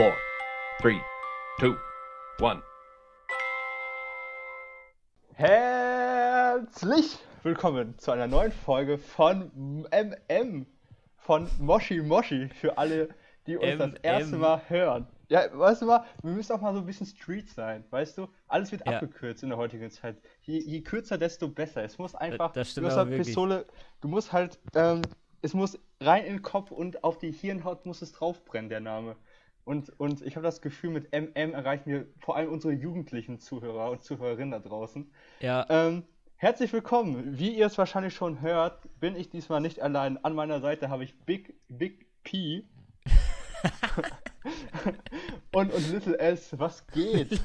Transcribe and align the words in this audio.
four, 0.00 0.16
three, 0.80 0.98
two, 1.58 1.76
one. 2.40 2.62
Herzlich 5.34 7.18
willkommen 7.42 7.98
zu 7.98 8.10
einer 8.10 8.26
neuen 8.26 8.50
Folge 8.50 8.96
von 8.96 9.50
MM 9.90 10.64
von 11.18 11.50
Moshi 11.58 12.00
Moshi 12.00 12.48
für 12.48 12.78
alle, 12.78 13.10
die 13.46 13.58
uns 13.58 13.76
das 13.76 13.92
erste 14.00 14.36
Mal 14.36 14.62
hören. 14.70 15.06
Ja, 15.28 15.42
weißt 15.52 15.82
du 15.82 15.86
mal, 15.86 16.06
wir 16.22 16.32
müssen 16.32 16.54
auch 16.54 16.62
mal 16.62 16.72
so 16.72 16.78
ein 16.80 16.86
bisschen 16.86 17.06
Street 17.06 17.50
sein, 17.50 17.84
weißt 17.90 18.16
du? 18.16 18.28
Alles 18.48 18.72
wird 18.72 18.86
Ja. 18.86 18.94
abgekürzt 18.94 19.42
in 19.42 19.50
der 19.50 19.58
heutigen 19.58 19.90
Zeit. 19.90 20.16
Je, 20.40 20.60
je 20.60 20.80
kürzer, 20.80 21.18
desto 21.18 21.46
besser. 21.46 21.84
Es 21.84 21.98
muss 21.98 22.14
einfach, 22.14 22.54
das 22.54 22.70
stimmt 22.70 22.86
du 22.86 22.90
aber 22.90 23.00
halt 23.00 23.10
wirklich. 23.10 23.26
Pistole, 23.26 23.66
du 24.00 24.08
musst 24.08 24.32
halt, 24.32 24.58
ähm, 24.74 25.02
es 25.42 25.52
muss 25.52 25.78
rein 26.00 26.24
in 26.24 26.36
den 26.36 26.42
Kopf 26.42 26.70
und 26.70 27.04
auf 27.04 27.18
die 27.18 27.32
Hirnhaut 27.32 27.84
muss 27.84 28.00
es 28.00 28.12
draufbrennen, 28.12 28.70
der 28.70 28.80
Name. 28.80 29.16
Und, 29.70 30.00
und 30.00 30.20
ich 30.22 30.34
habe 30.34 30.42
das 30.42 30.62
Gefühl, 30.62 30.90
mit 30.90 31.12
MM 31.12 31.54
erreichen 31.54 31.90
wir 31.90 32.06
vor 32.18 32.34
allem 32.34 32.50
unsere 32.50 32.72
jugendlichen 32.72 33.38
Zuhörer 33.38 33.92
und 33.92 34.02
Zuhörerinnen 34.02 34.50
da 34.50 34.58
draußen. 34.58 35.08
Ja, 35.38 35.64
Ähm, 35.70 36.02
herzlich 36.34 36.72
willkommen. 36.72 37.38
Wie 37.38 37.56
ihr 37.56 37.66
es 37.66 37.78
wahrscheinlich 37.78 38.12
schon 38.12 38.40
hört, 38.40 38.88
bin 38.98 39.14
ich 39.14 39.30
diesmal 39.30 39.60
nicht 39.60 39.80
allein. 39.80 40.18
An 40.24 40.34
meiner 40.34 40.60
Seite 40.60 40.88
habe 40.90 41.04
ich 41.04 41.16
Big, 41.20 41.54
Big 41.68 42.04
P. 42.24 42.64
und, 45.52 45.72
und 45.72 45.92
Little 45.92 46.18
S. 46.18 46.58
Was 46.58 46.84
geht? 46.88 47.40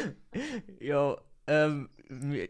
yo, 0.80 1.18
ähm, 1.50 1.88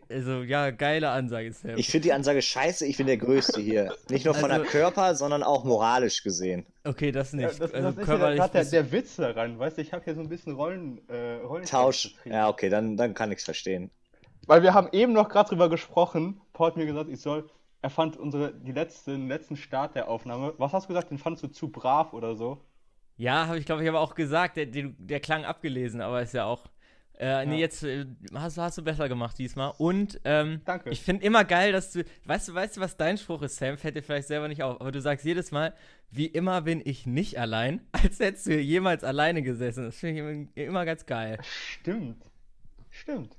also 0.08 0.42
ja, 0.42 0.70
geile 0.70 1.10
Ansage, 1.10 1.52
Sam. 1.52 1.76
Ich 1.76 1.88
finde 1.90 2.04
die 2.08 2.12
Ansage 2.12 2.40
scheiße, 2.40 2.86
ich 2.86 2.96
bin 2.96 3.06
der 3.06 3.16
Größte 3.18 3.60
hier. 3.60 3.94
Nicht 4.08 4.24
nur 4.24 4.34
von 4.34 4.50
Also- 4.50 4.62
der 4.62 4.70
Körper, 4.70 5.14
sondern 5.14 5.42
auch 5.42 5.64
moralisch 5.64 6.22
gesehen. 6.22 6.64
okay, 6.84 7.12
das 7.12 7.32
Ja, 7.32 7.38
nicht. 7.48 7.60
das, 7.60 7.72
also 7.74 7.90
das 7.90 7.98
ist 8.02 8.08
ja 8.08 8.16
gerade 8.16 8.52
der, 8.52 8.64
der 8.64 8.92
Witz 8.92 9.16
daran. 9.16 9.58
Weißt 9.58 9.76
du, 9.78 9.82
ich 9.82 9.92
habe 9.92 10.04
hier 10.04 10.14
so 10.14 10.20
ein 10.22 10.28
bisschen 10.28 10.54
Rollen. 10.54 11.00
Äh, 11.08 11.34
Rollen 11.44 11.64
Tausch. 11.64 12.14
Ja, 12.24 12.48
okay, 12.48 12.68
dann, 12.70 12.96
dann 12.96 13.12
kann 13.14 13.30
ich's 13.32 13.44
verstehen. 13.44 13.90
Weil 14.46 14.62
wir 14.62 14.72
haben 14.74 14.88
eben 14.92 15.12
noch 15.12 15.28
gerade 15.28 15.50
drüber 15.50 15.68
gesprochen. 15.68 16.40
Paul 16.52 16.68
hat 16.68 16.76
mir 16.76 16.86
gesagt, 16.86 17.10
ich 17.10 17.20
soll. 17.20 17.48
Er 17.82 17.90
fand 17.90 18.16
unsere, 18.16 18.52
die 18.52 18.72
letzte, 18.72 19.12
den 19.12 19.28
letzten 19.28 19.56
Start 19.56 19.94
der 19.94 20.08
Aufnahme. 20.08 20.54
Was 20.58 20.72
hast 20.72 20.84
du 20.84 20.88
gesagt? 20.88 21.10
Den 21.10 21.18
fandest 21.18 21.44
du 21.44 21.48
zu 21.48 21.68
brav 21.70 22.12
oder 22.12 22.34
so? 22.36 22.58
Ja, 23.16 23.46
habe 23.46 23.58
ich 23.58 23.66
glaube 23.66 23.82
ich 23.82 23.88
aber 23.88 24.00
auch 24.00 24.14
gesagt, 24.14 24.56
der, 24.56 24.66
der, 24.66 24.90
der 24.98 25.20
klang 25.20 25.44
abgelesen, 25.44 26.00
aber 26.00 26.22
ist 26.22 26.32
ja 26.34 26.44
auch. 26.46 26.64
Äh, 27.22 27.44
nee, 27.44 27.56
Ja. 27.56 27.60
jetzt 27.60 27.82
äh, 27.82 28.06
hast, 28.34 28.56
du- 28.56 28.62
hast 28.62 28.78
du 28.78 28.82
besser 28.82 29.06
gemacht 29.08 29.38
diesmal. 29.38 29.74
Und 29.76 30.18
ähm, 30.24 30.62
Danke. 30.64 30.88
ich 30.88 31.02
finde 31.02 31.24
immer 31.26 31.44
geil, 31.44 31.70
dass 31.70 31.92
du. 31.92 32.02
Weißt 32.24 32.48
du, 32.48 32.54
weißt 32.54 32.78
du, 32.78 32.80
was 32.80 32.96
dein 32.96 33.18
Spruch 33.18 33.42
ist, 33.42 33.56
Sam? 33.56 33.76
Fällt 33.76 33.94
dir 33.96 34.02
vielleicht 34.02 34.28
selber 34.28 34.48
nicht 34.48 34.62
auf, 34.62 34.80
aber 34.80 34.90
du 34.90 35.00
sagst 35.02 35.26
jedes 35.26 35.52
Mal, 35.52 35.74
wie 36.10 36.24
immer 36.26 36.62
bin 36.62 36.80
ich 36.82 37.04
nicht 37.06 37.38
allein, 37.38 37.86
als 37.92 38.18
hättest 38.20 38.46
du 38.46 38.58
jemals 38.58 39.04
alleine 39.04 39.42
gesessen. 39.42 39.84
Das 39.84 39.96
finde 39.96 40.14
ich 40.14 40.20
immer, 40.20 40.48
immer 40.68 40.84
ganz 40.86 41.04
geil. 41.04 41.38
Stimmt. 41.42 42.24
Stimmt. 42.88 43.36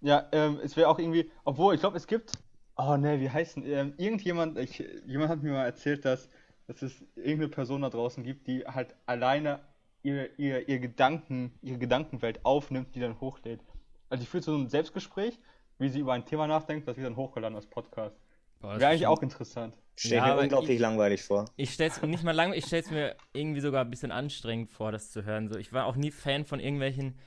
Ja, 0.00 0.26
ähm, 0.32 0.58
es 0.62 0.76
wäre 0.76 0.88
auch 0.88 0.98
irgendwie, 0.98 1.30
obwohl, 1.44 1.74
ich 1.74 1.80
glaube, 1.80 1.96
es 1.98 2.06
gibt, 2.06 2.32
oh 2.76 2.96
ne, 2.96 3.20
wie 3.20 3.30
heißt 3.30 3.56
denn, 3.56 3.66
ähm, 3.66 3.94
irgendjemand, 3.98 4.58
ich, 4.58 4.82
jemand 5.06 5.30
hat 5.30 5.42
mir 5.42 5.52
mal 5.52 5.64
erzählt, 5.64 6.04
dass, 6.04 6.28
dass 6.66 6.82
es 6.82 7.04
irgendeine 7.16 7.48
Person 7.48 7.82
da 7.82 7.90
draußen 7.90 8.24
gibt, 8.24 8.46
die 8.46 8.64
halt 8.66 8.94
alleine 9.06 9.60
ihr, 10.04 10.38
ihr, 10.38 10.68
ihr 10.68 10.78
Gedanken, 10.78 11.52
ihre 11.62 11.78
Gedankenwelt 11.78 12.44
aufnimmt, 12.44 12.94
die 12.94 13.00
dann 13.00 13.20
hochlädt. 13.20 13.60
Also 14.08 14.22
die 14.22 14.28
führt 14.30 14.44
so 14.44 14.54
ein 14.56 14.68
Selbstgespräch, 14.68 15.38
wie 15.78 15.88
sie 15.88 15.98
über 15.98 16.12
ein 16.12 16.24
Thema 16.24 16.46
nachdenkt, 16.46 16.86
das 16.86 16.96
wird 16.96 17.06
dann 17.06 17.16
hochgeladen 17.16 17.56
als 17.56 17.66
Podcast. 17.66 18.16
Boah, 18.60 18.78
Wäre 18.78 18.90
eigentlich 18.92 19.06
auch 19.08 19.20
interessant. 19.22 19.76
Steht 19.96 20.12
Ja, 20.12 20.34
mir 20.36 20.42
unglaublich 20.42 20.76
ich- 20.76 20.80
langweilig 20.80 21.22
vor. 21.22 21.46
Ich 21.56 21.70
stell's 21.72 22.00
mir 22.00 22.08
nicht 22.08 22.22
mal 22.22 22.32
lang, 22.32 22.52
ich 22.52 22.66
stell's 22.66 22.90
mir 22.90 23.16
irgendwie 23.32 23.60
sogar 23.60 23.84
ein 23.84 23.90
bisschen 23.90 24.12
anstrengend 24.12 24.70
vor, 24.70 24.92
das 24.92 25.10
zu 25.10 25.24
hören. 25.24 25.48
So, 25.48 25.58
ich 25.58 25.72
war 25.72 25.86
auch 25.86 25.96
nie 25.96 26.10
Fan 26.10 26.44
von 26.44 26.60
irgendwelchen 26.60 27.18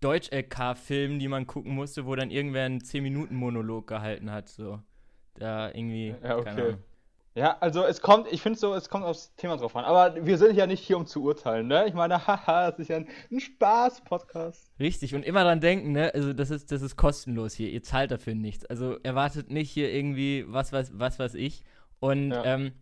Deutsch-LK-Filmen, 0.00 1.18
die 1.18 1.28
man 1.28 1.46
gucken 1.46 1.74
musste, 1.74 2.06
wo 2.06 2.14
dann 2.14 2.30
irgendwer 2.30 2.64
einen 2.64 2.80
10-Minuten-Monolog 2.80 3.86
gehalten 3.86 4.30
hat. 4.30 4.48
So. 4.48 4.80
Da 5.34 5.68
irgendwie. 5.68 6.14
Ja, 6.22 6.40
keine 6.42 6.62
okay. 6.68 6.76
Ja, 7.36 7.56
also 7.58 7.84
es 7.84 8.00
kommt, 8.00 8.30
ich 8.32 8.40
finde 8.42 8.58
so, 8.58 8.74
es 8.74 8.88
kommt 8.88 9.04
aufs 9.04 9.34
Thema 9.34 9.56
drauf 9.56 9.74
an. 9.74 9.84
Aber 9.84 10.24
wir 10.24 10.38
sind 10.38 10.54
ja 10.56 10.66
nicht 10.68 10.80
hier, 10.84 10.96
um 10.96 11.04
zu 11.04 11.22
urteilen, 11.24 11.66
ne? 11.66 11.86
Ich 11.88 11.94
meine, 11.94 12.14
haha, 12.28 12.68
es 12.68 12.78
ist 12.78 12.88
ja 12.88 12.96
ein, 12.98 13.08
ein 13.32 13.40
Spaß-Podcast. 13.40 14.70
Richtig, 14.78 15.14
und 15.14 15.24
immer 15.24 15.42
dran 15.44 15.60
denken, 15.60 15.92
ne? 15.92 16.12
Also, 16.14 16.32
das 16.32 16.50
ist, 16.50 16.70
das 16.70 16.80
ist 16.82 16.96
kostenlos 16.96 17.52
hier. 17.54 17.70
Ihr 17.70 17.82
zahlt 17.82 18.10
dafür 18.12 18.34
nichts. 18.34 18.64
Also, 18.66 18.98
erwartet 19.02 19.50
nicht 19.50 19.70
hier 19.70 19.92
irgendwie 19.92 20.44
was, 20.46 20.72
was, 20.72 20.96
was 20.98 21.18
weiß 21.18 21.34
ich. 21.34 21.64
Und 22.00 22.30
Ja. 22.30 22.44
ähm, 22.44 22.72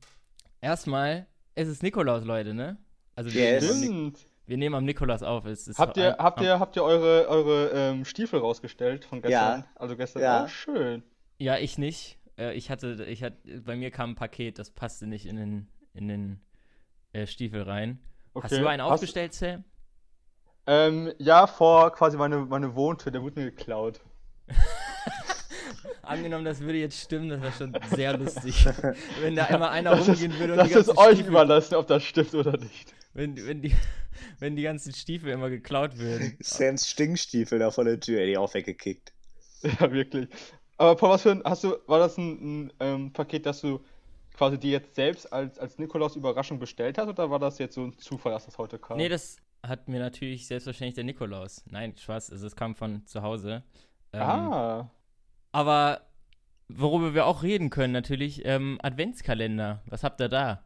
erstmal, 0.61 1.27
es 1.55 1.69
ist 1.69 1.83
Nikolaus, 1.83 2.25
Leute, 2.25 2.55
ne? 2.55 2.77
Also, 3.17 3.33
wir, 3.33 3.43
Yes. 3.43 3.81
nehmen, 3.81 4.13
wir 4.47 4.57
nehmen 4.57 4.75
am 4.75 4.85
Nikolaus 4.85 5.23
auf. 5.23 5.45
Es 5.47 5.69
ist 5.69 5.79
Habt 5.79 5.97
ihr, 5.97 6.19
am- 6.19 6.25
habt 6.27 6.41
ihr, 6.41 6.59
habt 6.61 6.77
ihr 6.77 6.83
eure, 6.85 7.29
eure 7.29 7.71
ähm, 7.75 8.05
Stiefel 8.05 8.41
rausgestellt 8.41 9.05
von 9.05 9.23
gestern? 9.23 9.61
Ja. 9.61 9.67
Also 9.77 9.97
gestern. 9.97 10.23
Ja. 10.23 10.45
Oh, 10.45 10.49
schön. 10.49 11.03
Ja, 11.39 11.57
ich 11.59 11.79
nicht. 11.79 12.19
Äh, 12.39 12.55
ich 12.55 12.71
hatte, 12.71 13.05
ich 13.09 13.23
hatte, 13.23 13.61
bei 13.61 13.77
mir 13.77 13.91
kam 13.91 14.11
ein 14.11 14.15
Paket, 14.15 14.59
das 14.59 14.71
passte 14.71 15.07
nicht 15.07 15.27
in 15.27 15.37
den, 15.37 15.69
in 15.95 16.09
den 16.09 16.41
äh, 17.13 17.27
Stiefel 17.27 17.63
rein. 17.63 17.99
Hast 18.35 18.45
Okay. 18.53 18.61
du 18.61 18.67
einen 18.69 18.83
Hast- 18.83 18.91
aufgestellt, 18.93 19.35
Sam? 19.35 19.65
Ähm, 20.67 21.13
ja, 21.19 21.47
vor 21.49 21.93
quasi 21.93 22.17
meine, 22.17 22.39
meine 22.47 22.75
Wohntür, 22.77 23.11
der 23.11 23.23
wurde 23.23 23.41
mir 23.41 23.51
geklaut. 23.51 24.01
Angenommen, 26.03 26.45
das 26.45 26.61
würde 26.61 26.79
jetzt 26.79 27.01
stimmen, 27.01 27.29
das 27.29 27.41
wäre 27.41 27.53
schon 27.53 27.77
sehr 27.97 28.17
lustig. 28.19 28.65
wenn 29.21 29.37
da 29.37 29.45
einmal 29.47 29.71
einer 29.71 29.91
Das 29.91 30.01
ist, 30.01 30.09
rumgehen 30.09 30.39
würde 30.39 30.53
und 30.55 30.59
das 30.59 30.69
die 30.69 30.75
ist 30.75 30.89
euch 30.97 31.13
Stiefel, 31.15 31.29
überlassen, 31.31 31.75
ob 31.77 31.87
das 31.87 32.03
stimmt 32.03 32.35
oder 32.35 32.57
nicht. 32.59 32.95
wenn, 33.15 33.37
wenn, 33.47 33.63
die, 33.63 33.75
wenn 34.39 34.57
die 34.57 34.63
ganzen 34.63 34.93
Stiefel 34.93 35.31
immer 35.33 35.49
geklaut 35.51 35.97
würden. 35.99 36.37
Sams 36.41 36.89
Stinkstiefel 36.89 37.59
da 37.61 37.71
vor 37.71 37.85
der 37.85 38.01
Tür, 38.01 38.21
hätte 38.21 38.31
ich 38.31 38.39
auch 38.39 38.53
weggekickt. 38.55 39.13
Ja, 39.81 39.93
wirklich. 39.93 40.29
Aber 40.83 40.97
Paul, 40.97 41.11
was 41.11 41.23
für 41.23 41.31
ein, 41.31 41.43
hast 41.45 41.63
du, 41.63 41.77
war 41.87 42.01
das 42.01 42.19
ein, 42.19 42.65
ein 42.67 42.73
ähm, 42.81 43.13
Paket, 43.13 43.47
das 43.47 43.61
du 43.61 43.85
quasi 44.35 44.59
dir 44.59 44.73
jetzt 44.73 44.97
selbst 44.97 45.33
als, 45.33 45.57
als 45.61 45.79
Nikolaus 45.79 46.17
Überraschung 46.17 46.59
bestellt 46.59 46.99
hast 46.99 47.07
oder 47.07 47.31
war 47.31 47.39
das 47.39 47.59
jetzt 47.59 47.77
so 47.77 47.85
ein 47.85 47.97
Zufall, 47.99 48.33
dass 48.33 48.47
das 48.47 48.59
heute 48.59 48.81
kam? 48.81 48.97
Nee, 48.97 49.09
das 49.09 49.37
hat 49.63 49.87
mir 49.87 50.01
natürlich 50.01 50.49
selbstverständlich 50.49 50.97
der 50.97 51.05
Nikolaus. 51.05 51.63
Nein, 51.71 51.97
Spaß, 51.97 52.33
also 52.33 52.49
es 52.49 52.57
kam 52.57 52.75
von 52.75 53.07
zu 53.07 53.23
Hause. 53.23 53.63
Ähm, 54.13 54.21
ah. 54.21 54.91
Aber 55.53 56.01
worüber 56.69 57.15
wir 57.15 57.27
auch 57.27 57.43
reden 57.45 57.71
können, 57.71 57.93
natürlich, 57.93 58.45
ähm, 58.45 58.79
Adventskalender. 58.83 59.83
Was 59.87 60.03
habt 60.03 60.21
ihr 60.21 60.29
da? 60.29 60.65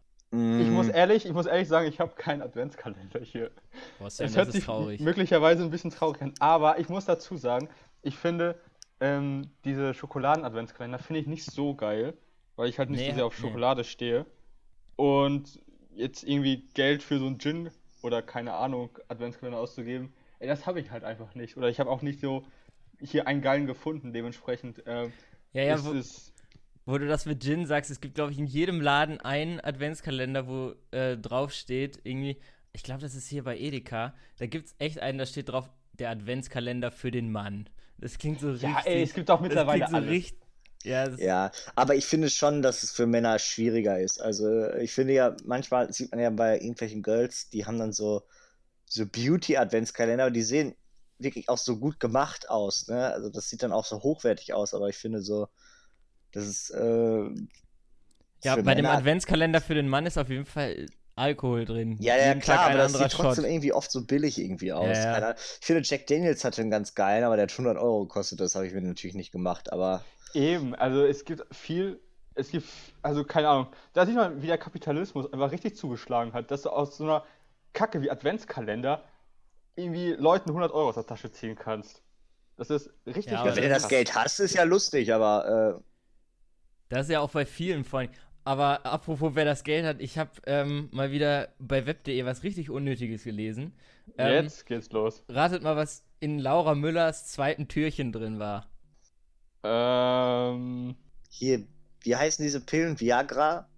Ich 0.59 0.71
Mm, 0.71 0.73
muss 0.73 0.89
ehrlich, 0.89 1.25
ich 1.27 1.33
muss 1.33 1.47
ehrlich 1.47 1.69
sagen, 1.69 1.87
ich 1.89 2.01
habe 2.01 2.15
keinen 2.17 2.43
Adventskalender 2.43 3.21
hier. 3.21 3.51
Boah, 3.99 4.11
Sam, 4.11 4.27
Es 4.27 4.35
das 4.35 4.37
hört 4.37 4.49
ist 4.49 4.55
sich 4.55 4.65
traurig. 4.65 5.01
möglicherweise 5.01 5.63
ein 5.63 5.71
bisschen 5.71 5.91
traurig 5.91 6.21
an, 6.23 6.35
aber 6.41 6.79
ich 6.79 6.89
muss 6.89 7.05
dazu 7.07 7.37
sagen, 7.37 7.69
ich 8.03 8.17
finde 8.17 8.61
ähm, 9.01 9.51
diese 9.65 9.95
Schokoladen-Adventskalender 9.95 10.99
finde 10.99 11.21
ich 11.21 11.27
nicht 11.27 11.45
so 11.45 11.75
geil, 11.75 12.17
weil 12.57 12.69
ich 12.69 12.79
halt 12.79 12.91
nicht 12.91 13.01
Nee, 13.01 13.09
so 13.09 13.13
sehr 13.13 13.27
auf 13.27 13.35
nee. 13.39 13.41
Schokolade 13.41 13.85
stehe. 13.85 14.27
Und 14.97 15.61
jetzt 15.95 16.25
irgendwie 16.25 16.69
Geld 16.75 17.03
für 17.03 17.19
so 17.19 17.27
einen 17.27 17.39
Gin 17.39 17.71
oder 18.03 18.23
keine 18.23 18.55
Ahnung, 18.55 18.91
Adventskalender 19.09 19.59
auszugeben, 19.61 20.15
ey, 20.39 20.49
das 20.49 20.67
habe 20.67 20.81
ich 20.81 20.91
halt 20.91 21.05
einfach 21.05 21.35
nicht. 21.35 21.57
Oder 21.57 21.69
ich 21.69 21.81
habe 21.81 21.91
auch 21.91 22.03
nicht 22.03 22.21
so 22.21 22.47
hier 23.01 23.27
einen 23.27 23.43
geilen 23.43 23.67
gefunden, 23.67 24.13
dementsprechend 24.13 24.83
ähm, 24.87 25.13
Ja, 25.53 25.63
ja, 25.63 25.85
wo, 25.85 25.95
wo 26.85 26.99
du 26.99 27.07
das 27.07 27.27
mit 27.27 27.43
Gin 27.43 27.67
sagst, 27.67 27.91
es 27.91 28.01
gibt, 28.01 28.15
glaube 28.15 28.33
ich, 28.33 28.39
in 28.39 28.47
jedem 28.47 28.81
Laden 28.81 29.21
einen 29.21 29.61
Adventskalender, 29.61 30.47
wo 30.47 30.75
äh, 30.93 31.17
drauf 31.17 31.53
steht, 31.53 32.01
irgendwie, 32.05 32.39
ich 32.73 32.83
glaube, 32.83 33.01
das 33.01 33.15
ist 33.15 33.29
hier 33.29 33.45
bei 33.45 33.59
Edeka, 33.59 34.15
da 34.39 34.47
gibt 34.47 34.67
es 34.67 34.75
echt 34.79 35.01
einen, 35.01 35.19
da 35.19 35.27
steht 35.27 35.49
drauf, 35.49 35.69
der 35.93 36.11
Adventskalender 36.11 36.91
für 36.91 37.11
den 37.11 37.33
Mann. 37.33 37.69
Das 37.99 38.19
klingt 38.19 38.41
so 38.41 38.51
richtig. 38.51 38.69
Ja, 38.69 38.83
ey, 38.85 39.03
es 39.03 39.15
gibt 39.15 39.31
auch 39.31 39.41
mittlerweile 39.41 39.87
so 39.89 39.97
alles. 39.97 40.11
richtig. 40.11 40.39
Ja, 40.85 41.09
das, 41.09 41.21
Ja, 41.21 41.51
aber 41.75 41.95
ich 41.97 42.07
finde 42.07 42.31
schon, 42.31 42.63
dass 42.63 42.83
es 42.83 42.93
für 42.93 43.07
Männer 43.07 43.39
schwieriger 43.39 43.99
ist. 43.99 44.21
Also 44.21 44.71
ich 44.75 44.93
finde 44.93 45.15
ja, 45.15 45.37
manchmal 45.45 45.93
sieht 45.93 46.11
man 46.13 46.21
ja 46.21 46.31
bei 46.31 46.57
irgendwelchen 46.57 47.03
Girls, 47.03 47.49
die 47.51 47.67
haben 47.67 47.79
dann 47.79 47.93
so, 47.93 48.23
so 48.85 49.05
Beauty-Adventskalender, 49.07 50.31
die 50.31 50.43
sehen 50.43 50.77
wirklich 51.19 51.49
auch 51.49 51.59
so 51.59 51.79
gut 51.79 51.99
gemacht 51.99 52.51
aus. 52.51 52.87
Ne? 52.89 53.13
Also 53.13 53.31
das 53.31 53.49
sieht 53.49 53.63
dann 53.63 53.73
auch 53.73 53.85
so 53.85 54.03
hochwertig 54.03 54.55
aus, 54.55 54.75
aber 54.75 54.89
ich 54.89 54.97
finde 54.97 55.23
so, 55.23 55.49
das 56.33 56.47
ist 56.47 56.71
äh, 56.71 57.31
ja 58.45 58.55
bei 58.57 58.75
dem 58.75 58.85
Männer- 58.85 58.93
Adventskalender 58.93 59.61
für 59.61 59.75
den 59.75 59.89
Mann 59.89 60.07
ist 60.07 60.19
auf 60.19 60.29
jeden 60.29 60.45
Fall 60.45 60.87
Alkohol 61.17 61.65
drin. 61.65 61.97
Ja, 61.99 62.17
ja, 62.17 62.29
Jeden 62.29 62.41
klar, 62.41 62.67
aber 62.67 62.79
das 62.79 62.93
sieht 62.93 63.11
trotzdem 63.13 63.45
Shot. 63.45 63.51
irgendwie 63.51 63.73
oft 63.73 63.91
so 63.91 64.05
billig 64.05 64.39
irgendwie 64.39 64.73
aus. 64.73 65.05
Ja, 65.05 65.19
ja. 65.19 65.35
Ich 65.61 65.67
finde, 65.67 65.83
Jack 65.85 66.07
Daniels 66.07 66.45
hatte 66.45 66.61
einen 66.61 66.71
ganz 66.71 66.95
geilen, 66.95 67.25
aber 67.25 67.37
der 67.37 67.45
hat 67.45 67.53
100 67.53 67.79
Euro 67.79 68.03
gekostet. 68.07 68.41
Das 68.41 68.55
habe 68.55 68.67
ich 68.67 68.75
mir 68.75 68.83
natürlich 68.83 69.17
nicht 69.17 69.33
gemacht, 69.33 69.73
aber 69.73 70.05
Eben, 70.35 70.75
also 70.75 71.05
es 71.05 71.25
gibt 71.25 71.43
viel, 71.55 72.01
es 72.35 72.51
gibt, 72.51 72.69
also 73.03 73.25
keine 73.25 73.49
Ahnung, 73.49 73.69
da 73.95 74.05
sieht 74.05 74.15
man, 74.17 74.43
wie 74.43 74.47
der 74.47 74.59
Kapitalismus 74.59 75.33
einfach 75.33 75.51
richtig 75.53 75.77
zugeschlagen 75.77 76.33
hat, 76.35 76.51
dass 76.51 76.63
du 76.63 76.71
aus 76.71 76.97
so 76.99 77.05
einer 77.05 77.25
Kacke 77.73 78.03
wie 78.03 78.11
Adventskalender 78.11 79.05
irgendwie 79.77 80.13
Leuten 80.13 80.51
100 80.51 80.73
Euro 80.73 80.89
aus 80.91 80.95
der 80.97 81.07
Tasche 81.07 81.31
ziehen 81.33 81.57
kannst. 81.57 82.03
Das 82.57 82.71
ist 82.71 82.91
richtig 83.07 83.33
Ja, 83.33 83.45
wenn 83.45 83.63
du 83.63 83.69
das. 83.69 83.89
Geld 83.89 84.15
hast, 84.15 84.41
ist 84.41 84.55
ja 84.55 84.65
lustig, 84.65 85.13
aber 85.13 85.79
äh, 85.79 85.83
Das 86.89 87.07
ist 87.07 87.11
ja 87.13 87.21
auch 87.21 87.31
bei 87.31 87.47
vielen 87.47 87.85
vor 87.85 88.01
allem. 88.01 88.11
Aber 88.47 88.87
apropos, 88.87 89.35
wer 89.35 89.45
das 89.45 89.65
Geld 89.65 89.85
hat, 89.85 90.01
ich 90.01 90.19
habe 90.19 90.31
ähm, 90.47 90.89
mal 90.93 91.11
wieder 91.11 91.49
bei 91.59 91.85
web.de 91.85 92.25
was 92.25 92.45
richtig 92.45 92.71
Unnötiges 92.71 93.25
gelesen. 93.25 93.73
Ähm, 94.17 94.45
Jetzt 94.45 94.67
geht's 94.67 94.93
los. 94.93 95.25
Ratet 95.29 95.65
mal, 95.65 95.75
was 95.75 96.05
in 96.21 96.39
Laura 96.39 96.77
Müllers 96.77 97.27
zweiten 97.27 97.67
Türchen 97.67 98.13
drin 98.13 98.39
war. 98.39 98.69
Ähm. 99.65 100.95
Hier, 101.29 101.67
wie 102.03 102.15
heißen 102.15 102.45
diese 102.45 102.61
Pillen? 102.61 103.01
Viagra? 103.01 103.69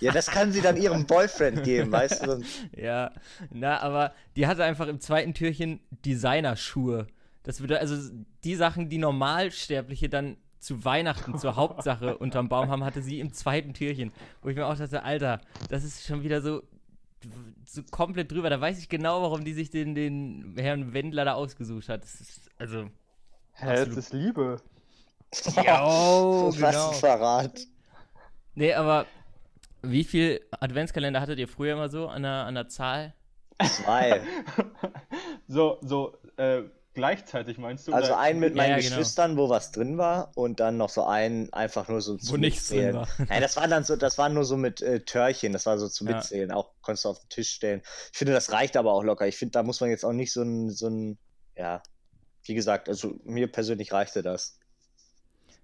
ja, 0.00 0.12
das 0.12 0.26
kann 0.26 0.52
sie 0.52 0.60
dann 0.60 0.76
ihrem 0.76 1.06
Boyfriend 1.06 1.64
geben, 1.64 1.90
weißt 1.90 2.26
du? 2.26 2.42
Ja, 2.76 3.10
na, 3.50 3.80
aber 3.80 4.12
die 4.36 4.46
hatte 4.46 4.64
einfach 4.64 4.86
im 4.86 5.00
zweiten 5.00 5.32
Türchen 5.32 5.80
Designerschuhe. 6.04 7.06
Das 7.42 7.60
würde 7.60 7.80
also 7.80 7.96
die 8.44 8.54
Sachen, 8.54 8.90
die 8.90 8.98
Normalsterbliche 8.98 10.10
dann 10.10 10.36
zu 10.58 10.84
Weihnachten 10.84 11.38
zur 11.38 11.56
Hauptsache 11.56 12.16
unterm 12.18 12.48
Baum 12.48 12.68
haben, 12.68 12.84
hatte 12.84 13.02
sie 13.02 13.20
im 13.20 13.32
zweiten 13.32 13.74
Türchen. 13.74 14.12
Wo 14.42 14.48
ich 14.48 14.56
mir 14.56 14.66
auch 14.66 14.76
dachte, 14.76 15.02
Alter, 15.02 15.40
das 15.68 15.84
ist 15.84 16.06
schon 16.06 16.22
wieder 16.22 16.40
so, 16.40 16.62
so 17.64 17.82
komplett 17.90 18.30
drüber. 18.30 18.50
Da 18.50 18.60
weiß 18.60 18.78
ich 18.78 18.88
genau, 18.88 19.22
warum 19.22 19.44
die 19.44 19.52
sich 19.52 19.70
den, 19.70 19.94
den 19.94 20.54
Herrn 20.56 20.92
Wendler 20.92 21.24
da 21.24 21.34
ausgesucht 21.34 21.88
hat. 21.88 22.02
Das 22.02 22.20
ist, 22.20 22.50
also. 22.58 22.88
Hä, 23.52 23.70
Absolut. 23.70 23.98
ist 23.98 24.12
Liebe. 24.12 24.60
Ja, 25.64 25.84
oh, 25.86 26.52
Was 26.58 26.76
ein 26.76 26.94
Verrat. 27.00 27.66
Nee, 28.54 28.74
aber 28.74 29.06
wie 29.82 30.04
viel 30.04 30.40
Adventskalender 30.50 31.20
hattet 31.20 31.38
ihr 31.38 31.48
früher 31.48 31.74
immer 31.74 31.88
so 31.88 32.08
an 32.08 32.22
der, 32.22 32.46
an 32.46 32.54
der 32.54 32.68
Zahl? 32.68 33.14
Zwei. 33.64 34.20
So, 35.48 35.78
so, 35.80 36.18
äh, 36.38 36.62
gleichzeitig 36.96 37.58
meinst 37.58 37.86
du? 37.86 37.92
Also 37.92 38.14
einen 38.14 38.40
mit 38.40 38.56
meinen 38.56 38.70
ja, 38.70 38.76
genau. 38.78 38.88
Geschwistern, 38.88 39.36
wo 39.36 39.48
was 39.48 39.70
drin 39.70 39.98
war, 39.98 40.32
und 40.34 40.58
dann 40.58 40.76
noch 40.76 40.88
so 40.88 41.04
einen 41.04 41.52
einfach 41.52 41.88
nur 41.88 42.00
so 42.00 42.18
Wo 42.22 42.36
nichts 42.36 42.68
drin 42.68 42.94
war. 42.94 43.06
Nein, 43.28 43.40
das 43.40 43.56
war 43.56 43.68
dann 43.68 43.84
so, 43.84 43.94
das 43.94 44.18
war 44.18 44.28
nur 44.28 44.44
so 44.44 44.56
mit 44.56 44.82
äh, 44.82 45.00
Törchen, 45.04 45.52
das 45.52 45.66
war 45.66 45.78
so 45.78 45.88
zu 45.88 46.04
Ja. 46.04 46.16
mitzählen. 46.16 46.50
Auch 46.50 46.72
konntest 46.82 47.04
du 47.04 47.10
auf 47.10 47.20
den 47.20 47.28
Tisch 47.28 47.50
stellen. 47.50 47.82
Ich 48.12 48.18
finde, 48.18 48.32
das 48.32 48.50
reicht 48.50 48.76
aber 48.76 48.92
auch 48.92 49.04
locker. 49.04 49.28
Ich 49.28 49.36
finde, 49.36 49.52
da 49.52 49.62
muss 49.62 49.80
man 49.80 49.90
jetzt 49.90 50.04
auch 50.04 50.12
nicht 50.12 50.32
so 50.32 50.42
ein, 50.42 50.70
so 50.70 50.88
ein, 50.88 51.18
ja, 51.54 51.82
wie 52.44 52.54
gesagt, 52.54 52.88
also 52.88 53.14
mir 53.24 53.46
persönlich 53.52 53.92
reichte 53.92 54.22
das. 54.22 54.58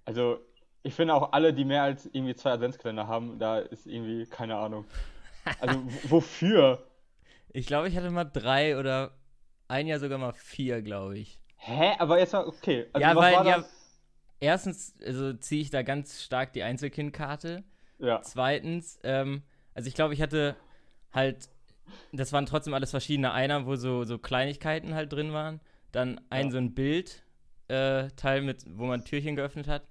Also, 0.05 0.39
ich 0.83 0.95
finde 0.95 1.15
auch 1.15 1.33
alle, 1.33 1.55
die 1.55 1.65
mehr 1.65 1.83
als 1.83 2.07
irgendwie 2.13 2.35
zwei 2.35 2.53
Adventskalender 2.53 3.07
haben, 3.09 3.39
da 3.39 3.59
ist 3.59 3.87
irgendwie 3.87 4.27
keine 4.27 4.57
Ahnung. 4.57 4.85
Also, 5.61 5.83
wofür? 6.05 6.87
Ich 7.53 7.67
glaube, 7.67 7.89
ich 7.89 7.97
hatte 7.97 8.11
mal 8.11 8.25
drei 8.25 8.79
oder 8.79 9.13
ein 9.73 9.87
Jahr 9.87 9.99
sogar 9.99 10.19
mal 10.19 10.33
vier, 10.33 10.83
glaube 10.83 11.19
ich. 11.19 11.41
Hä? 11.57 11.95
Aber 11.99 12.19
jetzt 12.19 12.33
mal, 12.35 12.47
okay. 12.47 12.87
Also, 12.93 13.07
ja, 13.07 13.17
weil 13.17 13.47
ja, 13.47 13.65
erstens, 14.41 14.95
also 15.05 15.33
ziehe 15.33 15.63
ich 15.63 15.71
da 15.71 15.83
ganz 15.83 16.23
stark 16.23 16.53
die 16.53 16.63
Einzelkindkarte. 16.63 17.65
Ja. 17.99 18.21
Zweitens, 18.23 18.99
ähm, 19.03 19.43
also 19.75 19.89
ich 19.89 19.95
glaube, 19.95 20.13
ich 20.15 20.21
hatte 20.21 20.57
halt, 21.13 21.49
das 22.13 22.33
waren 22.33 22.47
trotzdem 22.47 22.75
alles 22.75 22.91
verschiedene. 22.91 23.33
Einer, 23.33 23.65
wo 23.67 23.77
so, 23.77 24.05
so 24.05 24.19
Kleinigkeiten 24.19 24.95
halt 24.95 25.13
drin 25.13 25.33
waren. 25.33 25.61
Dann 25.91 26.21
ein 26.31 26.47
Ja. 26.47 26.53
so 26.53 26.59
ein 26.59 26.75
Bild, 26.75 27.25
äh, 27.69 28.09
Teil 28.17 28.43
mit, 28.43 28.65
wo 28.69 28.85
man 28.85 29.05
Türchen 29.05 29.37
geöffnet 29.37 29.69
hat. 29.69 29.87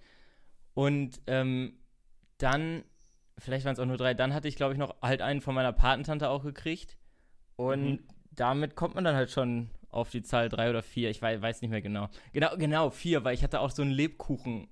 Und 0.74 1.22
ähm, 1.28 1.80
dann, 2.38 2.84
vielleicht 3.38 3.66
waren 3.66 3.74
es 3.74 3.80
auch 3.80 3.86
nur 3.86 3.98
drei, 3.98 4.14
dann 4.14 4.34
hatte 4.34 4.48
ich, 4.48 4.56
glaube 4.56 4.74
ich, 4.74 4.80
noch 4.80 5.02
halt 5.02 5.22
einen 5.22 5.42
von 5.42 5.56
meiner 5.56 5.74
Patentante 5.74 6.30
auch 6.30 6.44
gekriegt. 6.44 6.98
Und 7.56 7.84
Mhm. 7.84 8.08
Damit 8.32 8.76
kommt 8.76 8.96
man 8.96 9.04
dann 9.04 9.16
halt 9.16 9.30
schon 9.32 9.70
auf 9.90 10.10
die 10.10 10.24
Zahl 10.24 10.50
drei 10.50 10.70
oder 10.70 10.84
vier. 10.84 11.10
Ich 11.10 11.22
weiß, 11.22 11.42
weiß 11.42 11.62
nicht 11.62 11.72
mehr 11.72 11.82
genau. 11.82 12.10
Genau, 12.34 12.56
genau, 12.58 12.90
vier, 12.90 13.24
weil 13.24 13.34
ich 13.34 13.44
hatte 13.44 13.60
auch 13.60 13.72
so 13.72 13.82
einen 13.82 13.92
Lebkuchen. 13.92 14.68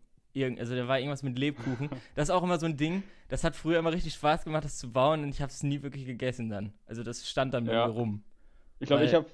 Also 0.58 0.76
da 0.76 0.88
war 0.88 0.98
irgendwas 1.00 1.24
mit 1.24 1.38
Lebkuchen. 1.38 1.90
Das 2.16 2.30
ist 2.30 2.34
auch 2.34 2.44
immer 2.44 2.60
so 2.60 2.66
ein 2.66 2.78
Ding. 2.78 3.04
Das 3.28 3.44
hat 3.44 3.56
früher 3.56 3.80
immer 3.80 3.92
richtig 3.92 4.14
Spaß 4.14 4.46
gemacht, 4.46 4.64
das 4.64 4.78
zu 4.78 4.92
bauen 4.92 5.24
und 5.24 5.30
ich 5.30 5.42
habe 5.42 5.52
es 5.52 5.62
nie 5.64 5.82
wirklich 5.82 6.06
gegessen 6.06 6.50
dann. 6.50 6.72
Also 6.86 7.04
das 7.04 7.28
stand 7.30 7.54
dann 7.54 7.66
bei 7.66 7.74
Ja. 7.74 7.88
mir 7.88 7.94
rum. 7.94 8.24
Ich 8.80 8.88
glaube, 8.88 9.04
ich 9.04 9.14
habe, 9.14 9.26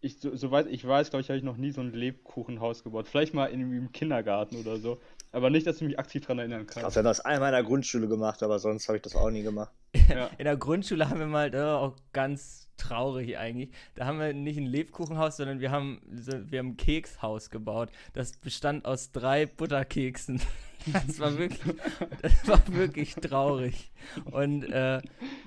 ich, 0.00 0.18
so, 0.18 0.34
soweit 0.34 0.66
ich 0.68 0.86
weiß, 0.86 1.10
glaube 1.10 1.20
ich, 1.20 1.28
habe 1.28 1.36
ich 1.36 1.44
noch 1.44 1.58
nie 1.58 1.72
so 1.72 1.82
ein 1.82 1.92
Lebkuchenhaus 1.92 2.82
gebaut. 2.84 3.06
Vielleicht 3.06 3.34
mal 3.34 3.46
in, 3.46 3.60
im 3.60 3.92
Kindergarten 3.92 4.56
oder 4.56 4.78
so. 4.78 4.98
Aber 5.30 5.50
nicht, 5.50 5.66
dass 5.66 5.76
ich 5.76 5.82
mich 5.82 5.98
aktiv 5.98 6.22
daran 6.22 6.38
erinnern 6.38 6.62
Ich 6.62 6.68
kann. 6.68 6.80
glaube, 6.80 6.94
wir 6.94 6.98
haben 7.00 7.04
das 7.04 7.20
einmal 7.20 7.50
in 7.50 7.54
der 7.56 7.64
Grundschule 7.64 8.08
gemacht, 8.08 8.42
aber 8.42 8.58
sonst 8.58 8.88
habe 8.88 8.96
ich 8.96 9.02
das 9.02 9.14
auch 9.14 9.30
nie 9.30 9.42
gemacht. 9.42 9.72
Ja. 10.08 10.30
In 10.38 10.44
der 10.44 10.56
Grundschule 10.56 11.08
haben 11.10 11.18
wir 11.20 11.26
mal, 11.26 11.52
war 11.52 11.80
auch 11.80 11.96
ganz 12.14 12.68
traurig 12.82 13.38
eigentlich, 13.38 13.70
da 13.94 14.06
haben 14.06 14.18
wir 14.18 14.32
nicht 14.32 14.56
ein 14.56 14.66
Lebkuchenhaus, 14.66 15.36
sondern 15.36 15.60
wir 15.60 15.70
haben, 15.70 16.00
wir 16.04 16.58
haben 16.58 16.70
ein 16.70 16.76
Kekshaus 16.76 17.50
gebaut. 17.50 17.90
Das 18.12 18.36
bestand 18.36 18.84
aus 18.84 19.12
drei 19.12 19.46
Butterkeksen. 19.46 20.40
Das 21.06 21.20
war 21.20 21.38
wirklich, 21.38 21.76
das 22.22 22.48
war 22.48 22.60
wirklich 22.74 23.14
traurig. 23.14 23.92
Und 24.32 24.64
äh, 24.64 25.00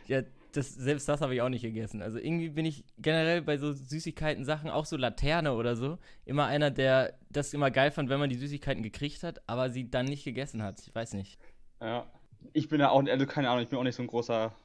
ja, 0.07 0.21
das, 0.55 0.73
selbst 0.73 1.09
das 1.09 1.19
habe 1.19 1.35
ich 1.35 1.41
auch 1.41 1.49
nicht 1.49 1.63
gegessen. 1.63 2.01
Also 2.01 2.19
irgendwie 2.19 2.47
bin 2.47 2.65
ich 2.65 2.85
generell 2.97 3.41
bei 3.41 3.57
so 3.57 3.73
Süßigkeiten 3.73 4.45
Sachen, 4.45 4.69
auch 4.69 4.85
so 4.85 4.95
Laterne 4.95 5.53
oder 5.53 5.75
so, 5.75 5.97
immer 6.23 6.45
einer, 6.45 6.71
der 6.71 7.19
das 7.29 7.53
immer 7.53 7.69
geil 7.69 7.91
fand, 7.91 8.09
wenn 8.09 8.19
man 8.19 8.29
die 8.29 8.37
Süßigkeiten 8.37 8.81
gekriegt 8.81 9.23
hat, 9.23 9.41
aber 9.45 9.69
sie 9.69 9.89
dann 9.89 10.05
nicht 10.05 10.23
gegessen 10.23 10.63
hat. 10.63 10.79
Ich 10.87 10.95
weiß 10.95 11.13
nicht. 11.15 11.37
Ja. 11.81 12.05
Ich 12.53 12.69
bin 12.69 12.79
ja 12.79 12.91
auch, 12.91 13.03
also 13.05 13.25
keine 13.25 13.49
Ahnung, 13.49 13.63
ich 13.63 13.69
bin 13.69 13.77
auch 13.77 13.83
nicht 13.83 13.95
so 13.95 14.03
ein 14.03 14.07
großer 14.07 14.55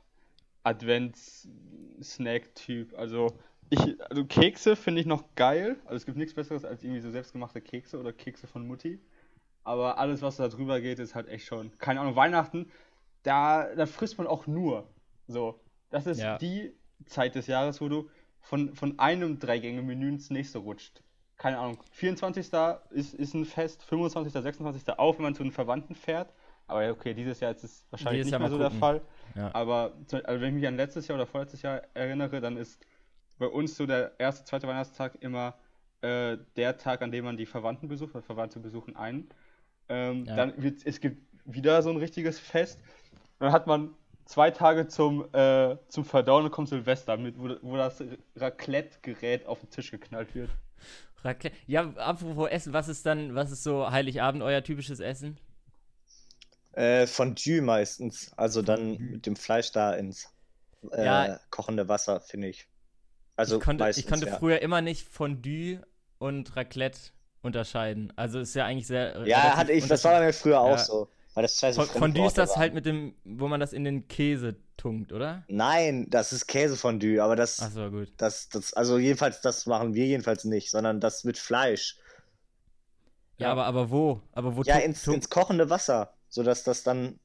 Advents-Snack-Typ. 0.63 2.99
Also, 2.99 3.29
ich, 3.71 3.81
also 4.11 4.25
Kekse 4.25 4.77
finde 4.77 5.01
ich 5.01 5.07
noch 5.07 5.25
geil. 5.37 5.77
Also 5.85 5.97
es 5.97 6.07
gibt 6.07 6.19
nichts 6.19 6.35
Besseres 6.35 6.65
als 6.65 6.83
irgendwie 6.83 7.01
so 7.01 7.11
selbstgemachte 7.11 7.61
Kekse 7.61 7.99
oder 7.99 8.13
Kekse 8.13 8.47
von 8.47 8.67
Mutti. 8.67 9.01
Aber 9.63 9.99
alles, 9.99 10.23
was 10.23 10.37
da 10.37 10.49
drüber 10.49 10.81
geht, 10.81 10.99
ist 10.99 11.15
halt 11.15 11.29
echt 11.29 11.47
schon. 11.47 11.77
Keine 11.79 12.01
Ahnung, 12.01 12.17
Weihnachten, 12.17 12.71
da, 13.23 13.75
da 13.75 13.87
frisst 13.87 14.19
man 14.19 14.27
auch 14.27 14.47
nur. 14.47 14.89
So. 15.29 15.61
Das 15.91 16.07
ist 16.07 16.21
Ja. 16.21 16.39
die 16.39 16.73
Zeit 17.07 17.35
des 17.35 17.47
Jahres, 17.47 17.81
wo 17.81 17.89
du 17.89 18.09
von, 18.41 18.75
von 18.75 18.99
einem 18.99 19.39
Dreigänge-Menü 19.39 20.09
ins 20.09 20.31
nächste 20.31 20.59
rutscht. 20.59 21.03
Keine 21.37 21.59
Ahnung. 21.59 21.79
24. 21.93 22.51
ist, 22.91 23.15
ist 23.15 23.35
ein 23.35 23.45
Fest, 23.45 23.83
25., 23.85 24.33
26. 24.33 24.99
auch, 24.99 25.17
wenn 25.17 25.23
man 25.23 25.35
zu 25.35 25.43
den 25.43 25.53
Verwandten 25.53 25.95
fährt. 25.95 26.33
Aber 26.71 26.85
ja, 26.85 26.91
okay, 26.93 27.15
dieses 27.15 27.41
Jahr 27.41 27.51
ist 27.53 27.65
es 27.65 27.85
wahrscheinlich 27.91 28.21
Dieses 28.23 28.33
nicht 28.33 28.41
Jahr 28.41 28.41
mehr 28.41 28.51
so 28.51 28.59
der. 28.59 28.71
Fall. 28.71 29.01
Ja. 29.35 29.51
Aber 29.55 29.93
also 30.25 30.41
wenn 30.41 30.49
ich 30.49 30.55
mich 30.55 30.67
an 30.67 30.77
letztes 30.77 31.07
Jahr 31.09 31.17
oder 31.17 31.27
vorletztes 31.27 31.63
Jahr 31.63 31.83
erinnere, 31.95 32.41
dann 32.41 32.57
ist 32.57 32.81
bei 33.39 33.47
uns 33.47 33.77
so 33.77 33.87
der 33.87 34.13
erste, 34.19 34.45
zweite 34.45 34.67
Weihnachtstag 34.67 35.17
immer 35.21 35.55
äh, 36.03 36.37
der 36.57 36.77
Tag, 36.79 37.03
an 37.03 37.11
dem 37.13 37.25
man 37.25 37.37
die 37.37 37.47
Verwandten 37.47 37.89
besucht, 37.89 38.15
weil 38.15 38.23
Verwandte 38.23 38.61
besuchen 38.61 38.97
einen. 38.97 39.29
Ähm, 39.89 40.25
Ja. 40.27 40.37
Dann 40.37 40.63
wird 40.63 40.85
es 40.87 41.01
gibt 41.01 41.23
wieder 41.45 41.83
so 41.83 41.91
ein 41.91 41.97
richtiges 41.97 42.39
Fest. 42.39 42.81
Dann 43.39 43.53
hat 43.53 43.67
man 43.67 43.95
zwei 44.27 44.51
Tage 44.51 44.87
zum, 44.87 45.27
äh, 45.35 45.77
zum 45.89 46.05
Verdauen 46.05 46.45
und 46.45 46.51
kommt 46.53 46.69
Silvester, 46.69 47.17
mit, 47.17 47.39
wo, 47.39 47.49
wo 47.63 47.77
das 47.77 48.03
Raclette-Gerät 48.37 49.47
auf 49.47 49.61
den 49.61 49.71
Tisch 49.71 49.91
geknallt 49.91 50.35
wird. 50.35 50.51
Raclette. 51.25 51.57
Ja, 51.67 51.91
apropos 51.97 52.49
Essen, 52.49 52.73
was 52.73 52.89
ist 52.89 53.05
dann, 53.07 53.35
was 53.35 53.51
ist 53.51 53.63
so 53.65 53.91
Heiligabend 53.91 54.43
euer 54.43 54.63
typisches 54.63 55.01
Essen? 55.01 55.39
Äh, 56.81 57.07
Fondue 57.07 57.61
meistens. 57.61 58.33
Also 58.37 58.63
dann 58.63 58.97
mit 58.99 59.27
dem 59.27 59.37
Fleisch 59.37 59.71
da 59.73 59.93
ins 59.95 60.29
äh, 60.93 61.05
Ja. 61.05 61.41
kochende 61.51 61.89
Wasser, 61.89 62.21
finde 62.21 62.49
ich. 62.49 62.69
Also 63.37 63.59
ich 63.59 63.63
konnte, 63.63 63.85
meistens, 63.85 64.05
ich 64.05 64.11
konnte 64.11 64.27
ja. 64.27 64.39
früher 64.39 64.63
immer 64.63 64.81
nicht 64.81 65.07
Fondue 65.09 65.83
und 66.19 66.57
Raclette 66.57 66.99
unterscheiden. 67.43 68.13
Also 68.17 68.39
ist 68.41 68.55
ja 68.55 68.65
eigentlich 68.67 68.87
sehr. 68.87 69.17
äh, 69.17 69.29
Ja, 69.29 69.57
hatte 69.57 69.73
ich, 69.73 69.87
das 69.87 70.05
war 70.05 70.13
bei 70.19 70.27
mir 70.27 70.33
früher 70.33 70.61
auch 70.61 70.71
Ja. 70.71 70.79
so. 70.79 71.11
Weil 71.35 71.43
das 71.43 71.59
so 71.59 71.71
Fon- 71.73 71.87
Fondue 71.87 72.27
ist 72.27 72.39
das 72.39 72.51
waren. 72.51 72.59
halt 72.59 72.75
mit 72.75 72.87
dem, 72.87 73.15
wo 73.25 73.47
man 73.47 73.61
das 73.61 73.73
in 73.73 73.85
den 73.85 74.09
Käse 74.09 74.57
tunkt, 74.77 75.13
oder? 75.13 75.45
Nein, 75.49 76.09
das 76.11 76.33
ist 76.33 76.47
Käsefondue, 76.49 77.23
aber 77.23 77.37
das, 77.37 77.61
Achso, 77.61 77.89
gut. 77.91 78.13
das, 78.17 78.49
das, 78.49 78.73
also 78.75 78.99
jedenfalls, 78.99 79.41
das 79.41 79.67
machen 79.67 79.95
wir 79.95 80.07
jedenfalls 80.07 80.45
nicht, 80.45 80.71
sondern 80.71 80.99
das 80.99 81.23
mit 81.25 81.39
Fleisch. 81.39 81.97
Ja, 83.39 83.47
Ja. 83.47 83.53
aber, 83.53 83.67
aber 83.67 83.91
wo? 83.91 84.23
Aber 84.33 84.57
wo 84.57 84.63
Ja, 84.63 84.79
ins, 84.79 85.07
ins 85.07 85.31
kochende 85.31 85.71
Wasser, 85.71 86.15
sodass 86.31 86.65
das 86.65 86.85
dann, 86.85 87.21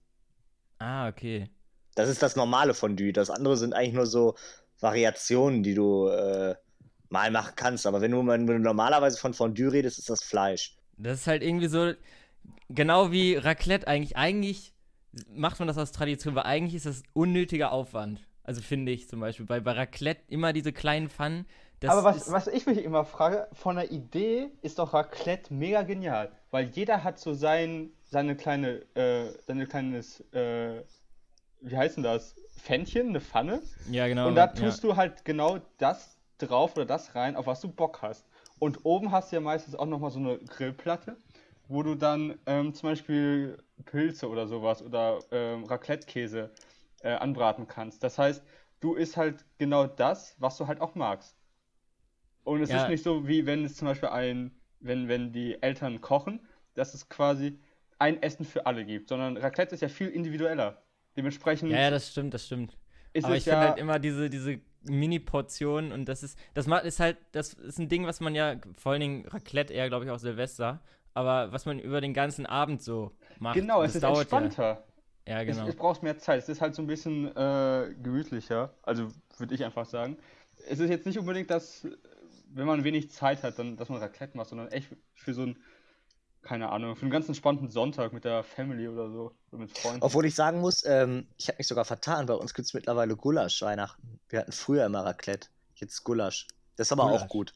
Ah, 0.80 1.08
okay. 1.10 1.50
das 1.96 2.10
ist 2.10 2.22
das 2.22 2.36
normale 2.36 2.74
Fondue. 2.74 3.14
Das 3.14 3.30
andere 3.30 3.58
sind 3.58 3.74
eigentlich 3.74 3.94
nur 3.94 4.06
so 4.06 4.36
Variationen, 4.80 5.64
die 5.64 5.74
du 5.74 6.08
äh, 6.10 6.56
mal 7.10 7.32
machen 7.32 7.54
kannst. 7.56 7.86
Aber 7.88 8.02
wenn 8.02 8.12
du, 8.12 8.26
wenn 8.28 8.48
du 8.48 8.60
normalerweise 8.60 9.18
von 9.18 9.34
Fondue 9.34 9.72
redest, 9.72 10.00
ist 10.00 10.10
das 10.10 10.24
Fleisch. 10.24 10.78
Das 10.98 11.22
ist 11.22 11.28
halt 11.28 11.44
irgendwie 11.44 11.68
so, 11.68 11.94
genau 12.70 13.12
wie 13.12 13.36
Raclette 13.36 13.88
eigentlich. 13.88 14.18
Eigentlich 14.18 14.74
macht 15.30 15.60
man 15.60 15.68
das 15.68 15.78
aus 15.78 15.92
Tradition, 15.92 16.36
weil 16.36 16.44
eigentlich 16.44 16.76
ist 16.76 16.86
das 16.86 17.04
unnötiger 17.14 17.72
Aufwand. 17.72 18.22
Also 18.44 18.62
finde 18.62 18.92
ich 18.92 19.10
zum 19.10 19.20
Beispiel. 19.20 19.46
Bei, 19.46 19.60
bei 19.60 19.72
Raclette 19.74 20.24
immer 20.30 20.54
diese 20.54 20.74
kleinen 20.74 21.10
Pfannen. 21.10 21.48
Das 21.80 21.92
Aber 21.92 22.04
was, 22.04 22.32
was 22.32 22.48
ich 22.48 22.66
mich 22.66 22.80
immer 22.84 23.06
frage, 23.06 23.48
von 23.54 23.76
der 23.76 23.92
Idee 23.92 24.52
ist 24.62 24.80
doch 24.80 24.94
Raclette 24.94 25.54
mega 25.54 25.84
genial, 25.84 26.32
weil 26.52 26.70
jeder 26.70 27.04
hat 27.04 27.20
so 27.20 27.34
sein, 27.34 27.92
seine 28.06 28.36
kleine, 28.36 28.82
äh, 28.96 29.34
seine 29.46 29.68
kleines, 29.68 30.22
äh, 30.34 30.84
wie 31.62 31.78
heißt 31.78 31.98
denn 31.98 32.04
das? 32.04 32.38
Pfännchen, 32.58 33.10
eine 33.10 33.22
Pfanne. 33.22 33.64
Ja, 33.86 34.08
genau. 34.08 34.30
und 34.30 34.36
da 34.36 34.48
ja. 34.54 34.54
tust 34.54 34.84
du 34.84 34.96
halt 34.98 35.26
genau 35.26 35.60
das 35.78 36.20
drauf 36.40 36.76
oder 36.76 36.86
das 36.86 37.16
rein, 37.16 37.36
auf 37.36 37.48
was 37.48 37.62
du 37.62 37.70
Bock 37.70 38.02
hast. 38.02 38.28
Und 38.60 38.86
oben 38.86 39.12
hast 39.12 39.32
du 39.32 39.38
ja 39.38 39.42
meistens 39.42 39.76
auch 39.76 39.86
nochmal 39.86 40.12
so 40.12 40.20
eine 40.20 40.40
Grillplatte. 40.40 41.18
wo 41.68 41.84
du 41.84 41.96
dann 41.96 42.40
ähm, 42.48 42.74
zum 42.76 42.90
Beispiel 42.92 43.64
Pilze 43.86 44.30
oder 44.30 44.48
sowas 44.48 44.82
oder 44.84 45.26
ähm, 45.32 45.66
Raclette-Käse 45.66 46.52
äh, 47.02 47.14
anbraten 47.16 47.68
kannst. 47.68 48.04
Das 48.04 48.18
heißt, 48.20 48.44
du 48.82 48.96
isst 48.96 49.18
halt 49.18 49.46
genau 49.60 49.88
das, 49.88 50.36
was 50.40 50.58
du 50.58 50.68
halt 50.68 50.82
auch 50.82 50.96
magst. 50.96 51.38
Und 52.44 52.62
es 52.62 52.70
Ja. 52.70 52.78
ist 52.78 52.88
nicht 52.88 53.04
so, 53.04 53.28
wie 53.28 53.46
wenn 53.46 53.66
es 53.66 53.76
zum 53.76 53.88
Beispiel 53.88 54.10
ein, 54.10 54.52
wenn, 54.80 55.08
wenn 55.08 55.32
die 55.34 55.62
Eltern 55.62 56.02
kochen, 56.02 56.48
dass 56.74 56.94
es 56.94 57.10
quasi 57.10 57.60
ein 58.00 58.22
Essen 58.22 58.46
für 58.46 58.66
alle 58.66 58.86
gibt, 58.86 59.10
sondern 59.10 59.38
Raclette 59.38 59.76
ist 59.76 59.82
ja 59.82 59.88
viel 59.88 60.10
individueller. 60.10 60.82
Dementsprechend 61.16 61.72
Ja, 61.72 61.80
ja, 61.80 61.90
das 61.90 62.12
stimmt, 62.12 62.34
das 62.34 62.46
stimmt. 62.46 62.78
Aber 63.24 63.34
es 63.34 63.38
ich 63.40 63.44
finde 63.46 63.62
ja 63.62 63.70
halt 63.70 63.80
immer 63.80 64.00
diese, 64.00 64.30
diese 64.30 64.60
Mini-Portionen 64.84 65.92
und 65.92 66.06
das 66.06 66.24
ist, 66.24 66.38
das 66.54 66.68
macht, 66.68 66.84
ist 66.84 67.00
halt, 67.00 67.18
das 67.32 67.54
ist 67.54 67.80
ein 67.80 67.90
Ding, 67.90 68.06
was 68.06 68.20
man 68.20 68.36
ja, 68.36 68.56
vor 68.78 68.92
allen 68.92 69.02
Dingen 69.02 69.28
Raclette 69.28 69.74
eher, 69.74 69.88
glaube 69.88 70.06
ich, 70.06 70.12
auch 70.12 70.20
Silvester, 70.20 70.82
aber 71.14 71.52
was 71.52 71.66
man 71.66 71.80
über 71.80 72.02
den 72.02 72.14
ganzen 72.14 72.46
Abend 72.46 72.84
so 72.84 73.12
macht. 73.40 73.56
genau, 73.56 73.84
es 73.84 73.96
ist 73.96 74.04
dauert 74.04 74.20
entspannter. 74.20 74.84
Ja, 75.28 75.42
ja 75.42 75.42
Es, 75.42 75.58
genau. 75.58 75.70
es 75.70 75.76
braucht 75.76 76.04
mehr 76.04 76.18
Zeit. 76.18 76.40
Es 76.40 76.50
ist 76.50 76.62
halt 76.62 76.76
so 76.76 76.82
ein 76.82 76.88
bisschen 76.88 77.36
äh, 77.36 77.96
gemütlicher. 78.02 78.74
Also 78.84 79.08
würde 79.38 79.56
ich 79.56 79.64
einfach 79.64 79.86
sagen. 79.86 80.18
Es 80.70 80.80
ist 80.80 80.90
jetzt 80.90 81.06
nicht 81.06 81.18
unbedingt, 81.18 81.50
dass, 81.50 81.88
wenn 82.54 82.68
man 82.68 82.84
wenig 82.84 83.12
Zeit 83.12 83.44
hat, 83.44 83.58
dann, 83.58 83.78
dass 83.78 83.90
man 83.90 84.00
Raclette 84.00 84.38
macht, 84.38 84.50
sondern 84.50 84.68
echt 84.68 84.90
für 85.14 85.34
so 85.34 85.44
einen, 85.44 85.58
keine 86.46 86.70
Ahnung, 86.70 86.96
für 86.96 87.02
einen 87.02 87.12
ganz 87.12 87.28
entspannten 87.28 87.70
Sonntag 87.70 88.14
mit 88.14 88.24
der 88.24 88.44
Family 88.44 88.88
oder 88.88 89.10
so. 89.10 89.32
Oder 89.52 89.62
mit 89.62 89.78
Freunden. 89.78 90.04
Obwohl 90.04 90.26
ich 90.26 90.36
sagen 90.36 90.62
muss, 90.62 90.86
ähm, 90.86 91.28
ich 91.38 91.48
habe 91.48 91.58
mich 91.58 91.68
sogar 91.68 91.86
vertan. 91.86 92.28
Bei 92.28 92.36
uns 92.36 92.54
gibt 92.54 92.68
es 92.68 92.74
mittlerweile 92.74 93.16
Gulasch 93.16 93.62
Weihnachten. 93.62 94.20
Wir 94.30 94.40
hatten 94.40 94.52
früher 94.52 94.86
immer 94.86 95.04
Raclette. 95.04 95.50
Jetzt 95.76 96.04
Gulasch. 96.04 96.48
Das 96.78 96.88
ist 96.88 96.92
aber 96.92 97.08
Gulasch. 97.08 97.24
auch 97.24 97.28
gut. 97.28 97.54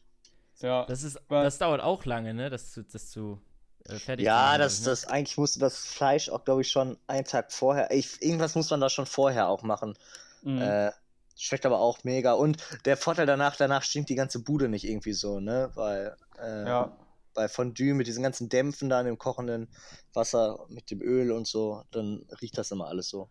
ja, 0.58 0.84
Das 0.86 1.04
ist, 1.04 1.18
das 1.28 1.58
dauert 1.58 1.80
auch 1.80 2.04
lange, 2.04 2.34
ne, 2.34 2.50
das 2.50 2.72
zu, 2.72 2.82
das 2.82 3.10
zu 3.10 3.40
äh, 3.86 3.94
fertig 3.96 4.26
Ja, 4.26 4.42
machen, 4.48 4.58
das, 4.58 4.80
ich, 4.80 4.84
das 4.84 5.06
eigentlich 5.06 5.38
musste 5.38 5.60
das 5.60 5.78
Fleisch 5.86 6.28
auch, 6.28 6.44
glaube 6.44 6.62
ich, 6.62 6.70
schon 6.70 6.98
einen 7.06 7.24
Tag 7.24 7.52
vorher. 7.52 7.90
Ich, 7.92 8.20
irgendwas 8.20 8.56
muss 8.56 8.70
man 8.70 8.80
da 8.80 8.90
schon 8.90 9.06
vorher 9.06 9.48
auch 9.48 9.62
machen. 9.62 9.96
mhm. 10.42 10.60
Äh, 10.60 10.90
schmeckt 11.36 11.64
aber 11.64 11.78
auch 11.80 12.04
mega. 12.04 12.32
Und 12.34 12.58
der 12.84 12.96
Vorteil 12.96 13.24
danach, 13.26 13.56
danach 13.56 13.82
stinkt 13.82 14.10
die 14.10 14.14
ganze 14.14 14.40
Bude 14.42 14.68
nicht 14.68 14.84
irgendwie 14.84 15.14
so, 15.14 15.40
ne? 15.40 15.70
Weil 15.74 16.16
äh, 16.38 16.66
ja. 16.66 16.92
Bei 17.34 17.48
Fondue 17.48 17.94
mit 17.94 18.06
diesen 18.06 18.22
ganzen 18.22 18.48
Dämpfen 18.48 18.88
da 18.88 19.00
in 19.00 19.06
dem 19.06 19.18
kochenden 19.18 19.68
Wasser 20.12 20.66
mit 20.68 20.90
dem 20.90 21.00
Öl 21.00 21.30
und 21.32 21.46
so, 21.46 21.82
dann 21.90 22.26
riecht 22.40 22.58
das 22.58 22.70
immer 22.70 22.88
alles 22.88 23.08
so. 23.08 23.28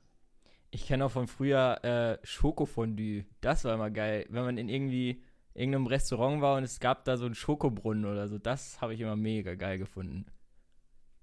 Ich 0.72 0.88
kenne 0.88 1.06
auch 1.06 1.12
von 1.12 1.27
früher 1.27 1.84
äh, 1.84 2.25
Schokofondue. 2.25 3.25
Das 3.41 3.63
war 3.63 3.74
immer 3.74 3.89
geil. 3.89 4.27
Wenn 4.29 4.44
man 4.44 4.58
in 4.58 4.70
irgendwie 4.70 5.24
irgendeinem 5.53 5.88
Restaurant 5.88 6.41
war 6.41 6.58
und 6.58 6.63
es 6.63 6.79
gab 6.79 7.06
da 7.06 7.18
so 7.18 7.25
einen 7.25 7.36
Schokobrunnen 7.36 8.06
oder 8.06 8.27
so, 8.27 8.38
das 8.38 8.79
habe 8.79 8.94
ich 8.94 9.01
immer 9.01 9.15
mega 9.15 9.56
geil 9.56 9.79
gefunden. 9.79 10.25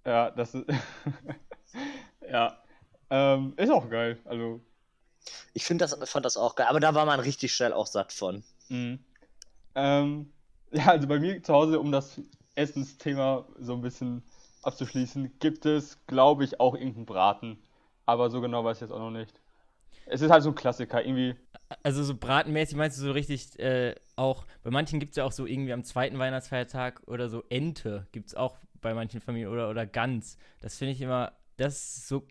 Ja, 0.05 0.31
das 0.31 0.55
ist. 0.55 0.67
ja. 2.31 2.61
Ähm, 3.11 3.55
ist 3.57 3.71
auch 3.71 3.89
geil. 3.89 4.19
Also. 4.25 4.61
Ich 5.55 5.65
find 5.65 5.81
das, 5.81 5.97
fand 6.09 6.25
das 6.25 6.37
auch 6.37 6.55
geil, 6.55 6.67
aber 6.69 6.81
da 6.81 6.95
war 6.95 7.07
man 7.07 7.19
richtig 7.19 7.53
schnell 7.53 7.73
auch 7.73 7.87
satt 7.87 8.13
von. 8.13 8.45
Mhm. 8.69 9.01
Ähm, 9.75 10.33
ja, 10.73 10.87
also 10.87 11.09
bei 11.09 11.19
mir 11.19 11.43
zu 11.43 11.53
Hause, 11.53 11.81
um 11.81 11.91
das 11.91 12.21
Essensthema 12.57 13.47
so 13.59 13.75
ein 13.75 13.81
bisschen 13.83 14.23
abzuschließen, 14.63 15.39
gibt 15.39 15.65
es, 15.67 16.05
glaube 16.07 16.45
ich, 16.45 16.59
auch 16.59 16.75
irgendeinen 16.75 17.07
Braten. 17.07 17.59
Aber 18.05 18.31
so 18.31 18.41
genau 18.41 18.65
weiß 18.65 18.79
ich 18.79 18.81
jetzt 18.83 18.93
auch 18.93 18.99
noch 18.99 19.11
nicht. 19.11 19.41
Es 20.07 20.21
ist 20.23 20.31
halt 20.31 20.43
so 20.43 20.51
ein 20.51 20.55
Klassiker, 20.55 21.05
irgendwie. 21.05 21.35
Also 21.83 22.05
so 22.05 22.15
bratenmäßig 22.17 22.77
meinst 22.77 22.99
du 22.99 23.03
so 23.03 23.13
richtig 23.13 23.59
äh, 23.59 23.95
auch, 24.15 24.47
bei 24.63 24.71
manchen 24.71 25.01
gibt 25.01 25.11
es 25.11 25.17
ja 25.17 25.25
auch 25.25 25.33
so 25.33 25.47
irgendwie 25.47 25.73
am 25.73 25.83
zweiten 25.85 26.19
Weihnachtsfeiertag 26.19 27.03
oder 27.07 27.29
so 27.29 27.43
Ente 27.49 28.07
gibt 28.13 28.29
es 28.29 28.35
auch 28.37 28.59
bei 28.81 28.95
manchen 28.95 29.21
Familien 29.21 29.51
oder, 29.51 29.69
oder 29.69 29.85
Gans. 29.85 30.39
Das 30.61 30.77
finde 30.79 30.93
ich 30.93 31.01
immer, 31.01 31.33
das 31.57 31.75
ist 31.75 32.09
so 32.09 32.25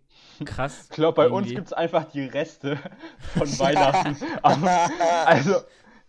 krass. 0.45 0.87
Ich 0.89 0.95
glaube, 0.95 1.15
bei 1.17 1.25
uns 1.27 1.47
irgendwie. 1.47 1.55
gibt 1.55 1.67
es 1.67 1.73
einfach 1.73 2.05
die 2.05 2.25
Reste 2.25 2.79
von 3.33 3.47
Weihnachten. 3.59 4.15
Aber, 4.41 4.89
also, 5.25 5.55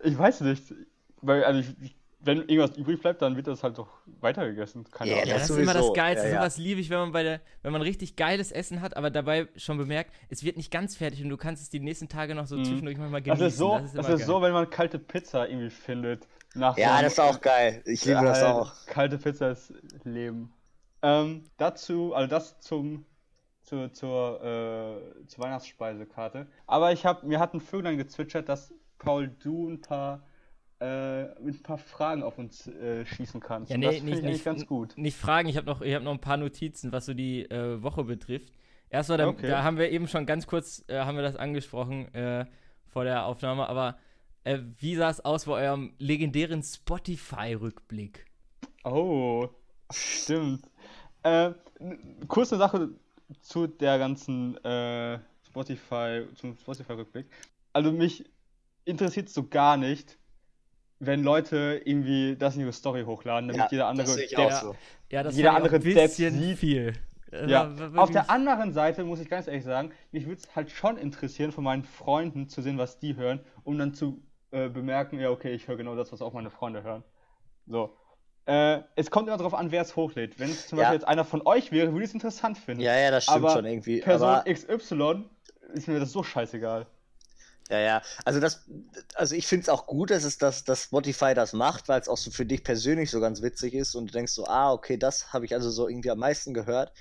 ich 0.04 0.16
weiß 0.16 0.42
nicht. 0.42 0.72
Weil, 1.20 1.44
also 1.44 1.60
ich, 1.60 1.82
ich- 1.82 1.96
wenn 2.26 2.38
irgendwas 2.48 2.76
übrig 2.76 3.00
bleibt, 3.00 3.22
dann 3.22 3.36
wird 3.36 3.46
das 3.46 3.62
halt 3.62 3.78
doch 3.78 3.88
weitergegessen. 4.20 4.84
Keine 4.90 5.10
Ja, 5.12 5.16
Ahnung. 5.18 5.28
Ja, 5.28 5.34
das 5.34 5.48
das 5.48 5.56
ist 5.56 5.62
immer 5.62 5.74
das. 5.74 5.92
Geilste. 5.94 6.26
Ja, 6.26 6.32
ja. 6.34 6.40
Sowas 6.40 6.58
liebe 6.58 6.80
ich, 6.80 6.90
wenn 6.90 6.98
man 6.98 7.12
bei 7.12 7.22
der, 7.22 7.40
wenn 7.62 7.72
man 7.72 7.80
richtig 7.82 8.16
geiles 8.16 8.52
Essen 8.52 8.80
hat, 8.82 8.96
aber 8.96 9.10
dabei 9.10 9.48
schon 9.56 9.78
bemerkt, 9.78 10.12
es 10.28 10.42
wird 10.44 10.56
nicht 10.56 10.70
ganz 10.70 10.96
fertig 10.96 11.22
und 11.22 11.30
du 11.30 11.36
kannst 11.36 11.62
es 11.62 11.70
die 11.70 11.80
nächsten 11.80 12.08
Tage 12.08 12.34
noch 12.34 12.46
so 12.46 12.56
Mhm. 12.56 12.64
zwischendurch 12.64 12.98
manchmal 12.98 13.22
Das 13.22 13.38
genießen. 13.38 13.46
ist 13.46 13.56
so, 13.58 13.72
das 13.78 13.84
ist, 13.86 13.94
immer 13.94 14.02
geil. 14.08 14.18
so, 14.18 14.42
wenn 14.42 14.52
man 14.52 14.68
kalte 14.70 14.98
Pizza 14.98 15.48
irgendwie 15.48 15.70
findet. 15.70 16.26
Nach 16.54 16.76
Ja, 16.76 16.96
so 16.96 17.02
das 17.04 17.12
ist 17.14 17.20
auch 17.20 17.40
geil. 17.40 17.82
Ich 17.86 18.04
liebe 18.04 18.22
das 18.22 18.42
auch. 18.42 18.72
Kalte 18.86 19.18
Pizza 19.18 19.50
ist 19.50 19.72
Leben. 20.04 20.52
Ähm, 21.02 21.44
dazu, 21.58 22.14
also 22.14 22.28
das 22.28 22.58
zum 22.60 23.04
zur, 23.62 23.92
zur, 23.92 24.42
äh, 24.44 25.26
zur 25.26 25.44
Weihnachtsspeisekarte. 25.44 26.46
Aber 26.66 26.92
ich 26.92 27.04
habe, 27.04 27.26
mir 27.26 27.40
hat 27.40 27.52
ein 27.54 27.60
Vöglein 27.60 27.96
gezwitschert, 27.98 28.48
dass 28.48 28.72
Paul 28.98 29.28
du 29.42 29.68
ein 29.68 29.80
paar 29.80 30.22
äh, 30.80 31.24
mit 31.40 31.56
ein 31.56 31.62
paar 31.62 31.78
Fragen 31.78 32.22
auf 32.22 32.38
uns 32.38 32.66
äh, 32.66 33.04
schießen 33.06 33.40
kannst. 33.40 33.70
Ja, 33.70 33.78
nee, 33.78 33.86
das 33.86 33.94
nicht, 33.94 34.02
finde 34.02 34.18
ich 34.20 34.24
nicht, 34.34 34.44
ganz 34.44 34.66
gut. 34.66 34.96
nicht 34.96 35.16
fragen. 35.16 35.48
Ich 35.48 35.56
habe 35.56 35.66
noch, 35.66 35.80
ich 35.80 35.94
hab 35.94 36.02
noch 36.02 36.12
ein 36.12 36.20
paar 36.20 36.36
Notizen, 36.36 36.92
was 36.92 37.06
so 37.06 37.14
die 37.14 37.48
äh, 37.50 37.82
Woche 37.82 38.04
betrifft. 38.04 38.52
Erstmal, 38.90 39.18
da, 39.18 39.26
Okay. 39.28 39.48
da 39.48 39.62
haben 39.62 39.78
wir 39.78 39.90
eben 39.90 40.06
schon 40.06 40.26
ganz 40.26 40.46
kurz, 40.46 40.84
äh, 40.88 40.98
haben 41.00 41.16
wir 41.16 41.22
das 41.22 41.36
angesprochen 41.36 42.12
äh, 42.14 42.46
vor 42.86 43.04
der 43.04 43.26
Aufnahme, 43.26 43.68
aber 43.68 43.98
äh, 44.44 44.58
wie 44.78 44.94
sah 44.96 45.10
es 45.10 45.24
aus 45.24 45.46
bei 45.46 45.52
eurem 45.52 45.94
legendären 45.98 46.62
Spotify-Rückblick? 46.62 48.26
Oh, 48.84 49.48
stimmt. 49.90 50.68
Kurze 52.28 52.56
Sache 52.56 52.90
zu 53.40 53.66
der 53.66 53.98
ganzen 53.98 54.56
Spotify, 55.44 56.22
zum 56.36 56.56
Spotify-Rückblick. 56.56 57.26
Also 57.72 57.90
mich 57.90 58.24
interessiert 58.84 59.28
so 59.28 59.48
gar 59.48 59.76
nicht, 59.76 60.18
wenn 60.98 61.22
Leute 61.22 61.80
irgendwie 61.84 62.36
das 62.36 62.54
in 62.56 62.62
ihre 62.62 62.72
Story 62.72 63.04
hochladen, 63.04 63.48
damit 63.48 63.64
Ja, 63.64 63.68
jeder 63.70 63.86
andere 63.88 64.06
das 64.06 64.14
sehe 64.16 64.24
ich 64.24 64.36
Depp- 64.38 64.46
auch 64.46 64.62
so. 64.62 64.74
Ja, 65.10 65.22
das 65.22 65.36
Jeder 65.36 65.54
andere 65.54 65.76
ein 65.76 65.82
Depp 65.82 65.94
bisschen 65.94 66.34
sieht- 66.40 66.58
viel. 66.58 66.92
Das 67.30 67.50
Ja, 67.50 67.92
war 67.94 68.02
auf 68.02 68.10
der 68.10 68.30
anderen 68.30 68.72
Seite 68.72 69.04
muss 69.04 69.20
ich 69.20 69.28
ganz 69.28 69.46
ehrlich 69.46 69.64
sagen, 69.64 69.90
mich 70.12 70.26
würde 70.26 70.40
es 70.40 70.54
halt 70.56 70.70
schon 70.70 70.96
interessieren, 70.96 71.52
von 71.52 71.64
meinen 71.64 71.82
Freunden 71.84 72.48
zu 72.48 72.62
sehen, 72.62 72.78
was 72.78 72.98
die 72.98 73.16
hören, 73.16 73.40
um 73.64 73.76
dann 73.78 73.94
zu 73.94 74.22
äh, 74.52 74.68
bemerken, 74.68 75.18
ja, 75.18 75.30
okay, 75.30 75.52
ich 75.52 75.66
höre 75.68 75.76
genau 75.76 75.96
das, 75.96 76.12
was 76.12 76.22
auch 76.22 76.32
meine 76.32 76.50
Freunde 76.50 76.82
hören. 76.84 77.02
So. 77.66 77.96
Äh, 78.46 78.78
es 78.94 79.10
kommt 79.10 79.26
immer 79.26 79.36
darauf 79.36 79.54
an, 79.54 79.72
wer 79.72 79.82
es 79.82 79.96
hochlädt. 79.96 80.38
Wenn 80.38 80.50
es 80.50 80.68
zum 80.68 80.78
Ja. 80.78 80.84
Beispiel 80.84 81.00
jetzt 81.00 81.08
einer 81.08 81.24
von 81.24 81.42
euch 81.44 81.72
wäre, 81.72 81.90
würde 81.92 82.04
ich 82.04 82.10
es 82.10 82.14
interessant 82.14 82.56
finden. 82.56 82.80
Ja, 82.84 82.96
ja, 82.96 83.10
das 83.10 83.24
stimmt 83.24 83.38
Aber 83.38 83.50
schon 83.54 83.64
irgendwie. 83.66 84.00
Person 84.00 84.28
aber 84.28 84.44
XY 84.50 85.24
ist 85.74 85.88
mir 85.88 85.98
das 85.98 86.12
so 86.12 86.22
scheißegal. 86.22 86.86
Ja, 87.68 87.78
ja. 87.80 88.02
Also 88.24 88.38
das, 88.40 88.64
also 89.14 89.34
ich 89.34 89.46
finde 89.46 89.62
es 89.64 89.68
auch 89.68 89.86
gut, 89.86 90.10
dass 90.10 90.24
es 90.24 90.38
das, 90.38 90.64
dass 90.64 90.84
Spotify 90.84 91.34
das 91.34 91.52
macht, 91.52 91.88
weil 91.88 92.00
es 92.00 92.08
auch 92.08 92.16
so 92.16 92.30
für 92.30 92.46
dich 92.46 92.62
persönlich 92.62 93.10
so 93.10 93.20
ganz 93.20 93.42
witzig 93.42 93.74
ist 93.74 93.94
und 93.96 94.08
du 94.08 94.12
denkst 94.12 94.32
so, 94.32 94.46
ah, 94.46 94.72
okay, 94.72 94.96
das 94.96 95.32
habe 95.32 95.44
ich 95.46 95.54
also 95.54 95.70
so 95.70 95.88
irgendwie 95.88 96.10
am 96.10 96.18
meisten 96.18 96.54
gehört. 96.54 96.92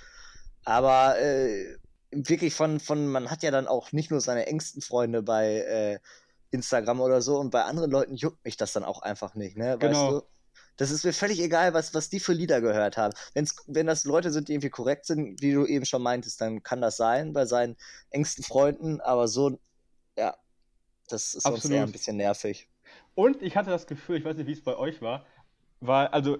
Aber 0.64 1.20
äh, 1.20 1.78
wirklich 2.12 2.54
von, 2.56 2.80
von, 2.80 3.08
man 3.08 3.30
hat 3.30 3.44
ja 3.44 3.52
dann 3.52 3.68
auch 3.68 3.92
nicht 3.92 4.10
nur 4.12 4.22
seine 4.22 4.48
engsten 4.48 4.82
Freunde 4.82 5.22
bei 5.22 5.58
äh, 5.60 6.00
Instagram 6.52 7.02
oder 7.02 7.22
so 7.22 7.38
und 7.38 7.52
bei 7.52 7.64
anderen 7.64 7.92
Leuten 7.92 8.16
juckt 8.16 8.44
mich 8.46 8.58
das 8.58 8.74
dann 8.74 8.84
auch 8.84 9.02
einfach 9.02 9.36
nicht, 9.36 9.58
ne? 9.58 9.74
Weißt 9.74 9.82
Genau. 9.82 10.12
du? 10.22 10.28
Das 10.78 10.92
ist 10.92 11.06
mir 11.06 11.14
völlig 11.14 11.40
egal, 11.40 11.74
was, 11.74 11.94
was 11.94 12.10
die 12.10 12.20
für 12.20 12.34
Lieder 12.34 12.60
gehört 12.62 12.98
haben. 12.98 13.14
Wenn's, 13.34 13.56
wenn 13.68 13.88
das 13.88 14.04
Leute 14.04 14.32
sind, 14.32 14.48
die 14.50 14.54
irgendwie 14.54 14.70
korrekt 14.70 15.06
sind, 15.06 15.42
wie 15.42 15.54
du 15.54 15.66
eben 15.66 15.86
schon 15.86 16.02
meintest, 16.02 16.42
dann 16.42 16.64
kann 16.64 16.82
das 16.82 16.98
sein 16.98 17.34
bei 17.34 17.46
seinen 17.46 17.78
engsten 18.10 18.44
Freunden, 18.44 19.00
aber 19.02 19.28
so, 19.28 19.58
ja, 20.18 20.36
das 21.10 21.36
ist 21.36 21.44
sonst 21.44 21.58
Absolut. 21.58 21.78
eher 21.78 21.84
ein 21.84 21.92
bisschen 21.92 22.18
nervig. 22.18 22.68
Und 23.16 23.42
ich 23.42 23.56
hatte 23.56 23.70
das 23.70 23.88
Gefühl, 23.88 24.18
ich 24.18 24.26
weiß 24.26 24.36
nicht, 24.38 24.48
wie 24.48 24.52
es 24.54 24.64
bei 24.64 24.76
euch 24.78 25.02
war, 25.02 25.26
weil, 25.80 26.08
also, 26.08 26.38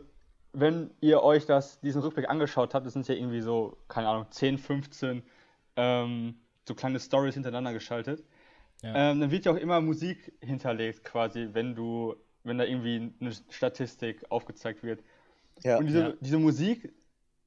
wenn 0.54 0.92
ihr 1.02 1.22
euch 1.22 1.46
das, 1.46 1.80
diesen 1.82 2.02
Rückblick 2.02 2.30
angeschaut 2.30 2.74
habt, 2.74 2.86
das 2.86 2.94
sind 2.94 3.08
ja 3.08 3.16
irgendwie 3.16 3.42
so, 3.42 3.78
keine 3.88 4.08
Ahnung, 4.08 4.26
10, 4.30 4.58
15 4.58 5.24
ähm, 5.76 6.36
so 6.68 6.74
kleine 6.76 7.00
Stories 7.00 7.34
hintereinander 7.34 7.74
geschaltet. 7.74 8.24
Ja. 8.82 9.12
Ähm, 9.12 9.20
dann 9.20 9.32
wird 9.32 9.46
ja 9.46 9.52
auch 9.52 9.58
immer 9.58 9.82
Musik 9.82 10.34
hinterlegt, 10.42 11.04
quasi, 11.04 11.50
wenn 11.52 11.76
du, 11.76 12.16
wenn 12.44 12.58
da 12.58 12.64
irgendwie 12.64 13.12
eine 13.20 13.32
Statistik 13.50 14.24
aufgezeigt 14.30 14.84
wird. 14.84 15.02
Ja. 15.64 15.78
Und 15.78 15.88
diese, 15.88 16.00
Ja. 16.00 16.14
diese 16.22 16.40
Musik 16.40 16.94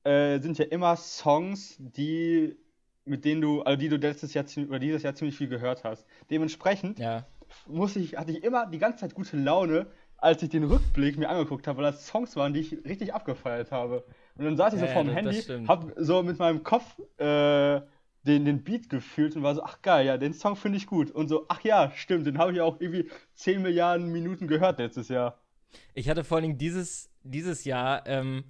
äh, 0.04 0.38
sind 0.40 0.58
ja 0.58 0.66
immer 0.66 0.96
Songs, 0.96 1.76
die, 1.78 2.56
mit 3.08 3.24
denen 3.24 3.40
du, 3.40 3.62
also 3.62 3.78
die 3.78 3.88
du 3.88 3.96
letztes 3.96 4.34
Jahr 4.34 4.44
oder 4.68 4.78
dieses 4.78 5.02
Jahr 5.02 5.14
ziemlich 5.14 5.36
viel 5.36 5.48
gehört 5.48 5.84
hast. 5.84 6.06
Dementsprechend 6.30 6.98
Ja. 6.98 7.26
muss 7.66 7.96
ich, 7.96 8.16
hatte 8.16 8.32
ich 8.32 8.42
immer 8.44 8.66
die 8.66 8.78
ganze 8.78 8.98
Zeit 9.00 9.14
gute 9.14 9.36
Laune, 9.36 9.86
als 10.16 10.42
ich 10.42 10.48
den 10.50 10.64
Rückblick 10.64 11.16
mir 11.16 11.28
angeguckt 11.28 11.66
habe, 11.66 11.78
weil 11.82 11.92
das 11.92 12.06
Songs 12.06 12.34
waren, 12.36 12.52
die 12.52 12.60
ich 12.60 12.72
richtig 12.84 13.14
abgefeiert 13.14 13.70
habe. 13.70 14.04
Und 14.36 14.44
dann 14.44 14.56
saß 14.56 14.74
ich 14.74 14.80
so 14.80 14.86
Ja, 14.86 14.94
das- 15.04 15.04
das 15.24 15.48
Handy, 15.48 15.66
hab 15.68 15.92
so 15.96 16.22
mit 16.22 16.38
meinem 16.38 16.62
Kopf 16.64 16.98
äh, 17.18 17.80
den, 18.26 18.44
den 18.44 18.64
Beat 18.64 18.90
gefühlt 18.90 19.36
und 19.36 19.42
war 19.42 19.54
so, 19.54 19.62
ach 19.62 19.80
geil, 19.80 20.04
ja, 20.06 20.18
den 20.18 20.34
Song 20.34 20.56
finde 20.56 20.76
ich 20.76 20.86
gut. 20.86 21.10
Und 21.10 21.28
so, 21.28 21.46
ach 21.48 21.62
ja, 21.62 21.92
stimmt, 21.94 22.26
den 22.26 22.36
habe 22.38 22.52
ich 22.52 22.60
auch 22.60 22.80
irgendwie 22.80 23.08
10 23.34 23.62
Milliarden 23.62 24.10
Minuten 24.10 24.48
gehört 24.48 24.78
letztes 24.80 25.08
Jahr. 25.08 25.40
Ich 25.94 26.08
hatte 26.08 26.24
vor 26.24 26.36
allen 26.36 26.42
Dingen 26.44 26.58
dieses, 26.58 27.10
dieses 27.22 27.64
Jahr 27.64 28.06
ähm, 28.06 28.44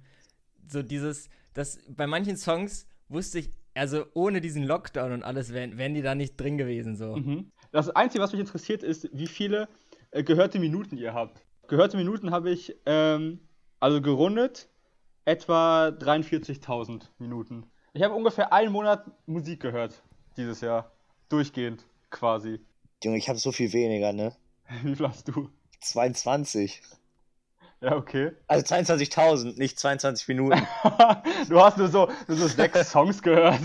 so 0.67 0.81
dieses, 0.81 1.29
dass 1.53 1.79
bei 1.87 2.07
manchen 2.07 2.35
Songs 2.37 2.87
wusste 3.09 3.39
ich, 3.39 3.49
also 3.79 4.05
ohne 4.13 4.41
diesen 4.41 4.63
Lockdown 4.63 5.11
und 5.13 5.23
alles, 5.23 5.53
wären, 5.53 5.77
wären 5.77 5.93
die 5.93 6.01
da 6.01 6.13
nicht 6.13 6.39
drin 6.39 6.57
gewesen. 6.57 6.95
So. 6.95 7.15
Mhm. 7.15 7.51
Das 7.71 7.89
Einzige, 7.89 8.23
was 8.23 8.31
mich 8.31 8.41
interessiert, 8.41 8.83
ist, 8.83 9.09
wie 9.13 9.27
viele 9.27 9.67
äh, 10.11 10.23
gehörte 10.23 10.59
Minuten 10.59 10.97
ihr 10.97 11.13
habt. 11.13 11.43
Gehörte 11.67 11.97
Minuten 11.97 12.31
habe 12.31 12.49
ich, 12.51 12.75
ähm, 12.85 13.39
also 13.79 14.01
gerundet, 14.01 14.69
etwa 15.25 15.87
43.000 15.87 17.03
Minuten. 17.19 17.65
Ich 17.93 18.03
habe 18.03 18.13
ungefähr 18.15 18.51
einen 18.51 18.71
Monat 18.71 19.09
Musik 19.25 19.61
gehört 19.61 20.03
dieses 20.35 20.61
Jahr. 20.61 20.91
Durchgehend, 21.29 21.85
quasi. 22.09 22.59
Junge, 23.03 23.17
ich 23.17 23.29
habe 23.29 23.39
so 23.39 23.51
viel 23.51 23.71
weniger, 23.71 24.13
ne? 24.13 24.35
Wie 24.83 24.95
viel 24.95 25.07
hast 25.07 25.27
du? 25.27 25.49
22. 25.81 26.81
Ja, 27.81 27.95
okay. 27.95 28.33
Also 28.47 28.75
22.000, 28.75 29.57
nicht 29.57 29.79
22 29.79 30.27
Minuten. 30.27 30.61
du 31.49 31.61
hast 31.61 31.77
nur 31.77 31.87
so, 31.87 32.09
nur 32.27 32.37
so 32.37 32.47
sechs 32.47 32.91
Songs 32.91 33.21
gehört. 33.21 33.61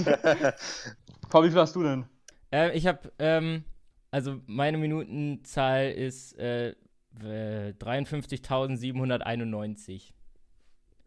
Paul, 1.29 1.47
wie 1.47 1.51
viel 1.51 1.59
hast 1.59 1.75
du 1.75 1.83
denn? 1.83 2.05
Äh, 2.53 2.71
ich 2.77 2.87
habe, 2.87 3.11
ähm, 3.19 3.65
also 4.13 4.41
meine 4.47 4.79
Minutenzahl 4.79 5.91
ist 5.91 6.39
äh, 6.39 6.77
äh, 7.23 7.75
53.791. 7.79 10.13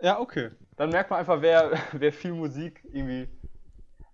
Ja, 0.01 0.19
okay. 0.19 0.49
Dann 0.75 0.89
merkt 0.89 1.09
man 1.09 1.19
einfach, 1.19 1.41
wer, 1.41 1.71
wer 1.93 2.11
viel 2.11 2.33
Musik 2.33 2.83
irgendwie. 2.91 3.29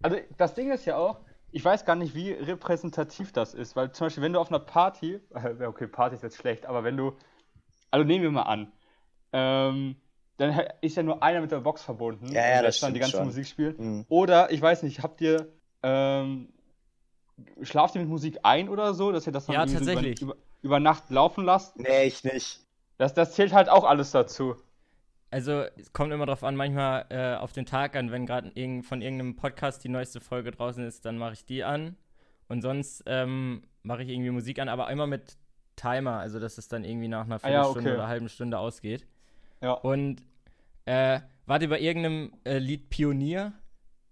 Also 0.01 0.17
das 0.37 0.53
Ding 0.53 0.71
ist 0.71 0.85
ja 0.85 0.97
auch, 0.97 1.19
ich 1.51 1.65
weiß 1.65 1.85
gar 1.85 1.95
nicht, 1.95 2.13
wie 2.15 2.31
repräsentativ 2.31 3.31
das 3.31 3.53
ist, 3.53 3.75
weil 3.75 3.91
zum 3.91 4.05
Beispiel, 4.05 4.23
wenn 4.23 4.33
du 4.33 4.39
auf 4.39 4.49
einer 4.49 4.57
Party, 4.59 5.19
äh, 5.33 5.65
okay, 5.65 5.87
Party 5.87 6.15
ist 6.15 6.23
jetzt 6.23 6.37
schlecht, 6.37 6.65
aber 6.65 6.83
wenn 6.83 6.97
du, 6.97 7.15
also 7.91 8.03
nehmen 8.05 8.23
wir 8.23 8.31
mal 8.31 8.41
an, 8.43 8.71
ähm, 9.33 9.95
dann 10.37 10.61
ist 10.81 10.95
ja 10.97 11.03
nur 11.03 11.21
einer 11.21 11.41
mit 11.41 11.51
der 11.51 11.59
Box 11.59 11.83
verbunden, 11.83 12.31
Ja, 12.31 12.47
ja, 12.47 12.57
und 12.59 12.63
das 12.65 12.79
dann 12.79 12.93
die 12.93 12.99
ganze 12.99 13.17
schon. 13.17 13.25
Musik 13.25 13.45
spielt. 13.45 13.79
Mhm. 13.79 14.05
Oder, 14.09 14.51
ich 14.51 14.61
weiß 14.61 14.83
nicht, 14.83 15.03
habt 15.03 15.21
ihr, 15.21 15.47
ähm, 15.83 16.49
schlaft 17.61 17.95
ihr 17.95 18.01
mit 18.01 18.09
Musik 18.09 18.39
ein 18.43 18.69
oder 18.69 18.93
so, 18.93 19.11
dass 19.11 19.27
ihr 19.27 19.33
das 19.33 19.45
dann 19.45 19.55
Ja, 19.55 19.61
irgendwie 19.63 19.83
so 19.83 19.91
tatsächlich. 19.91 20.21
über, 20.21 20.33
über, 20.33 20.41
über 20.61 20.79
Nacht 20.79 21.09
laufen 21.09 21.43
lasst? 21.43 21.77
Nee, 21.77 22.05
ich 22.05 22.23
nicht. 22.23 22.61
Das, 22.97 23.13
das 23.13 23.33
zählt 23.33 23.53
halt 23.53 23.69
auch 23.69 23.83
alles 23.83 24.11
dazu. 24.11 24.55
Also 25.29 25.63
es 25.77 25.91
kommt 25.93 26.13
immer 26.13 26.27
drauf 26.27 26.43
an, 26.43 26.55
manchmal 26.55 27.07
äh, 27.09 27.35
auf 27.35 27.53
den 27.53 27.65
Tag 27.65 27.95
an, 27.95 28.11
wenn 28.11 28.27
gerade 28.27 28.51
irgend, 28.53 28.85
von 28.85 29.01
irgendeinem 29.01 29.35
Podcast 29.35 29.83
die 29.83 29.89
neueste 29.89 30.19
Folge 30.19 30.51
draußen 30.51 30.85
ist, 30.85 31.05
dann 31.05 31.17
mache 31.17 31.33
ich 31.33 31.45
die 31.45 31.63
an. 31.63 31.97
Und 32.49 32.61
sonst 32.61 33.03
ähm, 33.07 33.63
mache 33.81 34.03
ich 34.03 34.09
irgendwie 34.09 34.29
Musik 34.29 34.59
an, 34.59 34.69
aber 34.69 34.91
immer 34.91 35.07
mit 35.07 35.37
Timer, 35.75 36.19
also 36.19 36.39
dass 36.39 36.59
es 36.59 36.67
dann 36.67 36.83
irgendwie 36.83 37.07
nach 37.07 37.25
einer 37.25 37.39
Ah 37.43 37.49
ja, 37.49 37.63
Viertelstunde 37.63 37.89
okay. 37.89 37.97
oder 37.99 38.07
halben 38.07 38.29
Stunde 38.29 38.59
ausgeht. 38.59 39.07
Ja. 39.63 39.73
Und 39.75 40.21
äh, 40.83 41.21
wart 41.45 41.61
ihr 41.61 41.69
bei 41.69 41.79
irgendeinem 41.79 42.33
äh, 42.43 42.57
Lied 42.57 42.89
Pionier? 42.89 43.53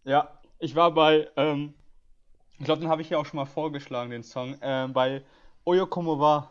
Ja, 0.05 0.39
ich 0.59 0.75
war 0.75 0.93
bei, 0.93 1.27
ähm, 1.35 1.73
ich 2.57 2.63
glaube, 2.63 2.79
den 2.79 2.89
habe 2.89 3.01
ich 3.01 3.09
ja 3.09 3.17
auch 3.17 3.25
schon 3.25 3.35
mal 3.35 3.45
vorgeschlagen, 3.45 4.11
den 4.11 4.23
Song, 4.23 4.57
ähm, 4.61 4.93
bei 4.93 5.23
Oyo 5.65 5.85
Como 5.87 6.17
wa 6.19 6.49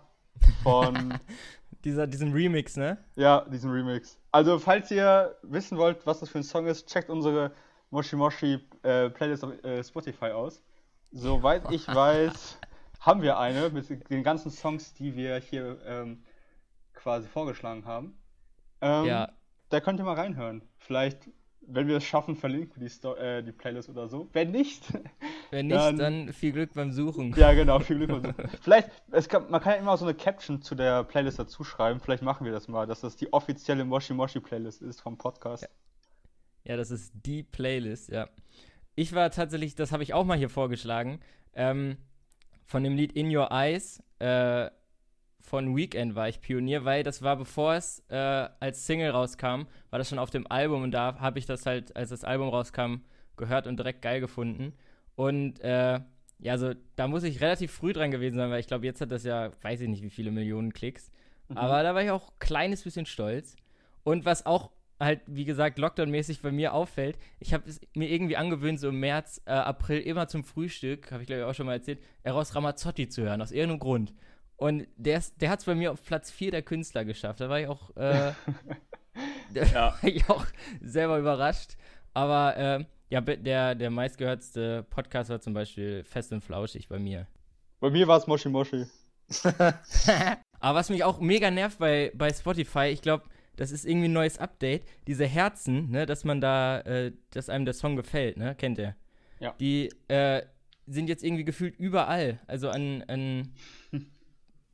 von, 0.62 1.18
Dieser, 1.84 2.06
diesen 2.06 2.34
Remix, 2.34 2.76
ne? 2.76 2.98
ja, 3.16 3.40
diesem 3.48 3.70
Remix. 3.70 4.18
Also, 4.32 4.58
falls 4.58 4.90
ihr 4.90 5.34
wissen 5.42 5.78
wollt, 5.78 6.06
was 6.06 6.20
das 6.20 6.28
für 6.28 6.38
ein 6.38 6.44
Song 6.44 6.66
ist, 6.66 6.86
checkt 6.86 7.08
unsere 7.08 7.52
Moshi 7.88 8.16
Moshi 8.16 8.60
äh, 8.82 9.08
Playlist 9.08 9.44
auf 9.44 9.64
äh, 9.64 9.82
Spotify 9.82 10.26
aus. 10.26 10.62
Soweit 11.10 11.70
ich 11.70 11.88
weiß, 11.94 12.58
haben 13.00 13.22
wir 13.22 13.38
eine 13.38 13.70
mit 13.70 14.10
den 14.10 14.22
ganzen 14.22 14.50
Songs, 14.50 14.92
die 14.92 15.16
wir 15.16 15.38
hier 15.38 15.78
ähm, 15.86 16.22
quasi 16.92 17.26
vorgeschlagen 17.28 17.86
haben. 17.86 18.19
Ähm, 18.80 19.04
Ja. 19.06 19.32
Da 19.68 19.80
könnt 19.80 20.00
ihr 20.00 20.04
mal 20.04 20.14
reinhören. 20.14 20.62
Vielleicht, 20.78 21.28
wenn 21.60 21.86
wir 21.86 21.98
es 21.98 22.04
schaffen, 22.04 22.34
verlinken 22.34 22.74
wir 22.80 22.88
die, 22.88 22.92
Sto 22.92 23.14
äh, 23.14 23.42
die 23.42 23.52
Playlist 23.52 23.88
oder 23.88 24.08
so. 24.08 24.28
Wenn 24.32 24.50
nicht, 24.50 24.82
Wenn 25.50 25.66
nicht, 25.68 25.76
Dann- 25.78 25.96
dann, 25.98 26.32
viel 26.32 26.52
Glück 26.52 26.74
beim 26.74 26.92
Suchen. 26.92 27.32
Ja, 27.36 27.52
genau, 27.52 27.78
viel 27.80 28.04
Glück. 28.06 28.34
Vielleicht, 28.62 28.88
es 29.12 29.28
kann, 29.28 29.50
man 29.50 29.60
kann 29.60 29.74
ja 29.74 29.78
immer 29.78 29.96
so 29.96 30.04
eine 30.04 30.14
Caption 30.14 30.62
zu 30.62 30.74
der 30.74 31.04
Playlist 31.04 31.38
dazu 31.38 31.62
schreiben. 31.64 32.00
Vielleicht 32.00 32.22
machen 32.22 32.44
wir 32.44 32.52
das 32.52 32.66
mal, 32.68 32.86
dass 32.86 33.00
das 33.02 33.16
die 33.16 33.32
offizielle 33.32 33.84
Moshi 33.84 34.12
Moshi 34.14 34.40
Playlist 34.40 34.82
ist 34.82 35.00
vom 35.00 35.16
Podcast. 35.18 35.68
Ja, 36.64 36.76
das 36.76 36.90
ist 36.90 37.12
die 37.24 37.42
Playlist, 37.42 38.10
ja. 38.10 38.28
Ich 38.96 39.12
war 39.14 39.30
tatsächlich, 39.30 39.74
das 39.76 39.92
habe 39.92 40.02
ich 40.02 40.14
auch 40.14 40.24
mal 40.24 40.36
hier 40.36 40.50
vorgeschlagen, 40.50 41.20
ähm, 41.54 41.96
von 42.66 42.82
dem 42.84 42.96
Lied 42.96 43.12
In 43.12 43.34
Your 43.34 43.50
Eyes 43.50 44.02
äh, 44.18 44.68
von 45.40 45.76
Weekend 45.76 46.14
war 46.14 46.28
ich 46.28 46.40
Pionier, 46.40 46.84
weil 46.84 47.02
das 47.02 47.22
war, 47.22 47.36
bevor 47.36 47.74
es 47.74 48.04
äh, 48.08 48.14
als 48.14 48.86
Single 48.86 49.10
rauskam, 49.10 49.66
war 49.90 49.98
das 49.98 50.08
schon 50.08 50.18
auf 50.18 50.30
dem 50.30 50.46
Album 50.50 50.82
und 50.82 50.92
da 50.92 51.18
habe 51.18 51.38
ich 51.38 51.46
das 51.46 51.66
halt, 51.66 51.96
als 51.96 52.10
das 52.10 52.24
Album 52.24 52.48
rauskam, 52.48 52.96
gehört 53.36 53.66
und 53.66 53.78
direkt 53.78 54.02
geil 54.02 54.20
gefunden. 54.20 54.74
Und 55.16 55.60
äh, 55.60 56.00
ja, 56.38 56.52
also 56.52 56.72
da 56.96 57.08
muss 57.08 57.24
ich 57.24 57.40
relativ 57.40 57.72
früh 57.72 57.92
dran 57.92 58.10
gewesen 58.10 58.36
sein, 58.36 58.50
weil 58.50 58.60
ich 58.60 58.66
glaube, 58.66 58.86
jetzt 58.86 59.00
hat 59.00 59.10
das 59.10 59.24
ja, 59.24 59.50
weiß 59.62 59.80
ich 59.82 59.88
nicht, 59.88 60.02
wie 60.02 60.10
viele 60.10 60.30
Millionen 60.30 60.72
Klicks. 60.72 61.10
Aber 61.54 61.82
da 61.82 61.94
war 61.94 62.02
ich 62.02 62.10
auch 62.10 62.28
ein 62.28 62.38
kleines 62.38 62.84
bisschen 62.84 63.06
stolz. 63.06 63.56
Und 64.04 64.24
was 64.24 64.46
auch 64.46 64.70
halt, 65.00 65.22
wie 65.26 65.44
gesagt, 65.44 65.78
Lockdown-mäßig 65.78 66.42
bei 66.42 66.52
mir 66.52 66.74
auffällt, 66.74 67.18
ich 67.40 67.54
habe 67.54 67.68
es 67.68 67.80
mir 67.94 68.08
irgendwie 68.08 68.36
angewöhnt, 68.36 68.78
so 68.78 68.90
im 68.90 69.00
März, 69.00 69.40
äh, 69.46 69.50
April 69.52 70.00
immer 70.00 70.28
zum 70.28 70.44
Frühstück, 70.44 71.10
habe 71.10 71.22
ich 71.22 71.26
glaube 71.26 71.42
ich 71.42 71.46
auch 71.46 71.54
schon 71.54 71.66
mal 71.66 71.72
erzählt, 71.72 72.00
Eros 72.22 72.54
Ramazzotti 72.54 73.08
zu 73.08 73.22
hören, 73.22 73.40
aus 73.42 73.50
irgendeinem 73.50 73.80
Grund. 73.80 74.14
Und 74.60 74.86
der, 74.98 75.22
der 75.40 75.48
hat 75.48 75.60
es 75.60 75.64
bei 75.64 75.74
mir 75.74 75.90
auf 75.90 76.04
Platz 76.04 76.30
4 76.30 76.50
der 76.50 76.60
Künstler 76.60 77.06
geschafft. 77.06 77.40
Da 77.40 77.48
war 77.48 77.60
ich 77.60 77.66
auch, 77.66 77.96
äh, 77.96 78.32
Ja. 79.54 79.94
war 79.94 80.04
ich 80.04 80.28
auch 80.28 80.44
selber 80.82 81.18
überrascht. 81.18 81.78
Aber 82.12 82.56
äh, 82.58 82.84
ja, 83.08 83.22
der, 83.22 83.74
der 83.74 83.88
meistgehörtste 83.90 84.82
Podcast 84.90 85.30
war 85.30 85.40
zum 85.40 85.54
Beispiel 85.54 86.04
Fest 86.04 86.30
und 86.32 86.42
Flauschig 86.42 86.88
bei 86.88 86.98
mir. 86.98 87.26
Bei 87.80 87.88
mir 87.88 88.06
war 88.06 88.18
es 88.18 88.26
Moshi 88.26 88.50
Moshi. 88.50 88.84
Aber 90.60 90.78
was 90.78 90.90
mich 90.90 91.04
auch 91.04 91.20
mega 91.20 91.50
nervt 91.50 91.78
bei, 91.78 92.12
bei 92.14 92.30
Spotify, 92.30 92.88
ich 92.88 93.00
glaube, 93.00 93.24
das 93.56 93.70
ist 93.70 93.86
irgendwie 93.86 94.08
ein 94.08 94.12
neues 94.12 94.36
Update. 94.36 94.84
Diese 95.06 95.24
Herzen, 95.24 95.90
ne, 95.90 96.04
dass 96.04 96.24
man 96.24 96.42
da, 96.42 96.80
äh, 96.80 97.12
dass 97.30 97.48
einem 97.48 97.64
der 97.64 97.72
Song 97.72 97.96
gefällt, 97.96 98.36
ne, 98.36 98.54
kennt 98.54 98.76
ihr? 98.78 98.94
Ja. 99.38 99.54
Die 99.58 99.88
äh, 100.08 100.42
sind 100.86 101.08
jetzt 101.08 101.24
irgendwie 101.24 101.44
gefühlt 101.44 101.78
überall. 101.78 102.40
Also 102.46 102.68
an, 102.68 103.02
an 103.08 103.54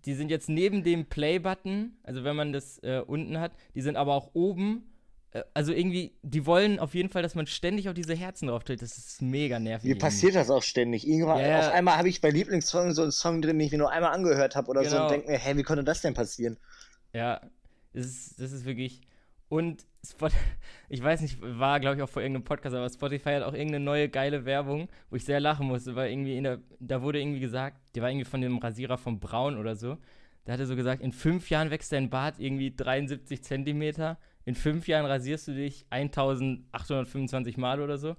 die 0.06 0.14
sind 0.14 0.30
jetzt 0.30 0.48
neben 0.48 0.82
dem 0.84 1.06
Play-Button, 1.06 1.96
also 2.04 2.24
wenn 2.24 2.36
man 2.36 2.52
das 2.52 2.78
äh, 2.82 3.02
unten 3.06 3.38
hat, 3.40 3.52
die 3.74 3.82
sind 3.82 3.96
aber 3.96 4.14
auch 4.14 4.30
oben. 4.34 4.84
Äh, 5.32 5.42
also 5.52 5.72
irgendwie, 5.72 6.16
die 6.22 6.46
wollen 6.46 6.78
auf 6.78 6.94
jeden 6.94 7.08
Fall, 7.08 7.22
dass 7.22 7.34
man 7.34 7.46
ständig 7.46 7.88
auf 7.88 7.94
diese 7.94 8.14
Herzen 8.14 8.46
drauf 8.48 8.62
tritt. 8.64 8.82
Das 8.82 8.96
ist 8.96 9.20
mega 9.20 9.58
nervig. 9.58 9.84
Mir 9.84 9.90
irgendwie. 9.90 10.00
passiert 10.00 10.34
das 10.36 10.48
auch 10.48 10.62
ständig. 10.62 11.06
Irgendwann, 11.06 11.40
Ja, 11.40 11.48
ja. 11.48 11.58
Auf 11.60 11.74
einmal 11.74 11.96
habe 11.98 12.08
ich 12.08 12.20
bei 12.20 12.30
Lieblingssong 12.30 12.92
so 12.92 13.02
einen 13.02 13.10
Song 13.12 13.42
drin, 13.42 13.58
den 13.58 13.66
ich 13.66 13.72
mir 13.72 13.78
nur 13.78 13.90
einmal 13.90 14.12
angehört 14.12 14.54
habe 14.56 14.68
oder 14.70 14.84
so 14.84 14.90
Genau. 14.90 15.04
und 15.06 15.10
denke 15.10 15.30
mir, 15.30 15.38
hä, 15.38 15.56
wie 15.56 15.62
konnte 15.64 15.82
das 15.84 16.00
denn 16.02 16.14
passieren? 16.14 16.56
Ja, 17.12 17.40
das 17.92 18.06
ist, 18.06 18.40
das 18.40 18.52
ist 18.52 18.64
wirklich. 18.64 19.00
Und 19.48 19.86
Spot, 20.04 20.28
ich 20.88 21.02
weiß 21.02 21.20
nicht, 21.20 21.38
war 21.40 21.80
glaube 21.80 21.96
ich 21.96 22.02
auch 22.02 22.08
vor 22.08 22.22
irgendeinem 22.22 22.44
Podcast, 22.44 22.74
aber 22.74 22.88
Spotify 22.88 23.34
hat 23.34 23.42
auch 23.42 23.54
irgendeine 23.54 23.84
neue 23.84 24.08
geile 24.08 24.44
Werbung, 24.44 24.88
wo 25.10 25.16
ich 25.16 25.24
sehr 25.24 25.40
lachen 25.40 25.66
musste, 25.66 25.94
weil 25.94 26.10
irgendwie 26.10 26.40
der, 26.40 26.60
da 26.80 27.02
wurde 27.02 27.20
irgendwie 27.20 27.40
gesagt, 27.40 27.78
die 27.94 28.02
war 28.02 28.10
irgendwie 28.10 28.24
von 28.24 28.40
dem 28.40 28.58
Rasierer 28.58 28.98
von 28.98 29.18
Braun 29.20 29.58
oder 29.58 29.76
so. 29.76 29.98
Da 30.44 30.52
hat 30.52 30.60
er 30.60 30.66
so 30.66 30.76
gesagt, 30.76 31.02
in 31.02 31.12
fünf 31.12 31.50
Jahren 31.50 31.70
wächst 31.70 31.92
dein 31.92 32.08
Bart 32.08 32.36
irgendwie 32.38 32.74
73 32.74 33.42
Zentimeter, 33.42 34.18
in 34.44 34.54
fünf 34.54 34.86
Jahren 34.86 35.04
rasierst 35.04 35.48
du 35.48 35.54
dich 35.54 35.86
1825 35.90 37.56
Mal 37.56 37.80
oder 37.80 37.98
so. 37.98 38.16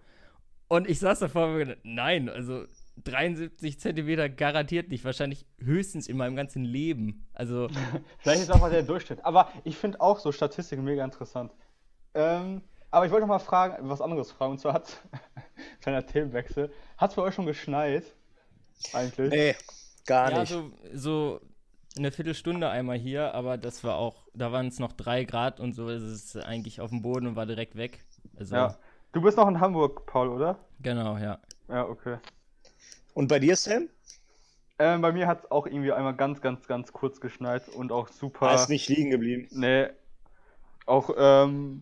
Und 0.68 0.90
ich 0.90 1.00
saß 1.00 1.20
davor 1.20 1.48
und 1.48 1.54
mir 1.54 1.60
gedacht, 1.60 1.80
nein, 1.84 2.28
also 2.28 2.66
73 3.04 3.80
Zentimeter 3.80 4.30
garantiert 4.30 4.90
nicht, 4.90 5.06
wahrscheinlich 5.06 5.46
höchstens 5.60 6.08
in 6.08 6.18
meinem 6.18 6.36
ganzen 6.36 6.64
Leben. 6.64 7.26
Also, 7.34 7.68
Vielleicht 8.20 8.42
ist 8.42 8.52
auch 8.52 8.70
der 8.70 8.84
Durchschnitt. 8.84 9.24
Aber 9.26 9.50
ich 9.64 9.78
finde 9.78 10.02
auch 10.02 10.20
so 10.20 10.32
Statistiken 10.32 10.84
mega 10.84 11.04
interessant. 11.04 11.52
Ähm, 12.14 12.62
aber 12.92 13.06
ich 13.06 13.12
wollte 13.12 13.22
noch 13.28 13.34
mal 13.34 13.40
fragen, 13.40 13.90
was 13.90 14.02
anderes 14.02 14.32
fragen. 14.32 14.52
Und 14.54 14.60
zwar 14.60 14.74
hat, 14.74 15.02
kleiner 15.82 16.06
Themenwechsel, 16.06 16.72
hat 16.98 17.12
es 17.12 17.16
bei 17.16 17.22
euch 17.22 17.36
schon 17.36 17.46
geschneit? 17.46 18.04
Eigentlich? 18.94 19.30
Nee, 19.32 19.56
gar 20.06 20.32
Ja, 20.32 20.40
nicht. 20.42 20.50
so, 20.50 20.72
so 20.94 21.42
eine 21.98 22.12
Viertelstunde 22.12 22.70
einmal 22.70 22.98
hier, 22.98 23.34
aber 23.34 23.58
das 23.58 23.84
war 23.84 23.96
auch, 23.98 24.28
da 24.34 24.52
waren 24.52 24.68
es 24.68 24.80
noch 24.80 24.94
drei 24.94 25.24
Grad 25.24 25.60
und 25.60 25.74
so, 25.74 25.90
es 25.90 26.04
ist 26.04 26.38
eigentlich 26.38 26.80
auf 26.82 26.92
dem 26.92 27.02
Boden 27.02 27.28
und 27.28 27.36
war 27.36 27.46
direkt 27.46 27.76
weg. 27.76 28.06
Also, 28.38 28.56
Ja. 28.56 28.78
Du 29.14 29.22
bist 29.22 29.38
noch 29.38 29.48
in 29.48 29.60
Hamburg, 29.60 30.06
Paul, 30.06 30.28
oder? 30.30 30.60
genau, 30.80 31.18
ja. 31.18 31.40
Ja, 31.70 31.88
okay. 31.88 32.18
Und 33.18 33.30
bei 33.30 33.40
dir, 33.40 33.56
Sam? 33.56 33.90
Ähm, 34.78 35.02
bei 35.02 35.12
mir 35.12 35.26
hat 35.26 35.40
es 35.40 35.50
auch 35.50 35.66
irgendwie 35.66 35.92
einmal 35.92 36.16
ganz, 36.16 36.40
ganz, 36.40 36.68
ganz 36.68 36.94
kurz 36.94 37.20
geschneit 37.20 37.68
und 37.68 37.92
auch 37.92 38.10
super. 38.10 38.54
Ist 38.54 38.70
nicht 38.70 38.88
liegen 38.90 39.10
geblieben. 39.10 39.48
Nee. 39.50 39.88
Auch, 40.86 41.10
ähm, 41.18 41.82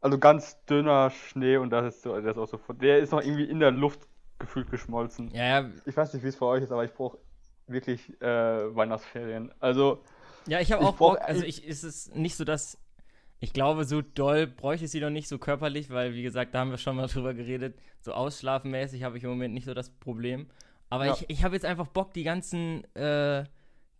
also 0.00 0.18
ganz 0.18 0.64
dünner 0.66 1.10
Schnee 1.10 1.56
und 1.56 1.70
das 1.70 1.96
ist 1.96 2.02
so, 2.02 2.12
der 2.20 2.30
ist 2.30 2.38
auch 2.38 2.46
so, 2.46 2.60
der 2.74 3.00
ist 3.00 3.10
noch 3.10 3.20
irgendwie 3.20 3.42
in 3.42 3.58
der 3.58 3.72
Luft 3.72 4.06
gefühlt 4.38 4.70
geschmolzen. 4.70 5.32
Ja, 5.34 5.62
ja, 5.62 5.70
Ich 5.84 5.96
weiß 5.96 6.14
nicht, 6.14 6.22
wie 6.22 6.28
es 6.28 6.36
für 6.36 6.46
euch 6.46 6.62
ist, 6.62 6.70
aber 6.70 6.84
ich 6.84 6.94
brauche 6.94 7.18
wirklich 7.66 8.20
äh, 8.22 8.76
Weihnachtsferien. 8.76 9.52
Also, 9.58 10.04
ja 10.46 10.60
ich 10.60 10.70
habe 10.70 10.84
auch 10.84 10.94
Bock, 10.94 11.18
also 11.22 11.42
ich, 11.42 11.66
ist 11.66 11.82
es 11.82 12.14
nicht 12.14 12.36
so, 12.36 12.44
dass 12.44 12.78
Ich 13.42 13.52
glaube, 13.52 13.84
so 13.84 14.02
doll 14.02 14.46
bräuchte 14.46 14.84
ich 14.84 14.92
sie 14.92 15.00
noch 15.00 15.10
nicht 15.10 15.26
so 15.26 15.36
körperlich, 15.36 15.90
weil, 15.90 16.14
wie 16.14 16.22
gesagt, 16.22 16.54
da 16.54 16.60
haben 16.60 16.70
wir 16.70 16.78
schon 16.78 16.94
mal 16.94 17.06
drüber 17.08 17.34
geredet. 17.34 17.76
So 18.00 18.12
ausschlafenmäßig 18.12 19.02
habe 19.02 19.18
ich 19.18 19.24
im 19.24 19.30
Moment 19.30 19.52
nicht 19.52 19.64
so 19.64 19.74
das 19.74 19.90
Problem. 19.90 20.48
Aber 20.90 21.06
Ja. 21.06 21.14
ich, 21.14 21.24
ich 21.28 21.42
habe 21.42 21.56
jetzt 21.56 21.64
einfach 21.64 21.88
Bock, 21.88 22.12
die 22.14 22.22
ganzen, 22.22 22.84
äh, 22.94 23.44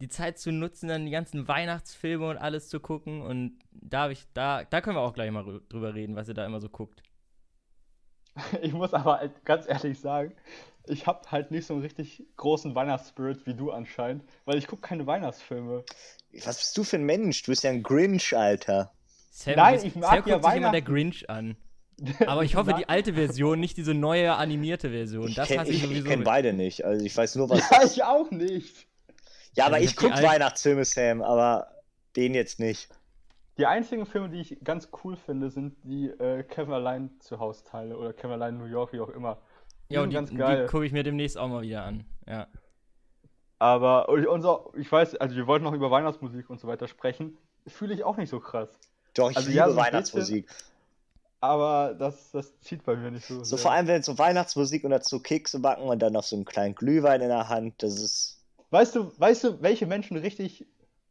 die 0.00 0.08
Zeit 0.08 0.38
zu 0.38 0.52
nutzen, 0.52 0.88
dann 0.88 1.06
die 1.06 1.10
ganzen 1.10 1.48
Weihnachtsfilme 1.48 2.28
und 2.28 2.36
alles 2.36 2.68
zu 2.68 2.78
gucken. 2.78 3.20
Und 3.20 3.58
da 3.72 4.02
habe 4.02 4.12
ich, 4.12 4.26
da, 4.32 4.62
da 4.62 4.80
können 4.80 4.94
wir 4.96 5.00
auch 5.00 5.12
gleich 5.12 5.30
mal 5.32 5.42
rü- 5.42 5.60
drüber 5.68 5.92
reden, 5.94 6.14
was 6.14 6.28
ihr 6.28 6.34
da 6.34 6.46
immer 6.46 6.60
so 6.60 6.68
guckt. 6.68 7.02
Ich 8.62 8.72
muss 8.72 8.94
aber 8.94 9.18
halt 9.18 9.44
ganz 9.44 9.66
ehrlich 9.68 9.98
sagen, 9.98 10.34
ich 10.86 11.06
habe 11.08 11.30
halt 11.30 11.50
nicht 11.50 11.66
so 11.66 11.74
einen 11.74 11.82
richtig 11.82 12.22
großen 12.36 12.74
Weihnachtsspirit 12.74 13.44
wie 13.46 13.54
du 13.54 13.70
anscheinend, 13.72 14.24
weil 14.44 14.56
ich 14.58 14.66
gucke 14.68 14.82
keine 14.82 15.06
Weihnachtsfilme. 15.06 15.84
Was 16.44 16.58
bist 16.58 16.78
du 16.78 16.84
für 16.84 16.96
ein 16.96 17.04
Mensch? 17.04 17.42
Du 17.42 17.50
bist 17.50 17.64
ja 17.64 17.70
ein 17.70 17.82
Grinch, 17.82 18.36
Alter. 18.36 18.92
Sam, 19.44 19.54
Nein, 19.56 19.80
ich 19.82 19.94
mag 19.96 20.10
Sam 20.10 20.22
ja 20.26 20.34
guckt 20.36 20.44
sich 20.46 20.54
immer 20.54 20.70
der. 20.70 20.82
Grinch 20.82 21.28
an. 21.30 21.56
Aber 22.26 22.42
ich 22.42 22.56
hoffe, 22.56 22.74
die 22.74 22.88
alte 22.88 23.14
Version, 23.14 23.60
nicht 23.60 23.76
diese 23.76 23.94
neue 23.94 24.34
animierte 24.34 24.90
Version. 24.90 25.28
Ich 25.28 25.34
Das 25.34 25.48
kenne 25.48 25.60
hasse 25.60 25.70
ich 25.72 25.84
ich, 25.84 25.90
ich 25.90 26.04
kenn 26.04 26.20
mit. 26.20 26.26
beide 26.26 26.52
nicht. 26.52 26.84
Also 26.84 27.04
ich 27.04 27.16
weiß 27.16 27.36
nur, 27.36 27.48
was. 27.50 27.68
Ja, 27.70 27.84
ich 27.84 28.02
auch 28.02 28.30
nicht. 28.30 28.86
Ja, 29.54 29.66
aber 29.66 29.76
Also 29.76 29.88
ich 29.88 29.96
gucke 29.96 30.22
Weihnachtsfilme, 30.22 30.84
Sam, 30.84 31.22
aber 31.22 31.68
den 32.16 32.34
jetzt 32.34 32.58
nicht. 32.58 32.88
Die 33.58 33.66
einzigen 33.66 34.06
Filme, 34.06 34.30
die 34.30 34.40
ich 34.40 34.58
ganz 34.64 34.88
cool 35.04 35.16
finde, 35.16 35.50
sind 35.50 35.76
die 35.84 36.06
äh, 36.08 36.42
Kevin 36.42 36.72
Allein 36.72 37.10
zu 37.20 37.38
Haus 37.38 37.62
Teile 37.64 37.96
oder 37.98 38.12
Kevin 38.14 38.32
Allein 38.32 38.56
New 38.56 38.64
York, 38.64 38.92
wie 38.94 39.00
auch 39.00 39.10
immer. 39.10 39.42
Die 39.90 39.94
Ja, 39.94 40.00
und 40.02 40.10
sind 40.10 40.30
die, 40.30 40.36
ganz 40.36 40.60
die 40.60 40.66
gucke 40.70 40.86
ich 40.86 40.92
mir 40.92 41.02
demnächst 41.02 41.36
auch 41.36 41.48
mal 41.48 41.62
wieder 41.62 41.84
an. 41.84 42.06
Ja. 42.26 42.46
Aber 43.58 44.08
unser, 44.08 44.64
ich 44.76 44.90
weiß, 44.90 45.16
also 45.16 45.36
wir 45.36 45.46
wollten 45.46 45.64
noch 45.64 45.74
über 45.74 45.90
Weihnachtsmusik 45.90 46.48
und 46.50 46.58
so 46.58 46.66
weiter 46.66 46.88
sprechen. 46.88 47.36
Fühle 47.66 47.94
ich 47.94 48.02
auch 48.02 48.16
nicht 48.16 48.30
so 48.30 48.40
krass. 48.40 48.80
Doch, 49.14 49.30
ich 49.30 49.36
Also 49.36 49.48
liebe 49.48 49.58
ja, 49.58 49.70
so 49.70 49.76
Weihnachtsmusik. 49.76 50.48
Aber 51.40 51.94
das, 51.94 52.30
das 52.30 52.58
zieht 52.60 52.84
bei 52.84 52.94
mir 52.94 53.10
nicht 53.10 53.26
so. 53.26 53.38
So 53.38 53.56
sehr. 53.56 53.58
vor 53.58 53.72
allem, 53.72 53.88
wenn 53.88 54.02
so 54.02 54.16
Weihnachtsmusik 54.16 54.84
und 54.84 54.90
dazu 54.90 55.20
Kekse 55.20 55.58
backen 55.58 55.82
und 55.82 56.00
dann 56.00 56.12
noch 56.12 56.22
so 56.22 56.36
einen 56.36 56.44
kleinen 56.44 56.74
Glühwein 56.74 57.20
in 57.20 57.28
der 57.28 57.48
Hand, 57.48 57.82
das 57.82 58.00
ist. 58.00 58.44
Weißt 58.70 58.94
du, 58.94 59.12
weißt 59.18 59.44
du, 59.44 59.62
welche 59.62 59.86
Menschen 59.86 60.16
richtig, 60.16 60.64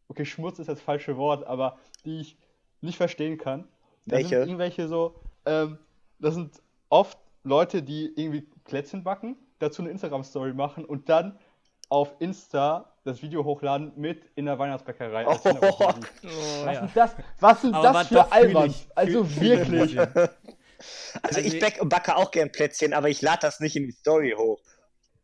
okay, 0.07 0.25
Schmutz 0.25 0.57
ist 0.57 0.67
das 0.67 0.79
falsche 0.81 1.17
Wort, 1.17 1.45
aber 1.45 1.77
die 2.05 2.21
ich 2.21 2.37
nicht 2.79 2.97
verstehen 2.97 3.37
kann? 3.37 3.67
Das 4.05 4.19
Welche? 4.19 4.29
Sind 4.29 4.39
irgendwelche 4.39 4.87
so, 4.87 5.15
ähm, 5.45 5.77
das 6.19 6.35
sind 6.35 6.61
oft 6.89 7.17
Leute, 7.43 7.83
die 7.83 8.13
irgendwie 8.15 8.47
Plätzchen 8.63 9.03
backen, 9.03 9.35
dazu 9.59 9.81
eine 9.81 9.91
Instagram-Story 9.91 10.53
machen 10.53 10.85
und 10.85 11.09
dann 11.09 11.37
auf 11.89 12.15
Insta 12.19 12.90
das 13.03 13.21
Video 13.21 13.43
hochladen 13.43 13.93
mit 13.95 14.23
in 14.35 14.45
der 14.45 14.59
Weihnachtsbäckerei. 14.59 15.25
als 15.25 15.45
Oh. 15.45 15.57
Oh, 15.61 15.93
Was 16.65 16.75
ja. 16.75 16.85
ist 16.85 16.95
das? 16.97 17.15
Was 17.39 17.63
ist 17.63 17.73
das 17.73 18.07
für 18.07 18.31
albern? 18.31 18.69
ich. 18.69 18.87
Also 18.95 19.23
Fühl- 19.23 19.41
wirklich. 19.71 19.99
Also, 19.99 20.29
Also 21.21 21.41
ich 21.41 21.59
back, 21.59 21.79
backe 21.83 22.15
auch 22.15 22.31
gern 22.31 22.51
Plätzchen, 22.51 22.93
aber 22.93 23.07
ich 23.09 23.21
lade 23.21 23.39
das 23.41 23.59
nicht 23.59 23.75
in 23.75 23.83
die 23.85 23.91
Story 23.91 24.33
hoch. 24.35 24.59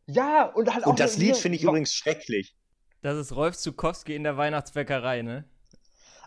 Ja, 0.06 0.44
und 0.44 0.72
halt 0.72 0.84
auch 0.84 0.90
Und 0.90 1.00
das 1.00 1.16
Lied 1.18 1.36
finde 1.36 1.56
ich 1.56 1.64
übrigens 1.64 1.92
schrecklich. 1.92 2.54
Das 3.02 3.16
ist 3.16 3.34
Rolf 3.34 3.56
Zukowski 3.56 4.14
in 4.14 4.22
der 4.22 4.36
Weihnachtsbäckerei, 4.36 5.22
ne? 5.22 5.44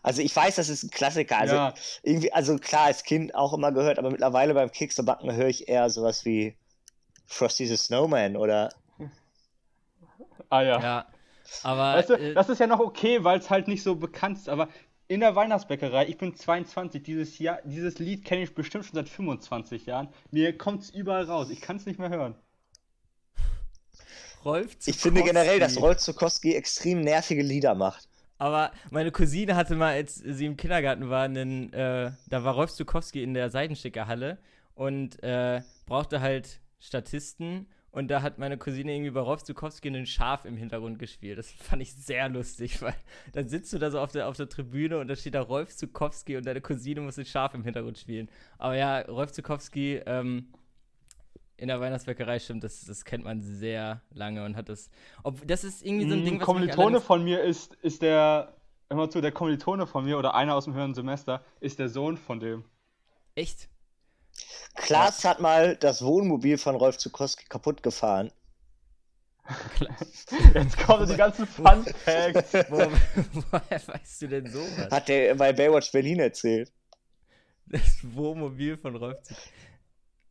Also 0.03 0.21
ich 0.21 0.35
weiß, 0.35 0.55
das 0.55 0.67
ist 0.67 0.83
ein 0.83 0.89
Klassiker. 0.89 1.37
Also 1.37 1.55
Ja. 1.55 1.73
irgendwie, 2.03 2.33
also 2.33 2.57
klar, 2.57 2.85
als 2.85 3.03
Kind 3.03 3.33
auch 3.35 3.53
immer 3.53 3.71
gehört, 3.71 3.99
aber 3.99 4.09
mittlerweile 4.11 4.53
beim 4.53 4.71
Kekse 4.71 5.03
backen 5.03 5.31
höre 5.33 5.47
ich 5.47 5.69
eher 5.69 5.89
sowas 5.89 6.25
wie 6.25 6.57
Frosty 7.25 7.67
the 7.67 7.77
Snowman 7.77 8.35
oder 8.35 8.73
Ah 10.49 10.61
ja. 10.61 10.81
Ja. 10.81 11.05
Aber 11.63 11.95
Weißt 11.97 12.09
du, 12.09 12.13
äh, 12.13 12.33
das 12.33 12.49
ist 12.49 12.59
ja 12.59 12.67
noch 12.67 12.79
okay, 12.79 13.23
weil 13.23 13.39
es 13.39 13.49
halt 13.49 13.67
nicht 13.67 13.83
so 13.83 13.95
bekannt 13.95 14.37
ist, 14.37 14.49
aber 14.49 14.69
in 15.07 15.19
der 15.19 15.35
Weihnachtsbäckerei, 15.35 16.07
ich 16.07 16.17
bin 16.17 16.35
22, 16.35 17.03
dieses 17.03 17.37
Jahr, 17.37 17.59
dieses 17.65 17.99
Lied 17.99 18.23
kenne 18.23 18.43
ich 18.43 18.55
bestimmt 18.55 18.85
schon 18.85 18.95
seit 18.95 19.09
25 19.09 19.85
Jahren. 19.85 20.07
Mir 20.31 20.57
kommt 20.57 20.83
es 20.83 20.89
überall 20.89 21.25
raus, 21.25 21.49
ich 21.49 21.59
kann 21.59 21.75
es 21.75 21.85
nicht 21.85 21.99
mehr 21.99 22.09
hören. 22.09 22.35
Rolf 24.45 24.77
ich 24.85 24.95
finde 24.95 25.21
generell, 25.23 25.59
dass 25.59 25.73
Zukowski. 25.73 25.87
Rolf 25.87 25.97
Zukowski 25.97 26.55
extrem 26.55 27.01
nervige 27.01 27.43
Lieder 27.43 27.75
macht. 27.75 28.07
Aber 28.37 28.71
meine 28.89 29.11
Cousine 29.11 29.55
hatte 29.55 29.75
mal, 29.75 29.93
als 29.93 30.15
sie 30.15 30.45
im 30.45 30.57
Kindergarten 30.57 31.09
war, 31.09 31.25
einen, 31.25 31.71
äh, 31.73 32.11
da 32.27 32.43
war 32.43 32.55
Rolf 32.55 32.71
Zukowski 32.71 33.21
in 33.21 33.35
der 33.35 33.51
Seidenstickerhalle 33.51 34.39
und 34.73 35.21
äh, 35.21 35.61
brauchte 35.85 36.21
halt 36.21 36.59
Statisten. 36.79 37.67
Und 37.91 38.09
da 38.09 38.21
hat 38.21 38.37
meine 38.37 38.57
Cousine 38.57 38.93
irgendwie 38.93 39.11
bei 39.11 39.19
Rolf 39.19 39.43
Zukowski 39.43 39.89
einen 39.89 40.05
Schaf 40.05 40.45
im 40.45 40.55
Hintergrund 40.55 40.97
gespielt. 40.97 41.37
Das 41.37 41.51
fand 41.51 41.81
ich 41.81 41.93
sehr 41.93 42.29
lustig, 42.29 42.81
weil 42.81 42.95
dann 43.33 43.49
sitzt 43.49 43.73
du 43.73 43.79
da 43.79 43.91
so 43.91 43.99
auf 43.99 44.11
der, 44.11 44.29
auf 44.29 44.37
der 44.37 44.47
Tribüne 44.47 44.99
und 44.99 45.07
da 45.07 45.15
steht 45.15 45.35
da 45.35 45.41
Rolf 45.41 45.75
Zukowski 45.75 46.37
und 46.37 46.45
deine 46.45 46.61
Cousine 46.61 47.01
muss 47.01 47.19
ein 47.19 47.25
Schaf 47.25 47.53
im 47.53 47.63
Hintergrund 47.63 47.97
spielen. 47.97 48.29
Aber 48.57 48.75
ja, 48.75 48.99
Rolf 49.01 49.33
Zukowski 49.33 50.01
ähm, 50.05 50.47
in 51.57 51.67
der 51.67 51.79
Weihnachtsbäckerei 51.79 52.39
stimmt, 52.39 52.63
das, 52.63 52.85
das 52.85 53.05
kennt 53.05 53.23
man 53.23 53.41
sehr 53.41 54.01
lange 54.09 54.45
und 54.45 54.55
hat 54.55 54.69
das. 54.69 54.89
Ob, 55.23 55.45
das 55.45 55.63
ist 55.63 55.85
irgendwie 55.85 56.07
so 56.07 56.13
ein 56.13 56.19
Ein 56.19 56.25
Ding, 56.25 56.39
was 56.39 56.45
Kommilitone 56.45 57.01
von 57.01 57.23
mir 57.23 57.43
ist, 57.43 57.75
ist 57.75 58.01
der, 58.01 58.55
immer 58.89 59.09
zu, 59.09 59.21
der 59.21 59.31
Kommilitone 59.31 59.85
von 59.85 60.05
mir 60.05 60.17
oder 60.17 60.33
einer 60.33 60.55
aus 60.55 60.63
dem 60.63 60.73
höheren 60.73 60.95
Semester 60.95 61.43
ist 61.59 61.77
der 61.77 61.89
Sohn 61.89 62.17
von 62.17 62.39
dem. 62.39 62.63
Echt? 63.35 63.69
Klaas 64.75 65.23
hat 65.25 65.39
mal 65.39 65.75
das 65.75 66.01
Wohnmobil 66.03 66.57
von 66.57 66.75
Rolf 66.75 66.97
Zukowski 66.97 67.45
kaputt 67.45 67.83
gefahren. 67.83 68.31
Jetzt 70.53 70.77
kommen 70.77 71.07
die 71.09 71.15
ganzen 71.17 71.45
Fun 71.47 71.83
Facts. 71.83 72.53
Wo, 72.69 72.77
woher 73.51 73.87
weißt 73.87 74.21
du 74.21 74.27
denn 74.27 74.47
sowas? 74.49 74.89
Hat 74.91 75.09
der 75.09 75.35
bei 75.35 75.51
Baywatch 75.51 75.91
Berlin 75.91 76.19
erzählt. 76.19 76.71
Das 77.65 77.99
Wohnmobil 78.03 78.77
von 78.77 78.95
Rolf 78.95 79.17
Zuk- 79.23 79.35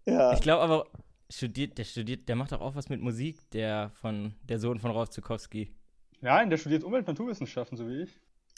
Ja. 0.07 0.33
Ich 0.33 0.41
glaube 0.41 0.63
aber, 0.63 0.87
studiert, 1.29 1.77
der 1.79 1.85
studiert, 1.85 2.29
der 2.29 2.37
macht 2.37 2.53
doch 2.53 2.61
auch 2.61 2.75
was 2.75 2.89
mit 2.89 3.01
Musik, 3.01 3.39
der 3.51 3.91
von 4.01 4.35
der 4.45 4.59
Sohn 4.59 4.79
von 4.79 4.91
Rolf 4.91 5.11
Zukowski. 5.11 5.75
Nein, 6.21 6.51
der 6.51 6.59
studiert 6.59 6.85
Umwelt- 6.85 7.09
und 7.09 7.15
Naturwissenschaften, 7.19 7.77
so 7.77 7.89
wie 7.89 8.03
ich. 8.03 8.11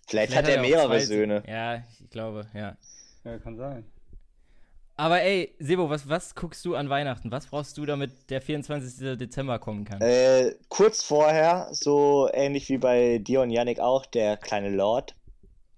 Vielleicht, 0.09 0.35
hat 0.35 0.49
er 0.49 0.61
mehrere 0.61 1.01
Söhne. 1.01 1.43
Ja, 1.47 1.77
ich 1.77 2.11
glaube, 2.11 2.47
ja. 2.55 2.77
Ja, 3.25 3.39
kann 3.39 3.57
sein. 3.57 3.85
Aber 4.97 5.23
ey, 5.23 5.55
Sebo, 5.59 5.89
was, 5.89 6.09
was 6.09 6.35
guckst 6.35 6.65
du 6.65 6.75
an 6.75 6.91
Weihnachten? 6.91 7.31
Was 7.31 7.47
brauchst 7.47 7.79
du, 7.79 7.87
damit 7.87 8.31
der 8.31 8.43
24. 8.43 9.19
Dezember 9.19 9.59
kommen 9.59 9.85
kann? 9.85 10.01
Äh, 10.01 10.55
kurz 10.69 11.03
vorher, 11.03 11.69
so 11.73 12.29
ähnlich 12.33 12.69
wie 12.69 12.79
bei 12.79 13.19
dir 13.19 13.41
und 13.41 13.51
Yannick 13.51 13.81
auch, 13.81 14.05
der 14.07 14.37
kleine 14.37 14.71
Lord. 14.71 15.15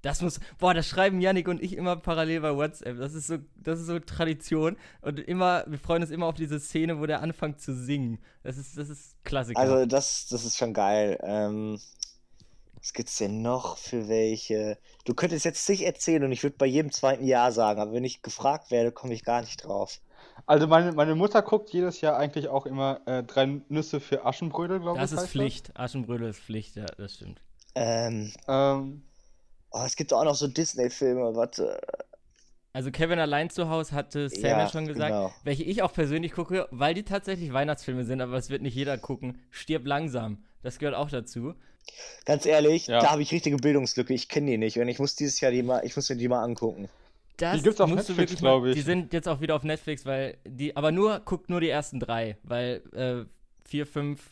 Das 0.04 0.20
muss, 0.20 0.38
boah, 0.58 0.74
das 0.74 0.86
schreiben 0.86 1.22
Yannick 1.22 1.48
und 1.48 1.62
ich 1.62 1.76
immer 1.76 1.96
parallel 1.96 2.42
bei 2.42 2.54
WhatsApp. 2.54 2.98
Das 2.98 3.14
ist 3.14 3.28
so, 3.28 3.38
das 3.56 3.80
ist 3.80 3.86
so 3.86 3.98
Tradition. 4.00 4.76
Und 5.00 5.18
immer, 5.18 5.64
wir 5.66 5.78
freuen 5.78 6.02
uns 6.02 6.10
immer 6.10 6.26
auf 6.26 6.34
diese 6.34 6.60
Szene, 6.60 7.00
wo 7.00 7.06
der 7.06 7.22
anfängt 7.22 7.62
zu 7.62 7.74
singen. 7.74 8.18
Das 8.42 8.58
ist, 8.58 8.76
das 8.76 8.90
ist 8.90 9.16
Klassiker. 9.24 9.58
Also 9.58 9.86
das, 9.86 10.26
das 10.28 10.44
ist 10.44 10.58
schon 10.58 10.74
geil. 10.74 11.18
Ähm, 11.22 11.80
was 12.84 12.92
gibt's 12.92 13.16
denn 13.16 13.40
noch 13.40 13.78
für 13.78 14.08
welche? 14.08 14.76
Du 15.06 15.14
könntest 15.14 15.46
jetzt 15.46 15.66
nicht 15.70 15.86
erzählen 15.86 16.22
und 16.22 16.32
ich 16.32 16.42
würde 16.42 16.56
bei 16.58 16.66
jedem 16.66 16.92
zweiten 16.92 17.24
Jahr 17.24 17.50
sagen, 17.50 17.80
aber 17.80 17.94
wenn 17.94 18.04
ich 18.04 18.20
gefragt 18.20 18.70
werde, 18.70 18.92
komme 18.92 19.14
ich 19.14 19.24
gar 19.24 19.40
nicht 19.40 19.64
drauf. 19.64 20.02
Also 20.44 20.66
meine, 20.66 20.92
meine 20.92 21.14
Mutter 21.14 21.40
guckt 21.40 21.70
jedes 21.70 22.02
Jahr 22.02 22.18
eigentlich 22.18 22.48
auch 22.48 22.66
immer 22.66 23.00
äh, 23.06 23.22
drei 23.22 23.62
Nüsse 23.70 24.00
für 24.00 24.26
Aschenbrödel, 24.26 24.80
glaube 24.80 24.98
ich. 24.98 25.00
das 25.00 25.12
ist 25.12 25.30
Pflicht. 25.30 25.74
Aschenbrödel 25.74 26.28
ist 26.28 26.40
Pflicht, 26.40 26.76
ja, 26.76 26.84
das 26.84 27.14
stimmt. 27.14 27.40
Ähm, 27.74 28.34
Ähm, 28.46 29.02
oh, 29.70 29.82
es 29.86 29.96
gibt 29.96 30.12
auch 30.12 30.24
noch 30.24 30.34
so 30.34 30.46
Disney-Filme, 30.46 31.34
warte. 31.34 31.80
Also 32.74 32.90
Kevin 32.90 33.18
allein 33.18 33.48
zu 33.48 33.70
Hause 33.70 33.94
hatte 33.94 34.28
Sam 34.28 34.42
ja, 34.42 34.58
Ja, 34.58 34.68
schon 34.68 34.86
gesagt, 34.86 35.10
genau. 35.10 35.32
welche 35.42 35.62
ich 35.62 35.82
auch 35.82 35.92
persönlich 35.94 36.32
gucke, 36.32 36.68
weil 36.70 36.92
die 36.92 37.04
tatsächlich 37.04 37.50
Weihnachtsfilme 37.54 38.04
sind, 38.04 38.20
aber 38.20 38.36
es 38.36 38.50
wird 38.50 38.60
nicht 38.60 38.74
jeder 38.74 38.98
gucken. 38.98 39.40
Stirb 39.50 39.86
langsam. 39.86 40.44
Das 40.64 40.78
gehört 40.78 40.96
auch 40.96 41.10
dazu. 41.10 41.54
Ganz 42.24 42.46
ehrlich, 42.46 42.86
Ja. 42.88 43.00
da 43.00 43.10
habe 43.12 43.22
ich 43.22 43.30
richtige 43.30 43.56
Bildungslücke. 43.56 44.12
Ich 44.14 44.28
kenne 44.28 44.50
die 44.50 44.58
nicht 44.58 44.78
und 44.78 44.88
ich 44.88 44.98
muss 44.98 45.14
dieses 45.14 45.40
Jahr 45.40 45.52
die 45.52 45.62
mal, 45.62 45.84
ich 45.84 45.94
muss 45.94 46.08
mir 46.08 46.16
die 46.16 46.26
mal 46.28 46.42
angucken. 46.42 46.88
Das 47.36 47.56
Die 47.58 47.62
gibt's 47.62 47.80
auf 47.80 47.90
Netflix, 47.90 48.16
wirklich 48.18 48.40
mal- 48.42 48.50
glaub 48.60 48.66
ich. 48.66 48.74
Die 48.74 48.80
sind 48.80 49.12
jetzt 49.12 49.28
auch 49.28 49.40
wieder 49.40 49.54
auf 49.56 49.62
Netflix, 49.64 50.06
weil 50.06 50.36
die, 50.46 50.76
aber 50.76 50.92
nur, 50.92 51.20
guckt 51.20 51.50
nur 51.50 51.60
die 51.60 51.68
ersten 51.68 52.00
drei, 52.00 52.38
weil 52.42 52.82
äh, 52.92 53.24
vier, 53.68 53.86
fünf 53.86 54.30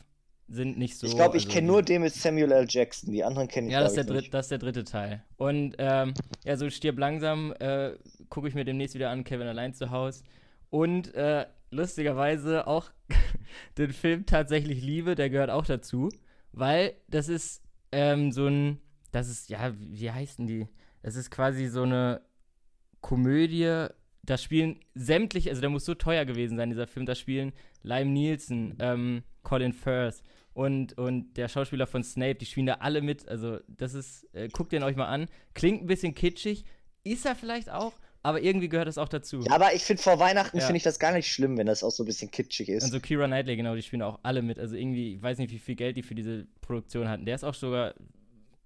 sind 0.49 0.79
nicht 0.79 0.97
so. 0.99 1.07
ich 1.07 1.15
glaube, 1.15 1.37
ich 1.37 1.45
also 1.45 1.55
kenne 1.55 1.67
nur 1.67 1.83
den 1.83 2.03
mit 2.03 2.15
Samuel 2.15 2.53
L. 2.53 2.67
Jackson. 2.69 3.13
Die 3.13 3.25
anderen 3.25 3.49
kenne 3.49 3.67
ich 3.69 3.73
Ja, 3.73 3.81
das 3.81 3.97
ist, 3.97 4.09
der 4.09 4.23
das 4.23 4.47
ist 4.47 4.51
der 4.51 4.59
dritte 4.59 4.85
Teil. 4.85 5.23
Und 5.37 5.75
ähm, 5.79 6.15
ja, 6.45 6.57
so 6.57 6.69
stirb 6.71 6.99
langsam, 6.99 7.53
äh, 7.59 7.93
gucke 8.29 8.49
ich 8.49 8.55
mir 8.55 8.65
demnächst 8.65 8.95
wieder 8.95 9.11
an, 9.11 9.25
Kevin 9.25 9.47
allein 9.49 9.75
zu 9.75 9.91
Hause. 9.91 10.23
Und 10.71 11.15
äh, 11.15 11.47
lustigerweise 11.71 12.67
auch 12.67 12.91
den 13.79 13.93
Film 13.93 14.27
tatsächlich 14.27 14.83
liebe, 14.83 15.15
der 15.15 15.29
gehört 15.31 15.51
auch 15.51 15.65
dazu, 15.67 16.09
weil 16.53 16.95
das 17.09 17.29
ist 17.29 17.63
ähm, 17.91 18.33
so 18.33 18.47
ein, 18.47 18.79
das 19.11 19.29
ist, 19.29 19.51
ja, 19.51 19.73
wie 19.79 20.11
heißen 20.11 20.47
die? 20.47 20.69
Das 21.03 21.17
ist 21.17 21.31
quasi 21.31 21.67
so 21.69 21.83
eine 21.83 22.23
Komödie, 23.01 23.89
da 24.23 24.39
spielen 24.39 24.81
sämtliche, 24.95 25.51
also 25.51 25.61
der 25.61 25.71
muss 25.71 25.85
so 25.85 25.95
teuer 25.95 26.25
gewesen 26.25 26.57
sein, 26.57 26.71
dieser 26.71 26.87
Film, 26.87 27.07
da 27.07 27.15
spielen 27.15 27.53
Lime 27.83 28.11
Nielsen, 28.11 28.77
ähm, 28.79 29.25
Colin 29.43 29.73
Firth 29.73 30.23
und, 30.55 30.97
und 30.97 31.37
der 31.37 31.49
Schauspieler 31.49 31.87
von 31.87 32.05
Snape, 32.05 32.37
die 32.37 32.47
spielen 32.47 32.67
da 32.67 32.75
alle 32.75 33.03
mit, 33.03 33.29
also 33.29 33.59
das 33.67 33.95
ist, 33.95 34.29
äh, 34.35 34.49
guckt 34.49 34.73
den 34.73 34.85
euch 34.85 34.97
mal 34.97 35.07
an, 35.07 35.27
klingt 35.55 35.83
ein 35.83 35.87
bisschen 35.87 36.15
kitschig, 36.15 36.65
ist 37.05 37.27
er 37.27 37.35
vielleicht 37.35 37.71
auch, 37.71 37.95
aber 38.23 38.43
irgendwie 38.43 38.69
gehört 38.69 38.89
das 38.89 38.99
auch 38.99 39.09
dazu. 39.09 39.41
Ja, 39.41 39.53
aber 39.53 39.75
ich 39.75 39.83
finde, 39.85 40.03
vor 40.03 40.19
Weihnachten 40.19 40.59
Ja. 40.59 40.65
finde 40.65 40.77
ich 40.77 40.83
das 40.83 40.99
gar 40.99 41.13
nicht 41.13 41.31
schlimm, 41.31 41.57
wenn 41.59 41.67
das 41.67 41.83
auch 41.83 41.91
so 41.91 42.03
ein 42.03 42.07
bisschen 42.07 42.31
kitschig 42.31 42.69
ist. 42.69 42.85
Und 42.85 42.91
so 42.91 43.01
Kira 43.01 43.27
Knightley, 43.27 43.57
genau, 43.57 43.75
die 43.75 43.83
spielen 43.83 44.03
auch 44.03 44.19
alle 44.23 44.43
mit. 44.43 44.59
Also 44.59 44.77
irgendwie, 44.77 45.15
ich 45.17 45.23
weiß 45.23 45.39
nicht, 45.39 45.51
wie 45.53 45.59
viel 45.59 45.75
Geld 45.75 45.97
die 45.97 46.03
für 46.03 46.15
diese 46.15 46.47
Produktion 46.61 47.09
hatten. 47.09 47.25
Der 47.25 47.35
ist 47.35 47.45
auch 47.45 47.55
sogar 47.55 47.95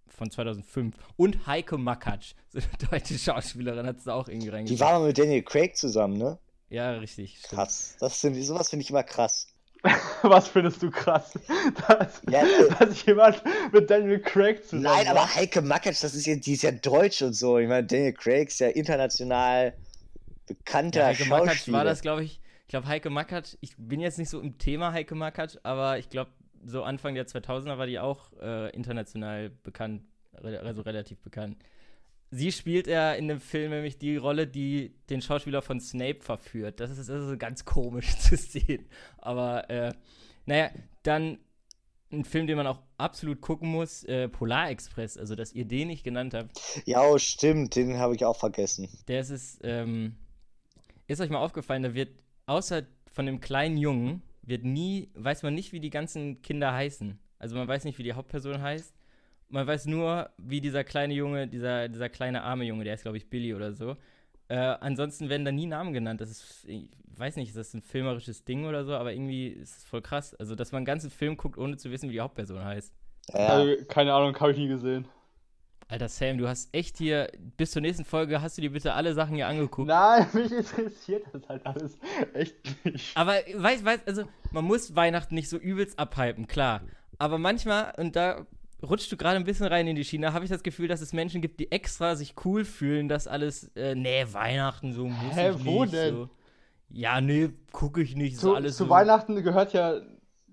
von 0.08 0.30
2005. 0.30 0.94
Und 1.16 1.46
Heike 1.46 1.78
Makatsch, 1.78 2.34
so 2.48 2.58
eine 2.58 2.90
deutsche 2.90 3.18
Schauspielerin, 3.18 3.86
hat 3.86 3.98
es 3.98 4.04
da 4.04 4.14
auch 4.14 4.28
irgendwie 4.28 4.46
die 4.46 4.50
reingeschrieben. 4.50 4.80
war 4.80 4.98
mal 4.98 5.06
mit 5.06 5.18
Daniel 5.18 5.42
Craig 5.42 5.76
zusammen, 5.76 6.18
ne? 6.18 6.38
Ja, 6.68 6.92
richtig. 6.92 7.38
Stimmt. 7.38 7.50
Krass. 7.52 7.96
Das 8.00 8.20
sind, 8.20 8.34
sowas 8.42 8.70
finde 8.70 8.82
ich 8.82 8.90
immer 8.90 9.04
krass. 9.04 9.48
Was 10.22 10.48
findest 10.48 10.82
du 10.82 10.90
krass? 10.90 11.32
Dass, 11.88 12.22
Ja, 12.30 12.42
äh, 12.42 12.68
dass 12.78 13.04
jemand 13.04 13.42
mit 13.72 13.88
Daniel 13.90 14.20
Craig 14.20 14.62
zusammen 14.64 14.82
Nein, 14.82 15.08
aber? 15.08 15.34
Heike 15.34 15.62
Makatsch, 15.62 16.02
das 16.02 16.14
ist 16.14 16.26
ja, 16.26 16.36
die 16.36 16.52
ist 16.54 16.62
ja 16.62 16.72
deutsch 16.72 17.22
und 17.22 17.32
so. 17.34 17.58
Ich 17.58 17.68
meine, 17.68 17.86
Daniel 17.86 18.12
Craig 18.12 18.48
ist 18.48 18.60
ja 18.60 18.68
international 18.68 19.74
bekannter 20.46 21.00
Ja, 21.00 21.06
Heike 21.06 21.24
Makatsch 21.26 21.48
Schauspieler. 21.56 21.78
war 21.78 21.84
das, 21.84 22.00
glaube 22.02 22.24
ich. 22.24 22.40
Ich 22.62 22.68
glaube, 22.68 22.88
Heike 22.88 23.10
Makatsch, 23.10 23.54
ich 23.60 23.74
bin 23.78 24.00
jetzt 24.00 24.18
nicht 24.18 24.28
so 24.28 24.40
im 24.40 24.58
Thema 24.58 24.92
Heike 24.92 25.14
Makatsch, 25.14 25.56
aber 25.62 25.98
ich 25.98 26.08
glaube, 26.08 26.30
so 26.64 26.82
Anfang 26.82 27.14
der 27.14 27.26
2000er 27.26 27.78
war 27.78 27.86
die 27.86 27.98
auch 28.00 28.32
äh, 28.40 28.70
international 28.70 29.50
bekannt, 29.62 30.02
re 30.34 30.58
also 30.60 30.82
relativ 30.82 31.20
bekannt. 31.20 31.56
Sie 32.30 32.50
spielt 32.50 32.86
ja 32.86 33.12
in 33.12 33.28
dem 33.28 33.40
Film 33.40 33.70
nämlich 33.70 33.98
die 33.98 34.16
Rolle, 34.16 34.46
die 34.46 34.94
den 35.10 35.22
Schauspieler 35.22 35.62
von 35.62 35.80
Snape 35.80 36.20
verführt. 36.20 36.80
Das 36.80 36.90
ist, 36.90 37.08
das 37.08 37.28
ist 37.28 37.38
ganz 37.38 37.64
komisch 37.64 38.18
zu 38.18 38.36
sehen. 38.36 38.86
Aber, 39.18 39.70
äh, 39.70 39.92
naja, 40.44 40.70
dann 41.02 41.38
ein 42.12 42.24
Film, 42.24 42.46
den 42.46 42.56
man 42.56 42.66
auch 42.66 42.80
absolut 42.98 43.40
gucken 43.40 43.68
muss, 43.68 44.04
äh, 44.04 44.28
Polar 44.28 44.70
Express, 44.70 45.16
also 45.16 45.34
dass 45.34 45.52
ihr 45.52 45.64
den 45.64 45.88
nicht 45.88 46.04
genannt 46.04 46.34
habt. 46.34 46.50
Ja, 46.84 47.02
oh, 47.02 47.18
stimmt, 47.18 47.74
den 47.74 47.98
habe 47.98 48.14
ich 48.14 48.24
auch 48.24 48.36
vergessen. 48.36 48.88
Der 49.08 49.20
ist 49.20 49.30
es, 49.30 49.58
ähm, 49.62 50.16
ist 51.06 51.20
euch 51.20 51.30
mal 51.30 51.38
aufgefallen, 51.38 51.82
da 51.82 51.94
wird, 51.94 52.10
außer 52.46 52.82
von 53.12 53.26
dem 53.26 53.40
kleinen 53.40 53.76
Jungen, 53.76 54.22
wird 54.42 54.64
nie, 54.64 55.10
weiß 55.14 55.42
man 55.42 55.54
nicht, 55.54 55.72
wie 55.72 55.80
die 55.80 55.90
ganzen 55.90 56.42
Kinder 56.42 56.72
heißen. 56.72 57.18
Also 57.38 57.56
man 57.56 57.66
weiß 57.66 57.84
nicht, 57.84 57.98
wie 57.98 58.04
die 58.04 58.12
Hauptperson 58.12 58.62
heißt. 58.62 58.94
Man 59.48 59.66
weiß 59.66 59.86
nur, 59.86 60.30
wie 60.38 60.60
dieser 60.60 60.84
kleine 60.84 61.14
Junge, 61.14 61.46
dieser, 61.46 61.88
dieser 61.88 62.08
kleine 62.08 62.42
arme 62.42 62.64
Junge, 62.64 62.84
der 62.84 62.94
ist, 62.94 63.02
glaube 63.02 63.16
ich, 63.16 63.28
Billy 63.30 63.54
oder 63.54 63.72
so. 63.72 63.96
Äh, 64.48 64.56
ansonsten 64.56 65.28
werden 65.28 65.44
da 65.44 65.52
nie 65.52 65.66
Namen 65.66 65.92
genannt. 65.92 66.20
Das 66.20 66.30
ist, 66.30 66.64
ich 66.68 66.88
weiß 67.16 67.36
nicht, 67.36 67.48
ist 67.48 67.56
das 67.56 67.74
ein 67.74 67.82
filmerisches 67.82 68.44
Ding 68.44 68.66
oder 68.66 68.84
so, 68.84 68.94
aber 68.94 69.12
irgendwie 69.12 69.48
ist 69.48 69.78
es 69.78 69.84
voll 69.84 70.02
krass. 70.02 70.34
Also, 70.34 70.54
dass 70.54 70.72
man 70.72 70.78
einen 70.78 70.86
ganzen 70.86 71.10
Film 71.10 71.36
guckt, 71.36 71.58
ohne 71.58 71.76
zu 71.76 71.90
wissen, 71.90 72.08
wie 72.08 72.14
die 72.14 72.20
Hauptperson 72.20 72.64
heißt. 72.64 72.92
Ja, 73.32 73.38
Also, 73.48 73.84
keine 73.86 74.12
Ahnung, 74.14 74.38
habe 74.38 74.52
ich 74.52 74.58
nie 74.58 74.68
gesehen. 74.68 75.08
Alter 75.88 76.08
Sam, 76.08 76.38
du 76.38 76.48
hast 76.48 76.74
echt 76.74 76.98
hier, 76.98 77.30
bis 77.56 77.70
zur 77.70 77.80
nächsten 77.80 78.04
Folge 78.04 78.42
hast 78.42 78.58
du 78.58 78.62
dir 78.62 78.72
bitte 78.72 78.94
alle 78.94 79.14
Sachen 79.14 79.36
hier 79.36 79.46
angeguckt. 79.46 79.86
Nein, 79.86 80.26
mich 80.32 80.50
interessiert 80.50 81.24
das 81.32 81.48
halt 81.48 81.64
alles 81.64 81.96
echt 82.34 82.56
nicht. 82.84 83.16
Aber 83.16 83.34
weiß, 83.54 83.84
weiß, 83.84 84.00
also 84.06 84.24
man 84.50 84.64
muss 84.64 84.96
Weihnachten 84.96 85.36
nicht 85.36 85.48
so 85.48 85.56
übelst 85.56 85.96
abhypen, 85.98 86.48
klar. 86.48 86.82
Aber 87.18 87.38
manchmal, 87.38 87.94
und 87.98 88.16
da 88.16 88.46
rutschst 88.82 89.10
du 89.12 89.16
gerade 89.16 89.36
ein 89.36 89.44
bisschen 89.44 89.66
rein 89.66 89.86
in 89.86 89.96
die 89.96 90.04
Schiene, 90.04 90.32
habe 90.32 90.44
ich 90.44 90.50
das 90.50 90.62
Gefühl, 90.62 90.88
dass 90.88 91.00
es 91.00 91.12
Menschen 91.12 91.40
gibt, 91.40 91.60
die 91.60 91.70
extra 91.72 92.16
sich 92.16 92.34
cool 92.44 92.64
fühlen, 92.64 93.08
dass 93.08 93.26
alles, 93.26 93.70
äh, 93.76 93.94
nee, 93.94 94.24
Weihnachten 94.32 94.92
so 94.92 95.06
muss 95.06 95.34
Hä, 95.34 95.50
ich 95.50 95.64
wo 95.64 95.82
nicht. 95.82 95.94
denn? 95.94 96.14
So. 96.14 96.30
Ja, 96.90 97.20
nee, 97.20 97.50
gucke 97.72 98.00
ich 98.02 98.14
nicht, 98.16 98.36
so 98.38 98.50
Zu, 98.50 98.54
alles 98.56 98.76
zu 98.76 98.84
so. 98.84 98.90
Weihnachten 98.90 99.42
gehört 99.42 99.72
ja 99.72 100.00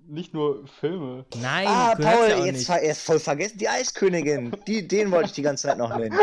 nicht 0.05 0.33
nur 0.33 0.67
Filme. 0.81 1.25
Nein, 1.41 1.65
Ah, 1.67 1.95
Paul, 1.95 2.29
ja 2.29 2.38
auch 2.38 2.45
jetzt 2.45 2.65
ver 2.65 2.81
er 2.81 2.91
ist 2.91 3.03
voll 3.05 3.19
vergessen, 3.19 3.57
die 3.57 3.69
Eiskönigin. 3.69 4.51
Die, 4.67 4.86
den 4.88 5.12
wollte 5.12 5.27
ich 5.27 5.31
die 5.33 5.41
ganze 5.43 5.67
Zeit 5.67 5.77
noch 5.77 5.95
nennen. 5.95 6.17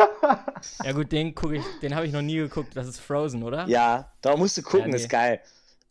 Ja 0.84 0.92
gut, 0.92 1.10
den 1.12 1.34
gucke 1.34 1.56
ich, 1.56 1.64
den 1.80 1.94
habe 1.94 2.04
ich 2.06 2.12
noch 2.12 2.20
nie 2.22 2.36
geguckt, 2.36 2.76
das 2.76 2.86
ist 2.88 2.98
Frozen, 3.00 3.42
oder? 3.42 3.66
Ja, 3.68 4.12
da 4.20 4.36
musst 4.36 4.58
du 4.58 4.62
gucken, 4.62 4.80
Ja, 4.80 4.86
nee. 4.88 4.96
ist 4.96 5.08
geil. 5.08 5.40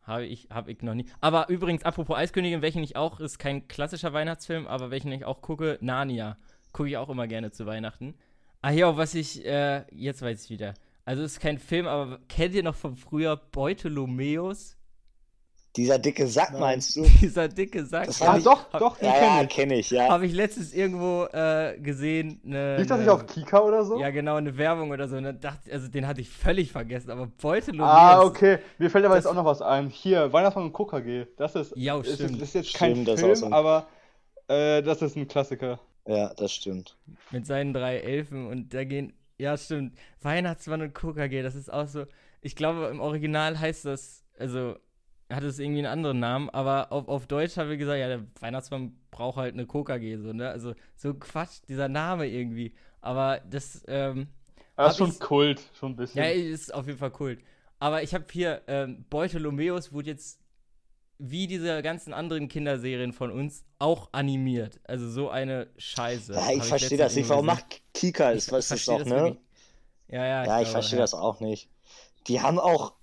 Habe 0.09 0.25
ich, 0.25 0.47
hab 0.49 0.67
ich 0.67 0.81
noch 0.81 0.95
nie. 0.95 1.05
Aber 1.21 1.49
übrigens, 1.49 1.83
apropos 1.83 2.17
Eiskönigin, 2.17 2.63
welchen 2.63 2.81
ich 2.81 2.95
auch, 2.95 3.19
ist 3.19 3.37
kein 3.37 3.67
klassischer 3.67 4.11
Weihnachtsfilm, 4.11 4.65
aber 4.65 4.89
welchen 4.89 5.11
ich 5.11 5.23
auch 5.23 5.43
gucke, 5.43 5.77
Narnia. 5.81 6.35
Gucke 6.71 6.89
ich 6.89 6.97
auch 6.97 7.09
immer 7.09 7.27
gerne 7.27 7.51
zu 7.51 7.67
Weihnachten. 7.67 8.15
Ah 8.63 8.71
ja, 8.71 8.97
was 8.97 9.13
ich, 9.13 9.45
äh, 9.45 9.85
jetzt 9.91 10.23
weiß 10.23 10.45
ich 10.45 10.49
wieder. 10.49 10.73
Also 11.05 11.21
es 11.21 11.33
ist 11.33 11.39
kein 11.39 11.59
Film, 11.59 11.85
aber 11.85 12.21
kennt 12.27 12.55
ihr 12.55 12.63
noch 12.63 12.73
von 12.73 12.95
früher 12.95 13.37
Beutelomeus? 13.37 14.78
Dieser 15.79 15.97
dicke 15.97 16.27
Sack, 16.27 16.51
Nein. 16.51 16.59
meinst 16.61 16.95
du? 16.95 17.03
Dieser 17.21 17.47
dicke 17.47 17.85
Sack. 17.85 18.07
Das 18.07 18.21
Ah, 18.21 18.37
ich- 18.37 18.43
doch, 18.43 18.71
hab, 18.73 18.79
doch, 18.79 18.97
den 18.97 19.05
Ja, 19.07 19.13
kenn 19.13 19.23
ja, 19.23 19.41
ich. 19.43 19.49
kenne 19.49 19.75
ich, 19.79 19.89
ja. 19.91 20.09
Habe 20.09 20.25
ich 20.25 20.33
letztens 20.33 20.73
irgendwo 20.73 21.25
äh, 21.31 21.79
gesehen. 21.79 22.41
Ne, 22.43 22.77
Lief 22.77 22.87
das 22.87 22.97
ne- 22.97 23.03
nicht 23.05 23.11
auf 23.13 23.25
Kika 23.25 23.59
oder 23.61 23.85
so? 23.85 23.99
Ja, 23.99 24.09
genau, 24.09 24.35
eine 24.35 24.57
Werbung 24.57 24.91
oder 24.91 25.07
so. 25.07 25.15
Und 25.17 25.23
dann 25.23 25.39
dachte, 25.39 25.71
also 25.71 25.87
den 25.87 26.05
hatte 26.05 26.21
ich 26.21 26.29
völlig 26.29 26.71
vergessen, 26.71 27.11
aber 27.11 27.27
Beutelomeus. 27.27 27.87
Ah, 27.95 28.21
okay. 28.21 28.59
Mir 28.77 28.89
fällt 28.89 29.05
aber 29.05 29.15
Das- 29.15 29.23
jetzt 29.23 29.31
auch 29.31 29.35
noch 29.35 29.45
was 29.45 29.61
ein. 29.61 29.89
Hier, 29.89 30.33
Weihnachtsmann 30.33 30.65
und 30.65 30.73
KKG. 30.73 31.25
Das 31.37 31.55
ist, 31.55 31.73
Ja, 31.77 31.97
ist, 31.99 32.15
stimmt. 32.15 32.35
ist, 32.37 32.41
ist 32.41 32.53
jetzt 32.55 32.73
kein 32.73 32.91
Stimmt, 32.91 33.07
das 33.07 33.15
ist 33.15 33.21
Film, 33.21 33.31
auch 33.31 33.35
so 33.37 33.45
ein- 33.45 33.53
aber 33.53 33.87
äh, 34.47 34.81
das 34.83 35.01
ist 35.01 35.15
ein 35.15 35.27
Klassiker. 35.27 35.79
Ja, 36.07 36.33
das 36.33 36.51
stimmt. 36.51 36.97
mit 37.31 37.45
seinen 37.45 37.71
drei 37.73 37.97
Elfen 37.97 38.47
und 38.47 38.73
da 38.73 38.83
gehen, 38.83 39.13
ja 39.37 39.55
stimmt, 39.55 39.95
Weihnachtsmann 40.21 40.81
und 40.81 40.93
KKG, 40.95 41.43
das 41.43 41.53
ist 41.55 41.71
auch 41.71 41.87
so, 41.87 42.05
ich 42.41 42.55
glaube 42.55 42.87
im 42.87 42.99
Original 42.99 43.59
heißt 43.59 43.85
das, 43.85 44.23
also 44.39 44.75
hat 45.29 45.43
es 45.43 45.59
irgendwie 45.59 45.79
einen 45.79 45.87
anderen 45.91 46.19
Namen, 46.19 46.49
aber 46.49 46.91
auf, 46.91 47.07
auf 47.07 47.27
Deutsch 47.27 47.57
haben 47.57 47.69
wir 47.69 47.77
gesagt, 47.77 47.99
ja, 47.99 48.07
der 48.07 48.25
Weihnachtsmann 48.39 48.95
braucht 49.11 49.37
halt 49.37 49.53
eine 49.53 49.67
KKG, 49.67 50.17
so, 50.17 50.33
ne, 50.33 50.49
also 50.49 50.73
so 50.95 51.13
Quatsch, 51.13 51.61
dieser 51.67 51.87
Name 51.87 52.27
irgendwie, 52.27 52.73
aber 53.01 53.41
das, 53.49 53.83
ähm, 53.87 54.27
Das 54.75 54.93
ist 54.93 54.97
schon 54.97 55.19
Kult, 55.19 55.61
schon 55.73 55.91
ein 55.91 55.95
bisschen. 55.95 56.23
ja, 56.23 56.29
ist 56.29 56.73
auf 56.73 56.87
jeden 56.87 56.97
Fall 56.99 57.11
Kult. 57.11 57.41
Aber 57.79 58.03
ich 58.03 58.13
habe 58.13 58.25
hier, 58.31 58.61
ähm, 58.67 59.05
Beutelomeus 59.09 59.93
wurde 59.93 60.09
jetzt 60.11 60.39
wie 61.19 61.47
diese 61.47 61.81
ganzen 61.81 62.13
anderen 62.13 62.47
Kinderserien 62.47 63.13
von 63.13 63.31
uns 63.31 63.65
auch 63.79 64.09
animiert. 64.13 64.79
Also 64.85 65.09
so 65.09 65.29
eine 65.29 65.67
Scheiße. 65.77 66.33
Ja, 66.33 66.51
ich 66.51 66.63
verstehe 66.63 66.97
das 66.97 67.15
nicht. 67.15 67.29
Warum 67.29 67.45
macht 67.45 67.81
Kika 67.93 68.33
das? 68.33 68.47
Ich 68.47 68.51
Was 68.51 68.65
ist 68.65 68.67
verstehe 68.67 68.97
das 68.97 68.99
das 68.99 69.11
auch, 69.13 69.23
ne? 69.23 69.23
wirklich. 69.25 69.39
Ja, 70.07 70.25
ja, 70.25 70.45
Ja, 70.45 70.61
ich 70.61 70.69
glaube, 70.69 70.71
verstehe 70.71 70.99
ja. 70.99 71.03
das 71.03 71.13
auch 71.13 71.39
nicht. 71.39 71.69
Die 72.27 72.41
haben 72.41 72.59
auch. 72.59 72.93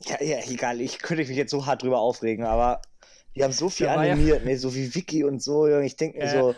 Ja, 0.00 0.22
ja, 0.22 0.38
egal, 0.48 0.80
ich 0.80 0.98
könnte 0.98 1.24
mich 1.24 1.36
jetzt 1.36 1.50
so 1.50 1.66
hart 1.66 1.82
drüber 1.82 1.98
aufregen, 1.98 2.44
aber 2.44 2.82
die 3.34 3.42
haben 3.42 3.52
so 3.52 3.68
viel 3.68 3.86
war 3.86 4.04
ja- 4.04 4.12
animiert, 4.12 4.44
ne, 4.44 4.56
so 4.56 4.74
wie 4.74 4.94
Wiki 4.94 5.24
und 5.24 5.42
so. 5.42 5.66
Ich 5.78 5.96
denke 5.96 6.18
mir 6.18 6.24
Ja, 6.24 6.30
so, 6.30 6.54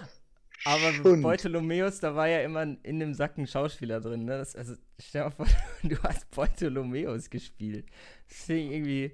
Aber 0.64 0.92
Schund. 0.92 1.22
Beutelomeus, 1.22 2.00
da 2.00 2.14
war 2.14 2.28
ja 2.28 2.40
immer 2.40 2.62
in 2.82 2.98
dem 2.98 3.14
Sack 3.14 3.38
ein 3.38 3.46
Schauspieler 3.46 4.00
drin. 4.00 4.24
Ne? 4.24 4.38
Das, 4.38 4.56
also, 4.56 4.74
stell 4.98 5.22
dir 5.22 5.26
mal 5.26 5.30
vor, 5.30 5.46
du 5.82 5.96
hast 6.02 6.30
Beutelomeus 6.30 7.30
gespielt. 7.30 7.86
Ich 8.28 8.48
irgendwie. 8.48 9.12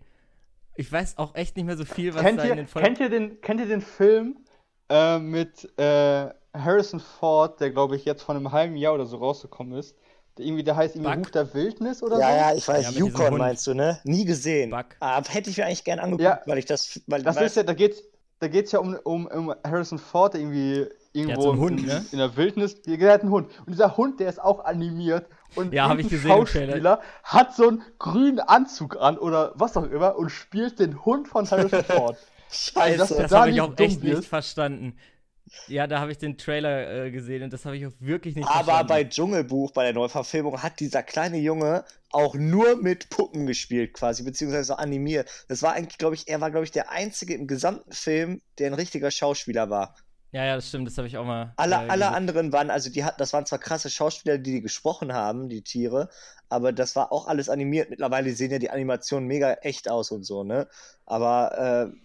Ich 0.75 0.91
weiß 0.91 1.19
auch 1.19 1.35
echt 1.35 1.57
nicht 1.57 1.67
mehr 1.67 1.77
so 1.77 1.85
viel, 1.85 2.15
was 2.15 2.23
kennt, 2.23 2.39
da 2.39 2.45
in 2.45 2.57
den 2.57 2.67
Folgen. 2.67 2.87
kennt, 2.87 3.01
ihr 3.01 3.11
den, 3.11 3.41
kennt 3.43 3.61
ihr 3.61 3.67
den 3.67 3.83
Film 3.83 4.39
äh, 4.89 5.19
mit 5.19 5.71
äh, 5.79 6.31
Harrison 6.55 6.99
Ford, 6.99 7.61
der 7.61 7.71
glaube 7.71 7.97
ich 7.97 8.07
jetzt 8.07 8.23
vor 8.23 8.35
einem 8.35 8.53
halben 8.53 8.77
Jahr 8.77 8.95
oder 8.95 9.05
so 9.05 9.19
rausgekommen 9.19 9.79
ist? 9.79 9.95
Der 10.39 10.47
irgendwie, 10.47 10.65
der 10.65 10.77
heißt 10.77 10.97
irgendwie? 10.97 11.13
Ruf 11.19 11.31
der 11.31 11.53
Wildnis 11.55 12.03
oder 12.03 12.19
ja, 12.19 12.27
so? 12.31 12.37
ja, 12.37 12.55
ich 12.55 12.69
weiß, 12.69 12.85
Ja, 12.95 12.99
Yukon 12.99 13.37
meinst 13.37 13.67
du, 13.67 13.75
ne? 13.75 13.99
Nie 14.05 14.25
gesehen. 14.25 14.71
Buck. 14.71 14.87
Aber 15.01 15.29
hätte 15.29 15.51
ich 15.51 15.59
mir 15.59 15.67
eigentlich 15.67 15.85
gern 15.85 15.99
angeguckt, 15.99 16.23
Ja. 16.23 16.41
weil 16.47 16.59
ich 16.59 16.65
das. 16.65 17.01
Weil, 17.07 17.23
Das 17.23 17.37
weil, 17.37 17.47
ist 17.47 17.57
ja, 17.57 17.63
da 17.65 17.75
geht's, 17.75 18.03
da 18.39 18.49
geht's 18.49 18.73
ja 18.73 18.79
um, 18.79 18.95
um, 19.05 19.27
um 19.27 19.55
Harrison 19.65 19.99
Ford, 19.99 20.33
der 20.35 20.41
irgendwie 20.41 20.87
irgendwo 21.13 21.43
so 21.43 21.51
einen 21.51 21.61
Hund, 21.61 21.81
in, 21.81 21.87
ne? 21.87 22.05
in 22.13 22.19
der 22.19 22.35
Wildnis, 22.37 22.81
der 22.83 23.13
hat 23.13 23.21
einen 23.21 23.31
Hund. 23.31 23.51
Und 23.67 23.73
dieser 23.73 23.97
Hund, 23.99 24.21
der 24.21 24.31
ist 24.31 24.41
auch 24.41 24.65
animiert. 24.65 25.27
Und 25.55 25.75
Ja, 25.75 25.91
hab 25.91 25.99
ich 25.99 26.11
irgendein 26.11 26.41
gesehen 26.45 26.63
im 26.63 26.71
Trailer. 26.71 26.97
Schauspieler 26.97 27.01
hat 27.25 27.55
so 27.55 27.69
einen 27.69 27.83
grünen 27.99 28.41
Anzug 28.41 28.97
an 28.99 29.19
oder 29.19 29.53
was 29.55 29.77
auch 29.77 29.85
immer 29.85 30.17
und 30.17 30.31
spielt 30.31 30.79
den 30.79 31.05
Hund 31.05 31.29
von 31.29 31.49
Harrison 31.51 31.85
Ford. 31.85 32.17
Scheiße. 32.51 32.97
das- 32.99 33.09
Das 33.11 33.31
da 33.31 33.41
habe 33.41 33.49
ich 33.51 33.55
nicht 33.57 33.61
auch 33.63 33.75
dumm 33.75 33.87
echt 33.87 34.03
nicht 34.03 34.17
wirst. 34.17 34.29
verstanden. 34.29 34.97
Ja, 35.67 35.87
da 35.87 36.01
habe 36.01 36.13
ich 36.13 36.19
den 36.19 36.37
Trailer 36.39 37.05
äh, 37.07 37.11
gesehen 37.11 37.43
und 37.45 37.53
das 37.53 37.65
habe 37.65 37.77
ich 37.77 37.87
auch 37.87 37.93
wirklich 38.01 38.35
nicht 38.37 38.47
Aber 38.47 38.55
verstanden. 38.55 38.87
bei 38.89 39.05
Dschungelbuch, 39.05 39.73
bei 39.73 39.85
der 39.85 39.93
Neuverfilmung, 39.95 40.63
hat 40.63 40.81
dieser 40.81 41.03
kleine 41.03 41.39
Junge 41.39 41.85
auch 42.11 42.35
nur 42.35 42.77
mit 42.77 43.09
Puppen 43.11 43.47
gespielt, 43.47 43.95
quasi, 43.95 44.23
beziehungsweise 44.23 44.65
so 44.65 44.75
animiert. 44.75 45.31
Das 45.49 45.63
war 45.63 45.73
eigentlich, 45.75 45.99
glaube 45.99 46.15
ich, 46.15 46.29
er 46.29 46.41
war, 46.41 46.51
glaube 46.51 46.65
ich, 46.65 46.71
der 46.73 46.91
einzige 46.91 47.35
im 47.35 47.47
gesamten 47.47 47.93
Film, 47.93 48.43
der 48.59 48.69
ein 48.69 48.75
richtiger 48.75 49.11
Schauspieler 49.11 49.71
war. 49.71 49.95
ja, 50.33 50.45
ja, 50.45 50.55
das 50.57 50.69
stimmt, 50.69 50.89
das 50.89 50.97
habe 50.99 51.09
ich 51.09 51.17
auch 51.19 51.25
mal. 51.27 51.53
Alle, 51.57 51.77
äh, 51.77 51.79
alle 51.89 52.11
anderen 52.13 52.53
waren, 52.53 52.71
also 52.71 52.91
die 52.91 53.05
hatten, 53.05 53.19
das 53.19 53.33
waren 53.33 53.47
zwar 53.47 53.59
krasse 53.59 53.91
Schauspieler, 53.91 54.39
die, 54.39 54.53
die 54.53 54.63
gesprochen 54.63 55.13
haben, 55.13 55.49
die 55.49 55.63
Tiere, 55.63 56.09
aber 56.49 56.73
das 56.73 56.97
war 56.97 57.13
auch 57.13 57.27
alles 57.29 57.49
animiert. 57.49 57.91
Mittlerweile 57.91 58.33
sehen 58.35 58.51
ja 58.51 58.59
die 58.59 58.71
Animationen 58.71 59.29
mega 59.29 59.53
echt 59.63 59.89
aus 59.91 60.11
und 60.11 60.25
so, 60.25 60.43
ne? 60.45 60.69
Aber 61.07 61.93
äh, 61.93 61.97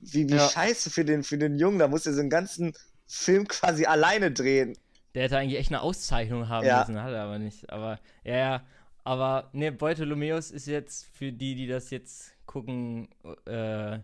wie, 0.00 0.28
wie 0.28 0.34
Ja. 0.34 0.48
scheiße 0.48 0.90
für 0.90 1.04
den, 1.04 1.22
für 1.22 1.38
den 1.38 1.56
Jungen, 1.56 1.78
da 1.78 1.88
muss 1.88 2.06
er 2.06 2.12
so 2.14 2.20
einen 2.20 2.30
ganzen 2.30 2.72
Film 3.06 3.46
quasi 3.48 3.84
alleine 3.86 4.30
drehen. 4.32 4.76
Der 5.14 5.24
hätte 5.24 5.38
eigentlich 5.38 5.58
echt 5.58 5.70
eine 5.70 5.80
Auszeichnung 5.80 6.48
haben 6.48 6.66
Ja. 6.66 6.80
müssen, 6.80 7.02
hat 7.02 7.12
er 7.12 7.22
aber 7.22 7.38
nicht. 7.38 7.70
Aber, 7.70 7.98
ja, 8.24 8.36
ja. 8.36 8.62
Aber, 9.04 9.48
ne, 9.52 9.70
Beutelomeus 9.72 10.50
ist 10.50 10.66
jetzt 10.66 11.06
für 11.16 11.32
die, 11.32 11.54
die 11.54 11.66
das 11.66 11.90
jetzt 11.90 12.32
gucken, 12.46 13.08
äh, 13.46 13.98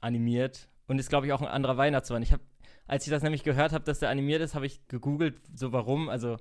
animiert. 0.00 0.68
Und 0.86 0.98
ist, 0.98 1.08
glaube 1.08 1.26
ich, 1.26 1.32
auch 1.32 1.40
ein 1.42 1.48
anderer 1.48 1.76
Weihnachtsmann. 1.76 2.22
Ich 2.22 2.32
habe, 2.32 2.42
als 2.86 3.06
ich 3.06 3.10
das 3.10 3.22
nämlich 3.22 3.44
gehört 3.44 3.72
habe, 3.72 3.84
dass 3.84 3.98
der 4.00 4.08
animiert 4.10 4.40
ist, 4.42 4.54
habe 4.54 4.66
ich 4.66 4.86
gegoogelt, 4.88 5.40
so 5.54 5.72
warum. 5.72 6.08
Also, 6.08 6.36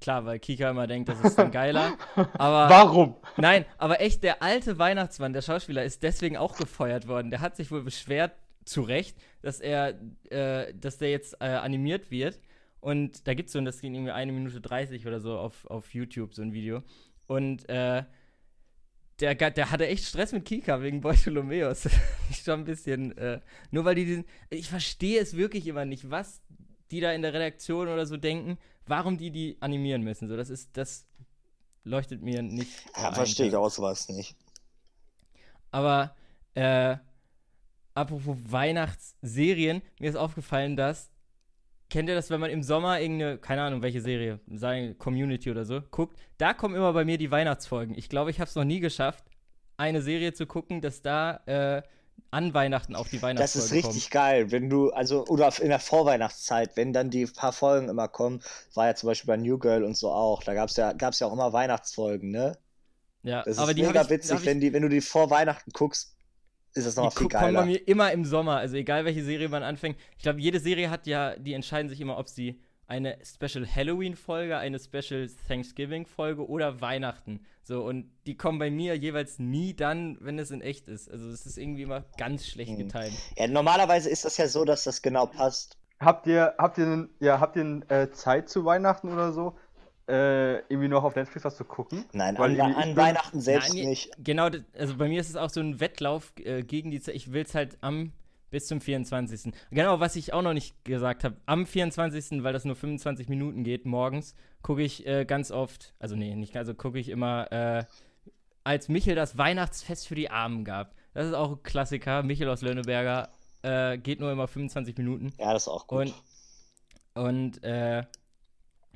klar, 0.00 0.24
weil 0.24 0.38
Kika 0.38 0.70
immer 0.70 0.86
denkt, 0.86 1.08
das 1.08 1.20
ist 1.20 1.38
dann 1.38 1.50
geiler. 1.50 1.92
Aber 2.38 2.68
Warum? 2.70 3.16
nein, 3.36 3.64
aber 3.78 4.00
echt, 4.00 4.22
der 4.24 4.42
alte 4.42 4.78
Weihnachtsmann, 4.78 5.32
der 5.32 5.42
Schauspieler, 5.42 5.84
ist 5.84 6.02
deswegen 6.02 6.36
auch 6.36 6.56
gefeuert 6.56 7.06
worden. 7.08 7.30
Der 7.30 7.40
hat 7.40 7.56
sich 7.56 7.70
wohl 7.70 7.82
beschwert, 7.82 8.32
zu 8.64 8.82
Recht, 8.82 9.16
dass 9.42 9.60
er, 9.60 10.00
äh, 10.30 10.74
dass 10.74 10.98
der 10.98 11.10
jetzt 11.10 11.34
äh, 11.40 11.46
animiert 11.46 12.10
wird. 12.10 12.40
Und 12.80 13.26
da 13.26 13.34
gibt 13.34 13.48
es 13.48 13.54
so, 13.54 13.58
und 13.58 13.64
das 13.64 13.80
ging 13.80 13.94
irgendwie 13.94 14.12
eine 14.12 14.32
Minute 14.32 14.60
30 14.60 15.06
oder 15.06 15.20
so 15.20 15.38
auf, 15.38 15.64
auf 15.66 15.94
YouTube, 15.94 16.34
so 16.34 16.42
ein 16.42 16.52
Video. 16.52 16.82
Und 17.26 17.68
äh, 17.68 18.04
der, 19.20 19.34
der 19.34 19.70
hatte 19.70 19.86
echt 19.86 20.04
Stress 20.04 20.32
mit 20.32 20.44
Kika 20.44 20.82
wegen 20.82 21.00
Bartholomäus. 21.00 21.88
schon 22.32 22.60
ein 22.60 22.64
bisschen, 22.64 23.16
äh, 23.16 23.40
nur 23.70 23.84
weil 23.84 23.94
die 23.94 24.04
diesen, 24.04 24.24
ich 24.50 24.68
verstehe 24.68 25.20
es 25.20 25.36
wirklich 25.36 25.66
immer 25.66 25.84
nicht, 25.84 26.10
was 26.10 26.42
die 26.90 27.00
da 27.00 27.12
in 27.12 27.22
der 27.22 27.32
Redaktion 27.32 27.88
oder 27.88 28.06
so 28.06 28.16
denken, 28.16 28.58
warum 28.86 29.16
die 29.16 29.30
die 29.30 29.56
animieren 29.60 30.02
müssen. 30.02 30.28
So, 30.28 30.36
das 30.36 30.50
ist, 30.50 30.76
das 30.76 31.06
leuchtet 31.84 32.22
mir 32.22 32.42
nicht. 32.42 32.70
Ja, 32.96 33.12
verstehe 33.12 33.48
ich 33.48 33.56
auch 33.56 33.70
sowas 33.70 34.08
nicht. 34.08 34.36
Aber, 35.70 36.14
äh, 36.54 36.96
apropos 37.94 38.36
Weihnachtsserien, 38.48 39.82
mir 39.98 40.10
ist 40.10 40.16
aufgefallen, 40.16 40.76
dass, 40.76 41.10
kennt 41.90 42.08
ihr 42.08 42.14
das, 42.14 42.30
wenn 42.30 42.40
man 42.40 42.50
im 42.50 42.62
Sommer 42.62 43.00
irgendeine, 43.00 43.38
keine 43.38 43.62
Ahnung, 43.62 43.82
welche 43.82 44.00
Serie, 44.00 44.40
sagen 44.52 44.98
Community 44.98 45.50
oder 45.50 45.64
so, 45.64 45.80
guckt, 45.90 46.18
da 46.38 46.54
kommen 46.54 46.74
immer 46.74 46.92
bei 46.92 47.04
mir 47.04 47.18
die 47.18 47.30
Weihnachtsfolgen. 47.30 47.96
Ich 47.96 48.08
glaube, 48.08 48.30
ich 48.30 48.40
habe 48.40 48.48
es 48.48 48.54
noch 48.54 48.64
nie 48.64 48.80
geschafft, 48.80 49.24
eine 49.76 50.02
Serie 50.02 50.32
zu 50.32 50.46
gucken, 50.46 50.80
dass 50.80 51.02
da 51.02 51.40
äh, 51.46 51.82
an 52.30 52.54
Weihnachten 52.54 52.96
auch 52.96 53.08
die 53.08 53.16
Das 53.16 53.22
Weihnachtsfolgen 53.22 53.78
ist 53.78 53.86
richtig 53.86 54.10
geil, 54.10 54.50
wenn 54.50 54.68
du, 54.68 54.90
also, 54.90 55.24
oder 55.26 55.52
in 55.60 55.68
der 55.68 55.80
Vorweihnachtszeit, 55.80 56.76
wenn 56.76 56.92
dann 56.92 57.10
die 57.10 57.26
paar 57.26 57.52
Folgen 57.52 57.88
immer 57.88 58.08
kommen, 58.08 58.40
war 58.74 58.86
ja 58.86 58.94
zum 58.94 59.08
Beispiel 59.08 59.28
bei 59.28 59.36
New 59.36 59.58
Girl 59.58 59.84
und 59.84 59.96
so 59.96 60.10
auch, 60.10 60.42
da 60.42 60.54
gab's 60.54 60.76
ja, 60.76 60.92
gab's 60.92 61.20
ja 61.20 61.28
auch 61.28 61.32
immer 61.32 61.52
Weihnachtsfolgen, 61.52 62.30
ne? 62.30 62.56
kommen. 63.24 63.32
Ja, 63.32 63.42
Das 63.42 63.58
aber 63.58 63.70
ist 63.70 63.78
die 63.78 63.82
mega 63.82 64.02
ich, 64.02 64.10
witzig, 64.10 64.44
wenn, 64.44 64.60
die, 64.60 64.72
wenn 64.72 64.82
du 64.82 64.88
die 64.88 65.00
vor 65.00 65.30
Weihnachten 65.30 65.70
guckst, 65.72 66.13
ist 66.74 66.86
das 66.86 66.94
Die 66.96 67.00
noch 67.00 67.12
viel 67.12 67.28
gu- 67.28 67.36
kommen 67.38 67.54
bei 67.54 67.60
geiler. 67.60 67.66
mir 67.66 67.88
immer 67.88 68.12
im 68.12 68.24
Sommer. 68.24 68.56
Also 68.58 68.76
egal 68.76 69.04
welche 69.04 69.22
Serie 69.24 69.48
man 69.48 69.62
anfängt. 69.62 69.96
Ich 70.16 70.22
glaube, 70.22 70.40
jede 70.40 70.60
Serie 70.60 70.90
hat 70.90 71.06
ja, 71.06 71.36
die 71.36 71.52
entscheiden 71.54 71.88
sich 71.88 72.00
immer, 72.00 72.18
ob 72.18 72.28
sie 72.28 72.60
eine 72.86 73.16
Special 73.24 73.66
Halloween-Folge, 73.66 74.58
eine 74.58 74.78
Special 74.78 75.28
Thanksgiving-Folge 75.48 76.46
oder 76.46 76.80
Weihnachten. 76.80 77.40
So, 77.62 77.82
und 77.84 78.10
die 78.26 78.36
kommen 78.36 78.58
bei 78.58 78.70
mir 78.70 78.94
jeweils 78.96 79.38
nie 79.38 79.74
dann, 79.74 80.18
wenn 80.20 80.38
es 80.38 80.50
in 80.50 80.60
echt 80.60 80.88
ist. 80.88 81.10
Also 81.10 81.28
es 81.30 81.46
ist 81.46 81.56
irgendwie 81.56 81.82
immer 81.82 82.04
ganz 82.18 82.46
schlecht 82.46 82.72
Hm. 82.72 82.88
getimt. 82.88 83.12
Ja, 83.36 83.46
normalerweise 83.48 84.10
ist 84.10 84.24
das 84.24 84.36
ja 84.36 84.48
so, 84.48 84.64
dass 84.64 84.84
das 84.84 85.00
genau 85.00 85.26
passt. 85.26 85.78
Habt 86.00 86.26
ihr, 86.26 86.54
habt 86.58 86.76
ihr, 86.76 87.08
ja, 87.20 87.40
habt 87.40 87.56
ihr 87.56 87.80
äh, 87.88 88.10
Zeit 88.10 88.48
zu 88.50 88.64
Weihnachten 88.64 89.10
oder 89.10 89.32
so? 89.32 89.56
Äh, 90.06 90.58
irgendwie 90.68 90.88
noch 90.88 91.02
auf 91.02 91.16
Netflix 91.16 91.44
was 91.44 91.56
zu 91.56 91.64
gucken? 91.64 92.04
Nein, 92.12 92.36
Weil 92.36 92.60
an, 92.60 92.74
an 92.74 92.96
Weihnachten 92.96 93.40
selbst 93.40 93.72
Nein, 93.74 93.88
nicht. 93.88 94.10
Genau, 94.18 94.50
also 94.76 94.96
bei 94.96 95.08
mir 95.08 95.20
ist 95.20 95.30
es 95.30 95.36
auch 95.36 95.48
so 95.48 95.60
ein 95.60 95.80
Wettlauf 95.80 96.32
äh, 96.40 96.62
gegen 96.62 96.90
die 96.90 97.00
Zeit. 97.00 97.14
Ich 97.14 97.32
will 97.32 97.42
es 97.42 97.54
halt 97.54 97.78
am 97.80 98.12
bis 98.50 98.68
zum 98.68 98.80
24. 98.80 99.52
Genau, 99.70 99.98
was 99.98 100.14
ich 100.14 100.32
auch 100.32 100.42
noch 100.42 100.52
nicht 100.52 100.84
gesagt 100.84 101.24
habe, 101.24 101.36
am 101.44 101.66
24., 101.66 102.44
weil 102.44 102.52
das 102.52 102.64
nur 102.64 102.76
25 102.76 103.28
Minuten 103.28 103.64
geht, 103.64 103.84
morgens, 103.84 104.36
gucke 104.62 104.82
ich 104.82 105.04
äh, 105.08 105.24
ganz 105.24 105.50
oft, 105.50 105.92
also 105.98 106.14
nee, 106.14 106.36
nicht, 106.36 106.56
also 106.56 106.72
gucke 106.72 107.00
ich 107.00 107.08
immer, 107.08 107.50
äh, 107.50 107.84
als 108.62 108.88
Michel 108.88 109.16
das 109.16 109.36
Weihnachtsfest 109.38 110.06
für 110.06 110.14
die 110.14 110.30
Armen 110.30 110.64
gab. 110.64 110.94
Das 111.14 111.26
ist 111.26 111.34
auch 111.34 111.50
ein 111.50 111.62
Klassiker. 111.64 112.22
Michel 112.22 112.48
aus 112.48 112.62
Löhneberger 112.62 113.30
äh, 113.62 113.98
geht 113.98 114.20
nur 114.20 114.30
immer 114.30 114.46
25 114.46 114.96
Minuten. 114.98 115.32
Ja, 115.38 115.52
das 115.52 115.64
ist 115.64 115.68
auch 115.68 115.88
gut. 115.88 116.14
Und, 117.14 117.24
und 117.24 117.64
äh, 117.64 118.04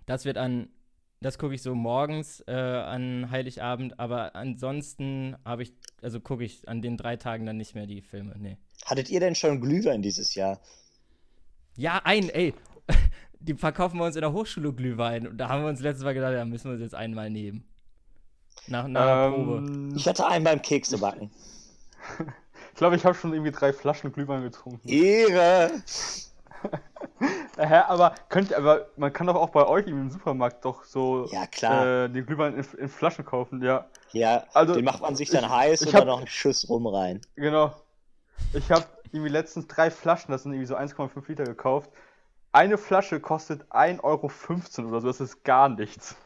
das 0.07 0.25
wird 0.25 0.39
an, 0.39 0.69
das 1.21 1.39
gucke 1.39 1.55
ich 1.55 1.63
so 1.63 1.75
morgens 1.75 2.43
äh, 2.47 2.53
an 2.53 3.31
Heiligabend, 3.31 3.99
aber 3.99 4.37
ansonsten 4.37 5.37
habe 5.45 5.65
ich, 5.65 5.73
also 6.01 6.21
gucke 6.21 6.45
ich 6.45 6.69
an 6.69 6.81
den 6.81 6.97
drei 6.97 7.17
Tagen 7.17 7.45
dann 7.47 7.57
nicht 7.57 7.75
mehr 7.75 7.87
die 7.87 8.03
Filme. 8.03 8.35
Nee. 8.39 8.57
Hattet 8.85 9.11
ihr 9.11 9.21
denn 9.21 9.35
schon 9.35 9.61
Glühwein 9.61 10.03
dieses 10.03 10.35
Jahr? 10.35 10.61
Ja, 11.77 12.01
ein, 12.05 12.29
ey. 12.29 12.55
Die 13.41 13.55
verkaufen 13.55 13.99
wir 13.99 14.05
uns 14.05 14.17
in 14.17 14.23
der 14.23 14.33
Hochschule 14.33 14.73
Glühwein. 14.73 15.29
Und 15.29 15.39
da 15.39 15.49
haben 15.49 15.63
wir 15.63 15.69
uns 15.69 15.81
letztes 15.81 16.05
Mal 16.05 16.13
gedacht, 16.15 16.35
da 16.35 16.45
müssen 16.45 16.65
wir 16.65 16.73
uns 16.73 16.83
jetzt 16.83 16.95
einmal 16.97 17.31
nehmen. 17.31 17.65
Nach, 18.67 18.89
nach 18.89 19.01
einer 19.01 19.31
Probe. 19.31 19.57
Ähm, 19.59 19.93
Ich 19.95 20.09
hatte 20.09 20.27
einen 20.27 20.45
beim 20.45 20.61
Keksebacken. 20.61 21.31
ich 22.19 22.75
glaube, 22.75 22.97
ich 22.97 23.05
habe 23.05 23.15
schon 23.15 23.33
irgendwie 23.33 23.53
drei 23.53 23.73
Flaschen 23.73 24.13
Glühwein 24.13 24.43
getrunken. 24.43 24.89
Ehre! 24.89 25.71
Hä, 27.57 27.75
aber 27.89 28.15
könnt 28.29 28.53
aber 28.55 28.87
man 28.97 29.13
kann 29.13 29.27
doch 29.27 29.35
auch 29.35 29.51
bei 29.51 29.67
euch 29.67 29.87
im 29.89 30.11
Supermarkt 30.11 30.65
doch 30.65 30.85
so 30.85 31.29
Ja, 31.33 31.47
klar. 31.47 32.05
äh, 32.05 32.09
den 32.09 32.25
Glühwein 32.25 32.55
in, 32.55 32.65
in 32.79 32.89
Flaschen 32.89 33.25
kaufen, 33.25 33.63
ja. 33.63 33.87
Ja, 34.13 34.45
Also, 34.55 34.75
den 34.75 34.85
macht 34.85 35.01
man 35.03 35.17
sich 35.17 35.29
dann 35.31 35.45
ich- 35.45 35.51
heiß 35.51 35.81
ich 35.83 35.89
und 35.89 35.95
dann 35.95 36.07
noch 36.07 36.19
einen 36.19 36.27
Schuss 36.29 36.69
rum 36.69 36.87
rein. 36.87 37.21
Genau. 37.35 37.75
Ich 38.55 38.71
habe 38.71 38.87
irgendwie 39.13 39.29
letztens 39.31 39.67
drei 39.67 39.91
Flaschen, 39.91 40.31
das 40.31 40.45
sind 40.45 40.53
irgendwie 40.53 40.67
so 40.67 40.77
1,5 40.77 41.29
Liter 41.29 41.45
gekauft. 41.45 41.91
Eine 42.53 42.79
Flasche 42.79 43.21
kostet 43.21 43.63
1,15 43.73 44.01
Euro 44.85 44.89
oder 44.89 45.01
so, 45.01 45.07
das 45.09 45.21
ist 45.21 45.45
gar 45.45 45.69
nichts. 45.69 46.17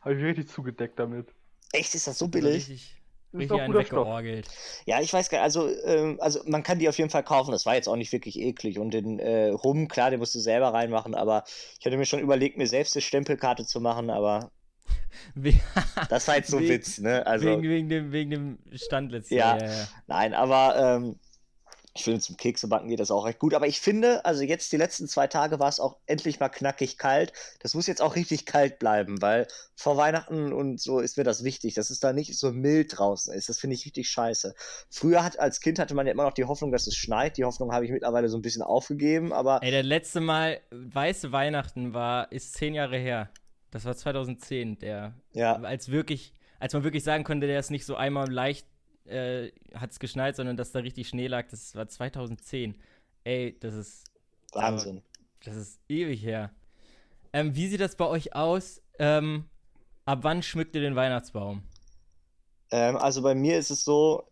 Habe 0.00 0.14
ich 0.14 0.24
richtig 0.24 0.48
zugedeckt 0.48 0.98
damit. 0.98 1.28
Echt, 1.72 1.94
ist 1.94 2.06
das 2.06 2.18
so 2.18 2.28
billig? 2.28 2.54
Richtig, 2.68 2.97
richtig 3.34 3.60
einen 3.60 3.74
weggeorgelt. 3.74 4.48
Ja, 4.86 5.00
ich 5.00 5.12
weiß 5.12 5.28
gar 5.28 5.38
nicht, 5.38 5.44
also, 5.44 5.68
ähm, 5.84 6.18
also 6.20 6.40
man 6.46 6.62
kann 6.62 6.78
die 6.78 6.88
auf 6.88 6.98
jeden 6.98 7.10
Fall 7.10 7.24
kaufen. 7.24 7.50
Das 7.52 7.66
war 7.66 7.74
jetzt 7.74 7.88
auch 7.88 7.96
nicht 7.96 8.12
wirklich 8.12 8.38
eklig. 8.38 8.78
Und 8.78 8.92
den 8.92 9.18
äh, 9.18 9.48
Rum, 9.48 9.88
klar, 9.88 10.10
den 10.10 10.20
musst 10.20 10.34
du 10.34 10.38
selber 10.38 10.72
reinmachen, 10.72 11.14
aber 11.14 11.44
ich 11.78 11.84
hatte 11.84 11.96
mir 11.96 12.06
schon 12.06 12.20
überlegt, 12.20 12.56
mir 12.56 12.66
selbst 12.66 12.96
eine 12.96 13.02
Stempelkarte 13.02 13.66
zu 13.66 13.80
machen, 13.80 14.10
aber 14.10 14.50
das 16.08 16.28
war 16.28 16.36
jetzt 16.36 16.50
so 16.50 16.58
ein 16.58 16.68
Witz, 16.68 16.98
ne? 16.98 17.26
Also, 17.26 17.46
wegen, 17.46 17.62
wegen, 17.62 17.88
dem, 17.88 18.12
wegen 18.12 18.30
dem 18.30 18.58
Stand 18.74 19.12
letztes 19.12 19.36
Ja. 19.36 19.56
Jahr. 19.56 19.58
Ja, 19.58 19.78
ja. 19.78 19.88
nein, 20.06 20.34
aber 20.34 20.76
ähm, 20.76 21.16
ich 21.98 22.04
finde, 22.04 22.20
zum 22.20 22.36
Keksebacken 22.36 22.88
geht 22.88 23.00
das 23.00 23.10
auch 23.10 23.26
recht 23.26 23.38
gut. 23.38 23.54
Aber 23.54 23.66
ich 23.66 23.80
finde, 23.80 24.24
also 24.24 24.42
jetzt 24.42 24.70
die 24.72 24.76
letzten 24.76 25.08
zwei 25.08 25.26
Tage 25.26 25.58
war 25.58 25.68
es 25.68 25.80
auch 25.80 25.96
endlich 26.06 26.38
mal 26.38 26.48
knackig 26.48 26.96
kalt. 26.96 27.32
Das 27.60 27.74
muss 27.74 27.86
jetzt 27.86 28.00
auch 28.00 28.14
richtig 28.14 28.46
kalt 28.46 28.78
bleiben, 28.78 29.20
weil 29.20 29.48
vor 29.74 29.96
Weihnachten 29.96 30.52
und 30.52 30.80
so 30.80 31.00
ist 31.00 31.16
mir 31.16 31.24
das 31.24 31.42
wichtig, 31.42 31.74
dass 31.74 31.90
es 31.90 31.98
da 31.98 32.12
nicht 32.12 32.38
so 32.38 32.52
mild 32.52 32.96
draußen 32.96 33.34
ist. 33.34 33.48
Das 33.48 33.58
finde 33.58 33.74
ich 33.74 33.84
richtig 33.84 34.08
scheiße. 34.08 34.54
Früher 34.90 35.24
hat, 35.24 35.38
als 35.40 35.60
Kind 35.60 35.78
hatte 35.78 35.94
man 35.94 36.06
ja 36.06 36.12
immer 36.12 36.24
noch 36.24 36.34
die 36.34 36.44
Hoffnung, 36.44 36.70
dass 36.70 36.86
es 36.86 36.94
schneit. 36.94 37.36
Die 37.36 37.44
Hoffnung 37.44 37.72
habe 37.72 37.84
ich 37.84 37.90
mittlerweile 37.90 38.28
so 38.28 38.38
ein 38.38 38.42
bisschen 38.42 38.62
aufgegeben, 38.62 39.32
aber 39.32 39.60
Ey, 39.62 39.70
der 39.70 39.82
letzte 39.82 40.20
Mal 40.20 40.60
weiße 40.70 41.32
Weihnachten 41.32 41.94
war, 41.94 42.30
ist 42.30 42.54
zehn 42.54 42.74
Jahre 42.74 42.98
her. 42.98 43.30
Das 43.70 43.84
war 43.84 43.96
2010, 43.96 44.78
der, 44.78 45.14
ja. 45.32 45.56
als 45.56 45.90
wirklich, 45.90 46.32
als 46.58 46.72
man 46.72 46.84
wirklich 46.84 47.04
sagen 47.04 47.24
konnte, 47.24 47.46
der 47.46 47.58
ist 47.58 47.70
nicht 47.70 47.84
so 47.84 47.96
einmal 47.96 48.30
leicht, 48.30 48.66
äh, 49.08 49.52
hat 49.74 49.90
es 49.90 49.98
geschneit, 49.98 50.36
sondern 50.36 50.56
dass 50.56 50.72
da 50.72 50.80
richtig 50.80 51.08
Schnee 51.08 51.26
lag, 51.26 51.48
das 51.48 51.74
war 51.74 51.88
2010. 51.88 52.76
Ey, 53.24 53.58
das 53.60 53.74
ist, 53.74 54.04
Wahnsinn. 54.52 55.02
das 55.44 55.56
ist 55.56 55.80
ewig 55.88 56.22
her. 56.22 56.50
Ähm, 57.32 57.54
wie 57.54 57.68
sieht 57.68 57.80
das 57.80 57.96
bei 57.96 58.06
euch 58.06 58.34
aus? 58.34 58.80
Ähm, 58.98 59.44
ab 60.04 60.20
wann 60.22 60.42
schmückt 60.42 60.74
ihr 60.74 60.80
den 60.80 60.96
Weihnachtsbaum? 60.96 61.62
Ähm, 62.70 62.96
also 62.96 63.22
bei 63.22 63.34
mir 63.34 63.58
ist 63.58 63.70
es 63.70 63.84
so, 63.84 64.28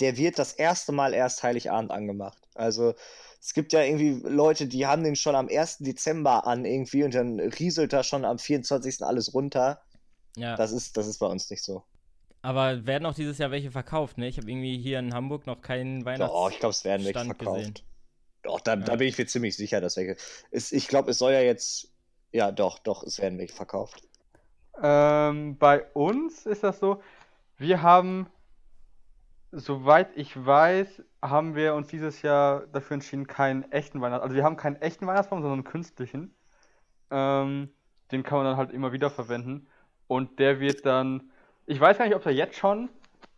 der 0.00 0.16
wird 0.16 0.38
das 0.38 0.52
erste 0.52 0.92
Mal 0.92 1.14
erst 1.14 1.42
Heiligabend 1.42 1.90
angemacht. 1.90 2.38
Also 2.54 2.94
es 3.40 3.54
gibt 3.54 3.72
ja 3.72 3.82
irgendwie 3.82 4.20
Leute, 4.28 4.66
die 4.66 4.86
haben 4.86 5.02
den 5.02 5.16
schon 5.16 5.34
am 5.34 5.48
1. 5.48 5.78
Dezember 5.78 6.46
an 6.46 6.64
irgendwie 6.64 7.02
und 7.04 7.14
dann 7.14 7.40
rieselt 7.40 7.92
da 7.92 8.02
schon 8.04 8.24
am 8.24 8.38
24. 8.38 9.02
alles 9.02 9.34
runter. 9.34 9.82
Ja, 10.36 10.56
Das 10.56 10.72
ist, 10.72 10.96
das 10.96 11.06
ist 11.06 11.18
bei 11.18 11.26
uns 11.26 11.50
nicht 11.50 11.62
so. 11.62 11.84
Aber 12.42 12.86
werden 12.86 13.06
auch 13.06 13.14
dieses 13.14 13.38
Jahr 13.38 13.50
welche 13.50 13.70
verkauft, 13.70 14.18
ne? 14.18 14.28
Ich 14.28 14.36
habe 14.36 14.50
irgendwie 14.50 14.78
hier 14.78 14.98
in 14.98 15.14
Hamburg 15.14 15.46
noch 15.46 15.62
keinen 15.62 16.04
Weihnachts... 16.04 16.34
Oh, 16.34 16.48
ich 16.50 16.58
glaube, 16.58 16.72
es 16.72 16.84
werden 16.84 17.04
welche 17.04 17.20
Stand 17.20 17.36
verkauft. 17.36 17.58
gesehen. 17.58 17.74
Doch, 18.42 18.60
da, 18.60 18.76
da 18.76 18.92
Ja. 18.92 18.96
bin 18.96 19.08
ich 19.08 19.16
mir 19.16 19.26
ziemlich 19.26 19.56
sicher, 19.56 19.80
dass 19.80 19.96
welche. 19.96 20.16
Es, 20.50 20.72
ich 20.72 20.88
glaube, 20.88 21.12
es 21.12 21.18
soll 21.18 21.32
ja 21.32 21.40
jetzt. 21.40 21.92
Ja, 22.32 22.50
doch, 22.50 22.78
doch, 22.80 23.02
es 23.04 23.18
werden 23.20 23.38
welche 23.38 23.54
verkauft. 23.54 24.02
Ähm, 24.82 25.58
bei 25.58 25.84
uns 25.92 26.46
ist 26.46 26.64
das 26.64 26.80
so, 26.80 27.02
wir 27.58 27.82
haben, 27.82 28.26
soweit 29.52 30.16
ich 30.16 30.34
weiß, 30.44 31.02
haben 31.20 31.54
wir 31.54 31.74
uns 31.74 31.88
dieses 31.88 32.22
Jahr 32.22 32.66
dafür 32.68 32.94
entschieden, 32.94 33.26
keinen 33.26 33.70
echten 33.70 34.00
Weihnachtsbaum, 34.00 34.24
also 34.24 34.36
wir 34.36 34.44
haben 34.44 34.56
keinen 34.56 34.76
echten 34.76 35.06
Weihnachtsbaum, 35.06 35.42
sondern 35.42 35.58
einen 35.60 35.64
künstlichen. 35.64 36.34
Ähm, 37.10 37.70
den 38.10 38.22
kann 38.22 38.38
man 38.38 38.46
dann 38.46 38.56
halt 38.56 38.72
immer 38.72 38.92
wieder 38.92 39.10
verwenden. 39.10 39.68
Und 40.06 40.38
der 40.38 40.58
wird 40.60 40.84
dann, 40.86 41.30
ich 41.66 41.78
weiß 41.80 41.98
gar 41.98 42.06
nicht, 42.06 42.14
ob 42.14 42.22
der 42.22 42.34
jetzt 42.34 42.56
schon 42.56 42.88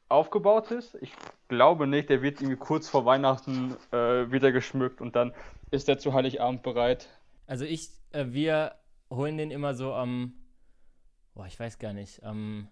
aufgebaut 0.08 0.70
ist. 0.70 0.96
Ich 1.00 1.12
glaube 1.48 1.86
nicht, 1.86 2.08
der 2.10 2.22
wird 2.22 2.40
irgendwie 2.40 2.56
kurz 2.58 2.88
vor 2.88 3.04
Weihnachten 3.04 3.76
äh, 3.92 4.30
wieder 4.30 4.52
geschmückt 4.52 5.00
und 5.00 5.16
dann 5.16 5.32
ist 5.70 5.88
der 5.88 5.98
zu 5.98 6.12
Heiligabend 6.12 6.62
bereit. 6.62 7.08
Also 7.46 7.64
ich, 7.64 7.90
äh, 8.12 8.26
wir 8.28 8.74
holen 9.10 9.36
den 9.38 9.50
immer 9.50 9.74
so 9.74 9.92
am, 9.94 10.34
boah, 11.34 11.46
ich 11.46 11.58
weiß 11.58 11.78
gar 11.78 11.92
nicht, 11.92 12.22
am, 12.22 12.68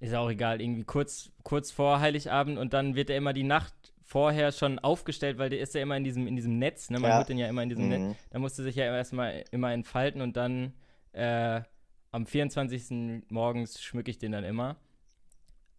ist 0.00 0.12
ja 0.12 0.20
auch 0.20 0.30
egal, 0.30 0.60
irgendwie 0.60 0.84
kurz, 0.84 1.30
kurz 1.42 1.70
vor 1.70 2.00
Heiligabend 2.00 2.58
und 2.58 2.72
dann 2.72 2.94
wird 2.94 3.10
er 3.10 3.16
immer 3.16 3.32
die 3.32 3.42
Nacht 3.44 3.74
vorher 4.02 4.52
schon 4.52 4.78
aufgestellt, 4.78 5.38
weil 5.38 5.48
der 5.48 5.60
ist 5.60 5.74
ja 5.74 5.80
immer 5.80 5.96
in 5.96 6.04
diesem, 6.04 6.26
in 6.26 6.36
diesem 6.36 6.58
Netz, 6.58 6.90
ne? 6.90 6.98
Man 6.98 7.10
Ja. 7.12 7.16
holt 7.18 7.28
den 7.30 7.38
ja 7.38 7.48
immer 7.48 7.62
in 7.62 7.70
diesem 7.70 7.84
Mhm. 7.84 7.90
Netz. 7.90 8.28
Da 8.30 8.38
musste 8.38 8.62
sich 8.62 8.76
ja 8.76 8.84
erstmal 8.84 9.44
immer 9.50 9.72
entfalten 9.72 10.20
und 10.20 10.36
dann 10.36 10.74
äh, 11.12 11.62
am 12.10 12.26
24. 12.26 13.22
morgens 13.30 13.82
schmücke 13.82 14.10
ich 14.10 14.18
den 14.18 14.32
dann 14.32 14.44
immer. 14.44 14.76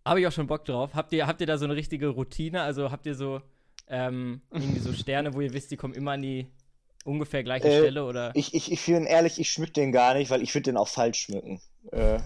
Habe 0.05 0.21
ich 0.21 0.27
auch 0.27 0.31
schon 0.31 0.47
Bock 0.47 0.65
drauf. 0.65 0.91
Habt 0.93 1.11
ihr, 1.13 1.25
habt 1.27 1.41
ihr 1.41 1.47
da 1.47 1.57
so 1.57 1.65
eine 1.65 1.75
richtige 1.75 2.07
Routine? 2.09 2.61
Also 2.61 2.91
habt 2.91 3.05
ihr 3.07 3.15
so 3.15 3.41
ähm, 3.87 4.41
irgendwie 4.51 4.79
so 4.79 4.93
Sterne, 4.93 5.33
wo 5.33 5.41
ihr 5.41 5.53
wisst, 5.53 5.71
die 5.71 5.77
kommen 5.77 5.93
immer 5.95 6.11
an 6.11 6.21
die 6.21 6.47
ungefähr 7.03 7.43
gleiche 7.43 7.67
Äh, 7.67 7.79
Stelle 7.79 8.05
oder 8.05 8.31
Ich, 8.35 8.53
ich, 8.53 8.71
ich 8.71 8.85
bin 8.85 9.05
ehrlich, 9.05 9.39
ich 9.39 9.49
schmück 9.51 9.73
den 9.73 9.91
gar 9.91 10.13
nicht, 10.13 10.29
weil 10.31 10.41
ich 10.41 10.53
würde 10.53 10.63
den 10.63 10.77
auch 10.77 10.87
falsch 10.87 11.19
schmücken. 11.21 11.59
Äh, 11.91 12.19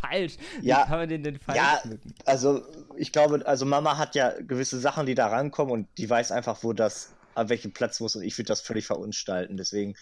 falsch? 0.00 0.36
Ja. 0.62 0.82
Wie 0.84 0.88
kann 0.88 0.98
man 0.98 1.08
den 1.08 1.22
denn 1.22 1.38
falsch 1.38 1.58
Ja. 1.58 1.78
schmücken? 1.82 2.14
also, 2.24 2.62
ich 2.96 3.12
glaube, 3.12 3.46
also 3.46 3.64
Mama 3.66 3.96
hat 3.98 4.14
ja 4.14 4.30
gewisse 4.40 4.78
Sachen, 4.80 5.06
die 5.06 5.14
da 5.14 5.28
rankommen 5.28 5.72
und 5.72 5.88
die 5.98 6.08
weiß 6.08 6.32
einfach, 6.32 6.62
wo 6.62 6.72
das, 6.72 7.14
an 7.34 7.48
welchem 7.50 7.72
Platz 7.72 8.00
muss 8.00 8.16
und 8.16 8.22
ich 8.22 8.36
würde 8.38 8.48
das 8.48 8.60
völlig 8.60 8.86
verunstalten. 8.86 9.56
Deswegen 9.56 9.94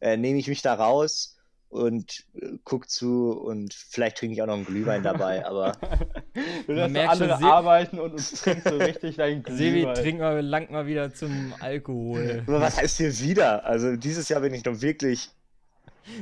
äh, 0.00 0.16
nehme 0.16 0.38
ich 0.38 0.48
mich 0.48 0.62
da 0.62 0.74
raus 0.74 1.37
und 1.68 2.24
äh, 2.34 2.52
guck 2.64 2.88
zu 2.88 3.32
und 3.32 3.74
vielleicht 3.74 4.18
trinke 4.18 4.34
ich 4.34 4.42
auch 4.42 4.46
noch 4.46 4.54
einen 4.54 4.64
Glühwein 4.64 5.02
dabei, 5.02 5.44
aber 5.46 5.72
Du 6.66 6.72
Man 6.74 6.92
lässt 6.92 7.18
schon, 7.18 7.30
andere 7.30 7.38
Se- 7.38 7.44
arbeiten 7.44 7.98
und, 7.98 8.12
und 8.14 8.36
trinkst 8.36 8.68
so 8.68 8.76
richtig 8.78 9.16
dein 9.16 9.44
Sebi, 9.48 9.80
Glühwein. 9.80 9.94
trink 10.02 10.18
mal, 10.20 10.40
lang 10.40 10.70
mal 10.70 10.86
wieder 10.86 11.12
zum 11.12 11.54
Alkohol. 11.60 12.42
aber 12.46 12.60
was 12.60 12.78
heißt 12.78 12.96
hier 12.98 13.18
wieder? 13.20 13.64
Also 13.64 13.96
dieses 13.96 14.28
Jahr 14.28 14.40
bin 14.40 14.54
ich 14.54 14.64
noch 14.64 14.80
wirklich, 14.80 15.30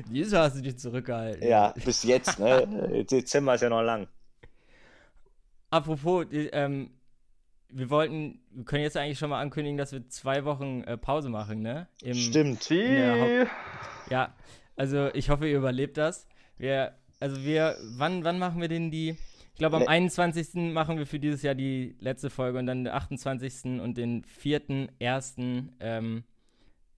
Wieso 0.08 0.38
hast 0.38 0.56
du 0.56 0.62
dich 0.62 0.78
zurückgehalten? 0.78 1.46
ja, 1.46 1.72
bis 1.84 2.02
jetzt, 2.02 2.40
ne? 2.40 3.04
Dezember 3.08 3.54
ist 3.54 3.60
ja 3.60 3.68
noch 3.68 3.82
lang. 3.82 4.08
Apropos, 5.70 6.26
die, 6.28 6.48
ähm, 6.48 6.90
wir 7.68 7.90
wollten, 7.90 8.40
wir 8.50 8.64
können 8.64 8.82
jetzt 8.82 8.96
eigentlich 8.96 9.18
schon 9.18 9.30
mal 9.30 9.40
ankündigen, 9.40 9.76
dass 9.76 9.92
wir 9.92 10.08
zwei 10.08 10.44
Wochen 10.44 10.82
äh, 10.84 10.96
Pause 10.96 11.28
machen, 11.28 11.60
ne? 11.62 11.88
Im, 12.02 12.14
Stimmt. 12.14 12.68
Ja, 12.70 14.34
also 14.76 15.08
ich 15.14 15.30
hoffe, 15.30 15.48
ihr 15.48 15.58
überlebt 15.58 15.96
das. 15.96 16.26
Wir, 16.58 16.92
also 17.20 17.42
wir, 17.44 17.76
wann, 17.96 18.24
wann 18.24 18.38
machen 18.38 18.60
wir 18.60 18.68
denn 18.68 18.90
die? 18.90 19.16
Ich 19.52 19.58
glaube, 19.58 19.76
am 19.76 19.82
Le- 19.82 19.88
21. 19.88 20.72
machen 20.72 20.98
wir 20.98 21.06
für 21.06 21.18
dieses 21.18 21.42
Jahr 21.42 21.54
die 21.54 21.96
letzte 22.00 22.28
Folge 22.30 22.58
und 22.58 22.66
dann 22.66 22.84
den 22.84 22.92
28. 22.92 23.80
und 23.80 23.96
den 23.96 24.22
4.1. 24.24 25.68
Ähm, 25.80 26.24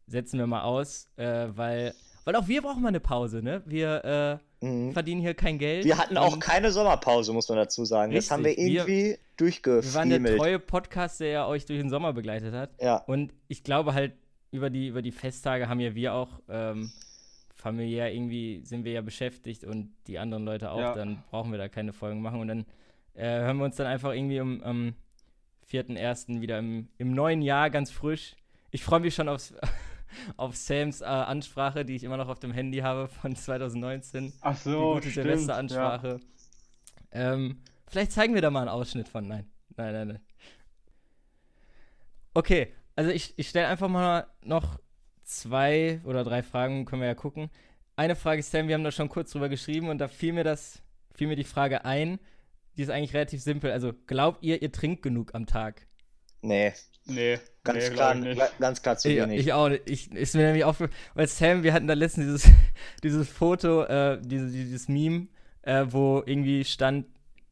setzen 0.07 0.39
wir 0.39 0.47
mal 0.47 0.63
aus, 0.63 1.09
äh, 1.17 1.47
weil, 1.55 1.95
weil 2.25 2.35
auch 2.37 2.49
wir 2.49 2.63
brauchen 2.63 2.83
mal 2.83 2.89
eine 2.89 3.01
Pause, 3.01 3.43
ne? 3.43 3.63
Wir 3.67 4.41
äh, 4.43 4.45
Mhm. 4.61 4.91
verdienen 4.93 5.21
hier 5.21 5.35
kein 5.35 5.57
Geld. 5.57 5.85
Wir 5.85 5.99
hatten 5.99 6.17
auch 6.17 6.37
keine 6.41 6.73
Sommerpause, 6.73 7.33
muss 7.33 7.49
man 7.49 7.59
dazu 7.59 7.85
sagen. 7.85 8.13
das 8.13 8.29
haben 8.33 8.43
wir 8.43 8.51
Richtig, 8.51 8.75
irgendwie 8.75 9.17
Wir 9.37 9.95
waren 9.95 10.11
der 10.11 10.37
treue 10.37 10.59
Podcast, 10.59 11.21
der 11.21 11.29
ja 11.29 11.47
euch 11.47 11.65
durch 11.65 11.79
den 11.79 11.91
Sommer 11.91 12.13
begleitet 12.13 12.53
hat. 12.55 12.71
Ja, 12.81 12.97
Und 12.97 13.33
ich 13.47 13.63
glaube 13.63 13.95
halt, 13.95 14.15
über 14.51 14.69
die, 14.69 14.89
über 14.89 15.01
die 15.01 15.13
Festtage 15.13 15.69
haben 15.69 15.79
ja 15.79 15.95
wir 15.95 16.13
auch 16.13 16.41
ähm, 16.49 16.91
familiär 17.59 18.15
irgendwie 18.15 18.61
sind 18.65 18.85
wir 18.85 18.93
ja 18.93 19.01
beschäftigt 19.03 19.65
und 19.65 19.93
die 20.07 20.19
anderen 20.19 20.45
Leute 20.45 20.71
auch, 20.71 20.79
Ja. 20.79 20.95
dann 20.95 21.23
brauchen 21.31 21.51
wir 21.51 21.59
da 21.59 21.69
keine 21.69 21.93
Folgen 21.93 22.23
machen 22.23 22.41
und 22.41 22.49
dann 22.49 22.65
äh, 23.15 23.25
hören 23.41 23.59
wir 23.59 23.65
uns 23.65 23.77
dann 23.77 23.87
einfach 23.89 24.13
irgendwie 24.13 24.39
am 24.41 24.63
am 24.63 24.95
4.1. 25.71 26.41
wieder 26.41 26.59
im, 26.61 26.89
im 26.97 27.13
neuen 27.13 27.43
Jahr 27.43 27.69
ganz 27.69 27.91
frisch. 27.91 28.37
Ich 28.71 28.83
freue 28.85 29.01
mich 29.01 29.15
schon 29.15 29.29
aufs, 29.29 29.53
auf 30.39 30.57
Sams 30.57 31.01
äh, 31.03 31.05
Ansprache, 31.05 31.85
die 31.85 31.95
ich 31.97 32.05
immer 32.05 32.17
noch 32.17 32.29
auf 32.29 32.39
dem 32.39 32.53
Handy 32.53 32.79
habe 32.79 33.09
von 33.09 33.35
2019. 33.37 34.33
ach 34.41 34.57
Die 34.57 34.71
so, 34.71 34.95
gute 34.95 35.11
stimmt, 35.11 35.27
Silvesteransprache. 35.27 36.21
Ähm, 37.13 37.61
vielleicht 37.87 38.13
zeigen 38.13 38.35
wir 38.35 38.41
da 38.41 38.51
mal 38.51 38.61
einen 38.61 38.69
Ausschnitt 38.71 39.09
von. 39.09 39.27
Nein, 39.29 39.47
nein, 39.77 39.93
nein, 39.93 40.09
nein. 40.09 40.21
Okay, 42.35 42.73
also 42.97 43.11
ich, 43.11 43.35
ich 43.37 43.49
stelle 43.49 43.67
einfach 43.69 43.89
mal 43.89 44.27
noch 44.43 44.79
zwei 45.29 46.01
oder 46.05 46.25
drei 46.25 46.43
Fragen, 46.43 46.85
können 46.85 47.03
wir 47.03 47.09
ja 47.09 47.15
gucken. 47.15 47.51
Eine 47.97 48.17
Frage, 48.17 48.43
Sam, 48.43 48.69
wir 48.69 48.75
haben 48.75 48.85
da 48.85 48.93
schon 48.93 49.09
kurz 49.09 49.33
drüber 49.33 49.49
geschrieben 49.49 49.89
und 49.89 49.99
da 49.99 50.09
fiel 50.09 50.33
mir 50.33 50.45
das, 50.45 50.83
fiel 51.15 51.27
mir 51.29 51.37
die 51.37 51.45
Frage 51.45 51.85
ein. 51.85 52.19
Die 52.77 52.83
ist 52.83 52.91
eigentlich 52.91 53.15
relativ 53.15 53.43
simpel. 53.43 53.73
Also, 53.73 53.93
glaubt 54.07 54.43
ihr, 54.43 54.63
ihr 54.63 54.71
trinkt 54.73 55.03
genug 55.03 55.35
am 55.35 55.47
Tag? 55.47 55.87
nee, 56.43 56.69
Ja. 56.69 56.73
Nee, 57.11 57.39
ganz 57.65 57.89
nee, 57.89 57.95
klar, 57.95 58.17
ich 58.23 58.39
ganz 58.59 58.83
klar 58.83 58.97
zu 58.99 59.09
Ich, 59.09 59.17
wenig. 59.17 59.41
ich 59.41 59.53
auch 59.53 59.69
nicht. 59.71 59.89
Ich, 59.89 60.13
ist 60.13 60.35
mir 60.35 60.45
nämlich 60.45 60.65
aufgefallen, 60.65 60.97
weil 61.15 61.27
Sam, 61.27 61.63
wir 61.63 61.73
hatten 61.73 61.87
da 61.89 61.95
letztens 61.95 62.27
dieses, 62.27 62.53
dieses 63.03 63.29
Foto, 63.29 63.85
äh, 63.85 64.21
dieses, 64.23 64.53
dieses 64.53 64.89
Meme, 64.89 65.29
äh, 65.63 65.87
wo 65.89 66.23
irgendwie 66.25 66.65
stand, 66.65 67.07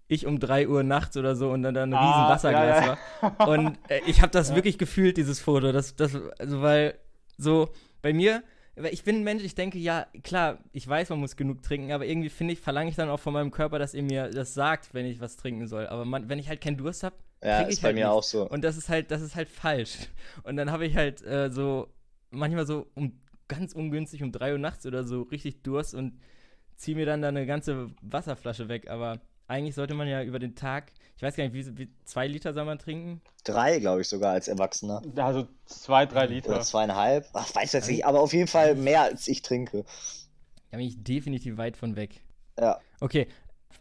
ich 0.09 0.27
um 0.27 0.39
3 0.39 0.68
Uhr 0.68 0.83
nachts 0.85 1.16
oder 1.16 1.35
so 1.35 1.51
und 1.51 1.62
dann 1.62 1.74
da 1.74 1.83
ein 1.83 1.93
riesen 1.93 2.05
Ah, 2.05 2.29
Wasserglas 2.31 2.87
ja, 2.87 2.99
war. 3.20 3.49
Und 3.49 3.79
äh, 3.89 4.01
ich 4.07 4.20
habe 4.22 4.31
das 4.31 4.55
wirklich 4.55 4.79
gefühlt, 4.79 5.16
dieses 5.16 5.41
Foto. 5.41 5.72
Das, 5.72 5.97
das, 5.97 6.16
also 6.39 6.62
weil 6.62 6.99
so 7.39 7.68
bei 8.03 8.12
mir, 8.12 8.43
ich 8.91 9.05
bin 9.05 9.16
ein 9.16 9.24
Mensch, 9.24 9.43
ich 9.43 9.55
denke, 9.55 9.78
ja, 9.78 10.07
klar, 10.22 10.59
ich 10.72 10.87
weiß, 10.87 11.09
man 11.09 11.20
muss 11.20 11.37
genug 11.37 11.62
trinken, 11.62 11.93
aber 11.93 12.05
irgendwie 12.05 12.28
finde 12.28 12.53
ich, 12.53 12.61
verlange 12.61 12.91
ich 12.91 12.97
dann 12.97 13.09
auch 13.09 13.20
von 13.20 13.32
meinem 13.32 13.51
Körper, 13.51 13.78
dass 13.78 13.95
er 13.95 14.03
mir 14.03 14.28
das 14.28 14.55
sagt, 14.55 14.93
wenn 14.93 15.07
ich 15.07 15.20
was 15.20 15.37
trinken 15.37 15.66
soll. 15.66 15.87
Aber 15.87 16.05
man, 16.05 16.28
wenn 16.28 16.39
ich 16.39 16.49
halt 16.49 16.61
keinen 16.61 16.76
Durst 16.76 17.03
habe, 17.03 17.16
ja, 17.43 17.62
ist 17.62 17.76
ich 17.76 17.80
bei 17.80 17.89
halt 17.89 17.97
mir 17.97 18.05
nicht. 18.05 18.11
auch 18.11 18.22
so. 18.22 18.49
und 18.49 18.62
das 18.64 18.76
ist 18.76 18.89
halt, 18.89 19.11
das 19.11 19.22
ist 19.22 19.34
halt 19.34 19.49
falsch. 19.49 19.97
Und 20.43 20.57
dann 20.57 20.70
habe 20.70 20.87
ich 20.87 20.97
halt 20.97 21.22
äh, 21.22 21.51
so, 21.51 21.89
manchmal 22.30 22.66
so 22.66 22.87
um 22.95 23.18
ganz 23.49 23.72
ungünstig 23.72 24.22
um 24.22 24.32
3 24.32 24.53
Uhr 24.53 24.59
nachts 24.59 24.87
oder 24.87 25.05
so 25.05 25.22
richtig 25.22 25.62
Durst 25.62 25.95
und 25.95 26.18
ziehe 26.76 26.97
mir 26.97 27.07
dann 27.07 27.22
da 27.22 27.28
eine 27.28 27.47
ganze 27.47 27.91
Wasserflasche 28.03 28.68
weg. 28.68 28.91
Aber 28.91 29.20
eigentlich 29.49 29.74
sollte 29.74 29.94
man 29.94 30.09
ja 30.09 30.22
über 30.22 30.38
den 30.38 30.55
Tag, 30.55 30.92
ich 31.16 31.22
weiß 31.22 31.36
gar 31.36 31.44
nicht, 31.44 31.55
wie, 31.55 31.78
wie 31.78 31.88
zwei 32.05 32.26
Liter 32.26 32.53
soll 32.53 32.64
man 32.64 32.78
trinken? 32.78 33.20
Drei, 33.44 33.78
glaube 33.78 34.01
ich, 34.01 34.09
sogar 34.09 34.32
als 34.32 34.49
Erwachsener. 34.49 35.03
Also 35.16 35.47
zwei, 35.66 36.05
drei 36.07 36.24
Oder 36.24 36.34
Liter. 36.34 36.61
zweieinhalb. 36.61 37.26
Ach, 37.32 37.55
weiß 37.55 37.72
jetzt 37.72 37.88
nicht, 37.88 38.05
aber 38.05 38.20
auf 38.20 38.32
jeden 38.32 38.49
Fall 38.49 38.74
mehr 38.74 39.03
als 39.03 39.28
ich 39.28 39.42
trinke. 39.42 39.84
Da 40.70 40.78
bin 40.78 40.86
ich 40.86 41.03
definitiv 41.03 41.57
weit 41.57 41.76
von 41.76 41.94
weg. 41.97 42.20
Ja. 42.59 42.80
Okay, 43.01 43.28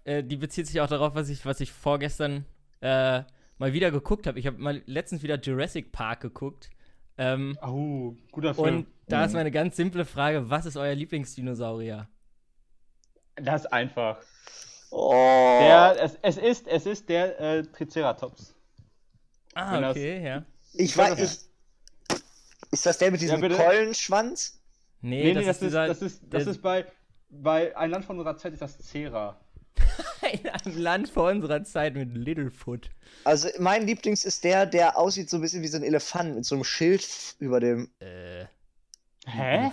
äh, 0.03 0.23
die 0.23 0.35
bezieht 0.37 0.67
sich 0.67 0.79
auch 0.81 0.87
darauf, 0.87 1.15
was 1.15 1.29
ich, 1.29 1.45
was 1.45 1.59
ich 1.61 1.71
vorgestern 1.71 2.45
äh, 2.81 3.23
mal 3.57 3.73
wieder 3.73 3.89
geguckt 3.89 4.27
habe. 4.27 4.37
Ich 4.39 4.45
habe 4.47 4.57
mal 4.57 4.83
letztens 4.85 5.23
wieder 5.23 5.39
Jurassic 5.39 5.91
Park 5.91 6.19
geguckt. 6.21 6.69
Ähm, 7.17 7.57
Oh, 7.65 8.13
guter 8.31 8.53
Film. 8.53 8.77
und 8.79 8.87
da 9.07 9.23
ist 9.25 9.31
Mhm. 9.31 9.37
meine 9.37 9.51
ganz 9.51 9.77
simple 9.77 10.05
Frage: 10.05 10.49
Was 10.49 10.65
ist 10.65 10.77
euer 10.77 10.93
Lieblingsdinosaurier? 10.93 12.07
das 13.35 13.61
ist 13.65 13.73
einfach. 13.73 14.17
Oh. 14.97 15.11
Der, 15.59 16.01
es, 16.01 16.17
es 16.21 16.37
ist, 16.37 16.67
es 16.67 16.85
ist 16.85 17.09
der 17.09 17.37
äh, 17.39 17.63
Triceratops. 17.63 18.55
Ah, 19.53 19.73
Wenn 19.73 19.81
das- 19.81 19.91
okay, 19.91 20.23
ja. 20.25 20.45
ich 20.73 20.95
weiß, 20.95 21.19
ich. 21.19 21.39
Ist 22.71 22.85
das 22.85 22.97
der 22.97 23.11
mit 23.11 23.19
diesem 23.19 23.41
bitte? 23.41 23.55
Keulenschwanz? 23.57 24.57
Nee, 25.01 25.33
Nee, 25.33 25.33
das, 25.33 25.43
nee, 25.43 25.45
das, 25.47 25.57
ist 25.57 25.61
ist, 25.61 25.61
dieser. 25.67 25.87
das 25.87 26.01
ist, 26.01 26.21
das 26.29 26.47
ist 26.47 26.61
bei, 26.61 26.85
bei 27.29 27.75
Ein 27.75 27.89
Land 27.91 28.05
von 28.05 28.17
unserer 28.17 28.37
Zeit 28.37 28.53
ist 28.53 28.61
das 28.61 28.77
Cera. 28.79 29.37
in 30.31 30.47
einem 30.47 30.77
Land 30.77 31.09
vor 31.09 31.29
unserer 31.29 31.61
Zeit 31.65 31.93
mit 31.95 32.15
Littlefoot. 32.15 32.89
Also 33.25 33.49
mein 33.59 33.85
Lieblings 33.85 34.23
ist 34.23 34.45
der, 34.45 34.65
der 34.65 34.97
aussieht 34.97 35.29
so 35.29 35.37
ein 35.37 35.41
bisschen 35.41 35.61
wie 35.61 35.67
so 35.67 35.75
ein 35.77 35.83
Elefant 35.83 36.35
mit 36.35 36.45
so 36.45 36.55
einem 36.55 36.63
Schild 36.63 37.05
über 37.39 37.59
dem. 37.59 37.89
Äh, 37.99 38.45
Hä? 39.27 39.71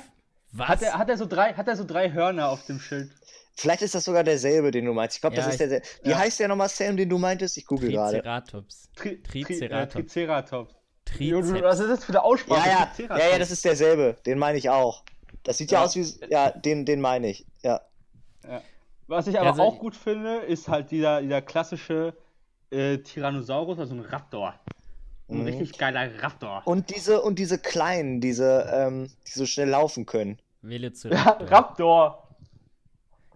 was? 0.51 0.69
Hat 0.69 0.83
er, 0.83 0.99
hat, 0.99 1.09
er 1.09 1.17
so 1.17 1.27
drei, 1.27 1.55
hat 1.55 1.69
er 1.69 1.77
so 1.77 1.85
drei 1.85 2.11
Hörner 2.13 2.49
auf 2.49 2.67
dem 2.67 2.81
Schild? 2.81 3.11
Vielleicht 3.55 3.83
ist 3.83 3.95
das 3.95 4.05
sogar 4.05 4.25
derselbe, 4.25 4.71
den 4.71 4.85
du 4.87 4.93
meinst. 4.93 5.17
Ich 5.17 5.21
glaube, 5.21 5.37
Ja, 5.37 5.43
das 5.43 5.55
ist 5.55 5.61
ich- 5.61 5.69
derselbe. 5.69 5.87
Wie 6.03 6.11
ja. 6.11 6.19
heißt 6.19 6.41
der 6.41 6.49
nochmal, 6.49 6.69
Sam, 6.69 6.97
den 6.97 7.09
du 7.09 7.19
meintest? 7.19 7.57
Ich 7.59 7.67
google 7.67 7.91
gerade. 7.91 8.19
Triceratops. 8.19 8.89
Tri, 8.97 9.23
Tri, 9.23 9.41
äh, 9.43 9.45
Triceratops. 9.45 10.13
Triceratops. 11.05 11.63
Was 11.63 11.81
ist 11.81 11.89
das 11.91 12.05
für 12.05 12.13
eine 12.13 12.23
Aussprache? 12.23 12.69
Ja, 12.69 12.73
ja, 12.81 12.87
Triceratops. 12.87 13.21
ja, 13.25 13.31
ja, 13.33 13.39
das 13.39 13.51
ist 13.51 13.65
derselbe. 13.65 14.17
Den 14.27 14.39
meine 14.39 14.57
ich 14.59 14.71
auch. 14.71 15.05
Das 15.43 15.59
sieht 15.59 15.71
ja, 15.71 15.81
Ja. 15.81 15.85
aus 15.85 15.97
wie. 15.97 16.07
Ja, 16.31 16.51
den, 16.51 16.85
den 16.87 17.01
meine 17.01 17.29
ich. 17.29 17.45
Ja. 17.63 17.81
Was 19.07 19.27
ich 19.27 19.39
aber 19.39 19.51
Also- 19.51 19.63
auch 19.63 19.79
gut 19.79 19.95
finde, 19.97 20.37
ist 20.39 20.69
halt 20.69 20.91
dieser, 20.91 21.21
dieser 21.21 21.43
klassische 21.43 22.15
äh, 22.71 22.99
Tyrannosaurus, 22.99 23.79
also 23.79 23.95
ein 23.95 24.01
Raptor. 24.01 24.55
Ein 25.29 25.41
Mhm. 25.41 25.45
richtig 25.47 25.77
geiler 25.77 26.09
Raptor. 26.23 26.63
Und 26.65 26.95
diese, 26.95 27.21
und 27.21 27.39
diese 27.39 27.59
kleinen, 27.59 28.21
diese, 28.23 28.67
ähm, 28.73 29.11
die 29.27 29.33
so 29.33 29.45
schnell 29.45 29.69
laufen 29.69 30.07
können. 30.07 30.39
Ja, 30.63 30.69
Velociraptor. 30.71 31.51
Raptor. 31.51 32.22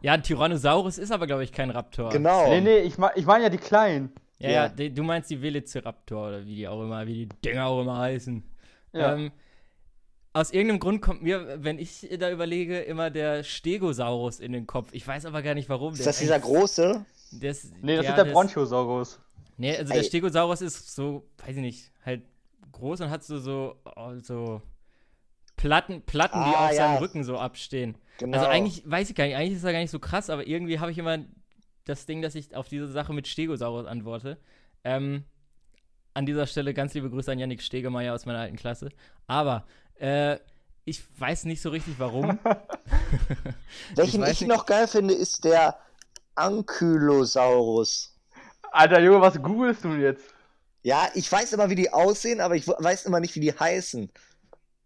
Ja, 0.03 0.13
ein 0.13 0.23
Tyrannosaurus 0.23 0.99
ist 0.99 1.11
aber, 1.11 1.27
glaube 1.27 1.45
ich, 1.45 1.53
kein 1.53 1.71
Raptor. 1.71 2.11
Genau. 2.11 2.49
Nee, 2.49 2.61
nee, 2.61 2.79
ich, 2.79 2.99
mein- 2.99 3.13
ich 3.17 3.25
meine 3.27 3.45
ja 3.45 3.51
die 3.51 3.57
kleinen. 3.59 4.13
Ja, 4.39 4.49
Ja. 4.51 4.55
ja, 4.65 4.69
die, 4.69 4.93
du 4.93 5.03
meinst 5.03 5.31
die 5.31 5.41
Velociraptor 5.41 6.29
oder 6.29 6.45
wie 6.47 6.55
die 6.57 6.69
auch 6.69 6.83
immer, 6.83 7.07
wie 7.07 7.27
die 7.27 7.29
Dinger 7.45 7.67
auch 7.67 7.81
immer 7.81 7.99
heißen. 7.99 8.43
Ja. 8.93 9.15
Ähm, 9.15 9.33
aus 10.35 10.51
irgendeinem 10.53 10.81
Grund 10.81 11.01
kommt 11.01 11.23
mir, 11.23 11.65
wenn 11.65 11.79
ich 11.79 12.07
da 12.19 12.31
überlege, 12.31 12.81
immer 12.81 13.09
der 13.11 13.43
Stegosaurus 13.43 14.39
in 14.39 14.53
den 14.53 14.67
Kopf. 14.67 14.91
Ich 14.93 15.07
weiß 15.09 15.25
aber 15.25 15.41
gar 15.41 15.55
nicht 15.55 15.71
warum. 15.71 15.95
Ist 15.95 16.07
das 16.07 16.19
dieser 16.19 16.39
große? 16.39 17.05
Der 17.33 17.51
ist, 17.51 17.73
Nee, 17.83 17.97
das 17.97 18.05
ja, 18.05 18.11
ist 18.11 18.17
der 18.19 18.27
ist- 18.27 18.33
Bronchiosaurus. 18.33 19.19
Nee, 19.57 19.75
also 19.77 19.93
Ey. 19.95 20.01
der 20.01 20.05
Stegosaurus 20.05 20.61
ist 20.61 20.95
so, 20.95 21.25
weiß 21.39 21.57
ich 21.57 21.63
nicht, 21.63 21.93
halt 22.05 22.23
groß 22.73 23.01
und 23.01 23.11
hat 23.11 23.25
so, 23.25 23.39
so, 23.39 23.77
oh, 23.97 24.13
so 24.21 24.61
Platten, 25.57 26.03
Platten, 26.03 26.39
die 26.45 26.55
Ah, 26.55 26.67
auf 26.67 26.71
ja. 26.73 26.77
seinem 26.77 26.99
Rücken 26.99 27.25
so 27.25 27.39
abstehen. 27.39 27.97
Genau. 28.19 28.37
Also 28.37 28.49
eigentlich, 28.51 28.83
weiß 28.89 29.11
ich 29.11 29.17
gar 29.17 29.25
nicht, 29.27 29.37
eigentlich 29.37 29.57
ist 29.59 29.65
er 29.65 29.73
gar 29.73 29.81
nicht 29.81 29.91
so 29.91 29.99
krass, 29.99 30.31
aber 30.31 30.47
irgendwie 30.47 30.79
habe 30.81 30.91
ich 30.91 30.99
immer 30.99 31.19
das 31.85 32.07
Ding, 32.07 32.23
dass 32.23 32.35
ich 32.35 32.55
auf 32.55 32.69
diese 32.69 32.89
Sache 32.89 33.13
mit 33.13 33.29
Stegosaurus 33.29 33.87
antworte. 33.87 34.39
Ähm, 34.85 35.25
an 36.15 36.27
dieser 36.27 36.47
Stelle 36.47 36.73
ganz 36.75 36.95
liebe 36.95 37.11
Grüße 37.11 37.31
an 37.31 37.39
Yannick 37.39 37.63
Stegemeier 37.63 38.15
aus 38.15 38.25
meiner 38.27 38.41
alten 38.41 38.57
Klasse. 38.57 38.89
Aber 39.27 39.67
äh, 39.99 40.39
ich 40.85 41.03
weiß 41.21 41.45
nicht 41.45 41.61
so 41.63 41.71
richtig 41.71 41.95
warum. 41.99 42.39
Welchen 43.95 44.23
ich, 44.23 44.41
nicht- 44.41 44.49
noch 44.49 44.67
geil 44.67 44.89
finde, 44.89 45.15
ist 45.15 45.45
der 45.45 45.79
Ankylosaurus. 46.35 48.15
Alter 48.73 49.01
Junge, 49.01 49.21
was 49.21 49.41
googelst 49.41 49.85
du 49.85 49.95
jetzt? 49.95 50.35
Ja, 50.83 51.09
ich 51.15 51.31
weiß 51.31 51.53
immer, 51.55 51.71
wie 51.71 51.75
die 51.75 51.93
aussehen, 51.93 52.41
aber 52.41 52.55
ich 52.57 52.67
weiß 52.69 53.07
immer 53.07 53.21
nicht, 53.21 53.35
wie 53.35 53.41
die 53.41 53.53
heißen. 53.53 54.11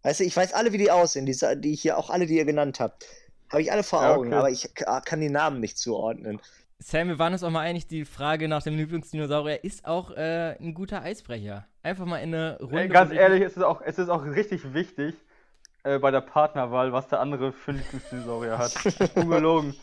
Weißt 0.03 0.19
du, 0.19 0.23
ich 0.23 0.35
weiß 0.35 0.53
alle, 0.53 0.71
wie 0.73 0.77
die 0.77 0.91
aussehen, 0.91 1.25
die, 1.25 1.37
die 1.57 1.73
ich 1.73 1.81
hier 1.81 1.97
auch 1.97 2.09
alle, 2.09 2.25
die 2.25 2.37
ihr 2.37 2.45
genannt 2.45 2.79
habt. 2.79 3.05
Habe 3.49 3.61
ich 3.61 3.71
alle 3.71 3.83
vor 3.83 4.03
Augen, 4.03 4.27
okay. 4.29 4.35
aber 4.35 4.49
ich 4.49 4.73
k- 4.73 5.01
kann 5.01 5.21
die 5.21 5.29
Namen 5.29 5.59
nicht 5.59 5.77
zuordnen. 5.77 6.39
Sam, 6.79 7.09
wir 7.09 7.19
waren 7.19 7.33
uns 7.33 7.43
auch 7.43 7.51
mal 7.51 7.59
einig, 7.59 7.85
die 7.87 8.05
Frage 8.05 8.47
nach 8.47 8.63
dem 8.63 8.75
Lieblingsdinosaurier 8.75 9.63
ist 9.63 9.85
auch 9.85 10.09
äh, 10.11 10.55
ein 10.59 10.73
guter 10.73 11.03
Eisbrecher. 11.03 11.67
Einfach 11.83 12.05
mal 12.05 12.17
in 12.17 12.33
eine 12.33 12.57
Runde. 12.59 12.79
Ey, 12.81 12.87
ganz 12.87 13.11
ehrlich, 13.11 13.43
es 13.43 13.55
ist 13.55 13.63
auch, 13.63 13.81
es 13.81 13.99
ist 13.99 14.09
auch 14.09 14.25
richtig 14.25 14.73
wichtig 14.73 15.13
äh, 15.83 15.99
bei 15.99 16.09
der 16.09 16.21
Partnerwahl, 16.21 16.91
was 16.91 17.07
der 17.07 17.19
andere 17.19 17.51
für 17.53 17.73
Lieblingsdinosaurier 17.73 18.57
hat. 18.57 18.73
Ungelogen. 19.15 19.75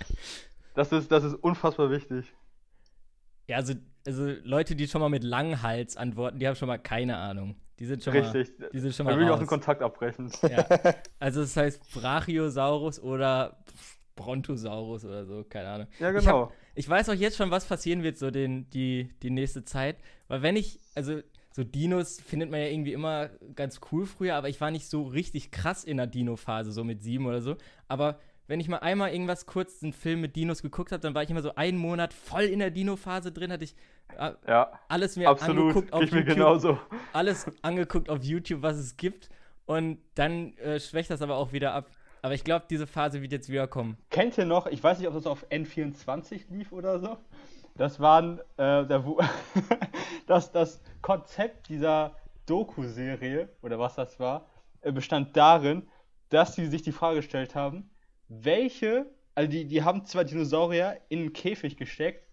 Das 0.75 0.91
ist, 0.91 1.13
das 1.13 1.23
ist 1.23 1.35
unfassbar 1.35 1.91
wichtig. 1.91 2.33
Ja, 3.47 3.57
also, 3.57 3.75
also 4.07 4.33
Leute, 4.43 4.75
die 4.75 4.89
schon 4.89 5.01
mal 5.01 5.09
mit 5.09 5.23
Langhals 5.23 5.97
antworten, 5.97 6.39
die 6.41 6.49
haben 6.49 6.57
schon 6.57 6.69
mal 6.69 6.79
keine 6.79 7.17
Ahnung. 7.17 7.57
Die 7.79 7.85
sind 7.87 8.03
schon 8.03 8.13
Richtig. 8.13 8.59
mal. 8.59 8.71
Die 8.73 8.81
sind 8.81 8.95
schon 8.95 9.07
Da 9.07 9.13
mal 9.13 9.19
will 9.19 9.25
ich 9.25 9.31
auch 9.31 9.35
raus. 9.35 9.41
den 9.41 9.47
Kontakt 9.49 9.83
abbrechen. 9.83 10.31
Ja. 10.43 10.67
Also 11.21 11.41
das 11.43 11.57
heißt 11.57 11.81
Brachiosaurus 11.95 13.01
oder 13.01 13.59
Brontosaurus 14.17 15.05
oder 15.05 15.25
so, 15.25 15.45
keine 15.49 15.69
Ahnung. 15.69 15.87
Ja, 15.99 16.11
Ich 16.11 16.19
genau. 16.25 16.41
hab- 16.47 16.53
Ich 16.75 16.89
weiß 16.89 17.09
auch 17.11 17.15
jetzt 17.15 17.37
schon, 17.37 17.51
was 17.51 17.65
passieren 17.67 18.03
wird, 18.03 18.19
so 18.19 18.31
den, 18.31 18.69
die, 18.71 19.11
die 19.23 19.31
nächste 19.31 19.65
Zeit. 19.65 19.97
Weil 20.29 20.43
wenn 20.43 20.57
ich, 20.57 20.81
also 20.95 21.21
so 21.53 21.65
Dinos 21.65 22.21
findet 22.21 22.51
man 22.51 22.61
ja 22.61 22.67
irgendwie 22.67 22.93
immer 22.93 23.31
ganz 23.55 23.81
cool 23.91 24.07
früher, 24.07 24.35
aber 24.37 24.49
ich 24.49 24.61
war 24.61 24.71
nicht 24.71 24.89
so 24.89 25.03
richtig 25.05 25.51
krass 25.51 25.83
in 25.85 25.97
der 25.97 26.07
Dino-Phase, 26.07 26.73
so 26.73 26.85
mit 26.85 27.03
sieben 27.03 27.27
oder 27.27 27.41
so. 27.41 27.57
Aber 27.89 28.19
wenn 28.49 28.61
ich 28.61 28.69
mal 28.69 28.79
einmal 28.79 29.13
irgendwas 29.13 29.47
kurz, 29.47 29.83
einen 29.83 29.93
Film 29.93 30.21
mit 30.23 30.35
Dinos 30.35 30.63
geguckt 30.63 30.91
habe, 30.91 31.01
dann 31.01 31.15
war 31.15 31.23
ich 31.23 31.31
immer 31.31 31.43
so 31.43 31.55
einen 31.55 31.79
Monat 31.79 32.13
voll 32.13 32.45
in 32.45 32.59
der 32.59 32.71
Dino-Phase 32.71 33.31
drin, 33.31 33.53
hatte 33.53 33.65
ich 33.65 33.77
äh, 34.19 34.33
Ja, 34.47 34.73
alles 34.89 35.17
mir 35.17 35.29
absolut. 35.29 35.69
angeguckt 35.69 35.93
auf 35.93 36.03
Ich 36.03 36.11
mir 36.13 36.19
YouTube 36.21 36.35
genauso. 36.35 36.79
alles 37.13 37.47
angeguckt 37.63 38.11
auf 38.11 38.23
YouTube, 38.25 38.63
was 38.63 38.77
es 38.79 38.97
gibt. 38.97 39.29
Und 39.67 39.99
dann 40.15 40.57
äh, 40.57 40.81
schwächt 40.81 41.11
das 41.11 41.21
aber 41.23 41.37
auch 41.37 41.53
wieder 41.53 41.75
ab. 41.75 41.91
Aber 42.23 42.35
ich 42.35 42.43
glaube, 42.43 42.65
diese 42.69 42.87
Phase 42.87 43.21
wird 43.23 43.33
jetzt 43.33 43.49
wieder 43.51 43.69
kommen. 43.69 43.97
Kennt 44.11 44.37
ihr 44.39 44.47
noch, 44.47 44.67
ich 44.67 44.83
weiß 44.83 44.99
nicht, 44.99 45.07
ob 45.09 45.15
das 45.15 45.27
auf 45.27 45.47
N24 45.51 46.47
lief 46.51 46.73
oder 46.73 46.99
so. 46.99 47.17
Das 47.77 48.01
waren, 48.01 48.39
äh, 48.57 48.87
der, 48.87 49.05
das, 50.27 50.51
das 50.51 50.81
Konzept 51.03 51.69
dieser 51.69 52.17
Doku-Serie, 52.47 53.51
oder 53.63 53.79
was 53.79 53.95
das 53.95 54.19
war, 54.19 54.47
äh, 54.81 54.91
bestand 54.91 55.37
darin, 55.37 55.87
dass 56.31 56.55
sie 56.55 56.67
sich 56.67 56.83
die 56.83 56.93
Frage 56.93 57.17
gestellt 57.17 57.55
haben, 57.55 57.91
welche, 58.29 59.07
also 59.35 59.51
die, 59.51 59.65
die 59.67 59.83
haben 59.83 60.05
zwei 60.05 60.25
Dinosaurier 60.25 60.99
in 61.09 61.21
einen 61.21 61.33
Käfig 61.33 61.77
gesteckt 61.77 62.25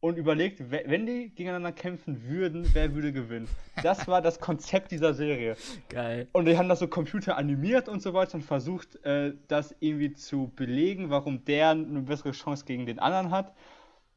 und 0.00 0.16
überlegt, 0.18 0.70
we- 0.70 0.84
wenn 0.86 1.06
die 1.06 1.30
gegeneinander 1.30 1.72
kämpfen 1.72 2.24
würden, 2.28 2.68
wer 2.74 2.94
würde 2.94 3.12
gewinnen. 3.12 3.48
Das 3.82 4.06
war 4.06 4.20
das 4.20 4.38
Konzept 4.38 4.90
dieser 4.90 5.14
Serie. 5.14 5.56
Geil. 5.88 6.28
Und 6.32 6.44
die 6.46 6.58
haben 6.58 6.68
das 6.68 6.78
so 6.80 6.88
Computer 6.88 7.36
animiert 7.38 7.88
und 7.88 8.02
so 8.02 8.12
weiter 8.14 8.34
und 8.34 8.42
versucht, 8.42 9.02
äh, 9.04 9.32
das 9.48 9.74
irgendwie 9.80 10.12
zu 10.12 10.52
belegen, 10.56 11.10
warum 11.10 11.44
der 11.44 11.70
eine 11.70 12.02
bessere 12.02 12.32
Chance 12.32 12.64
gegen 12.66 12.86
den 12.86 12.98
anderen 12.98 13.30
hat. 13.30 13.54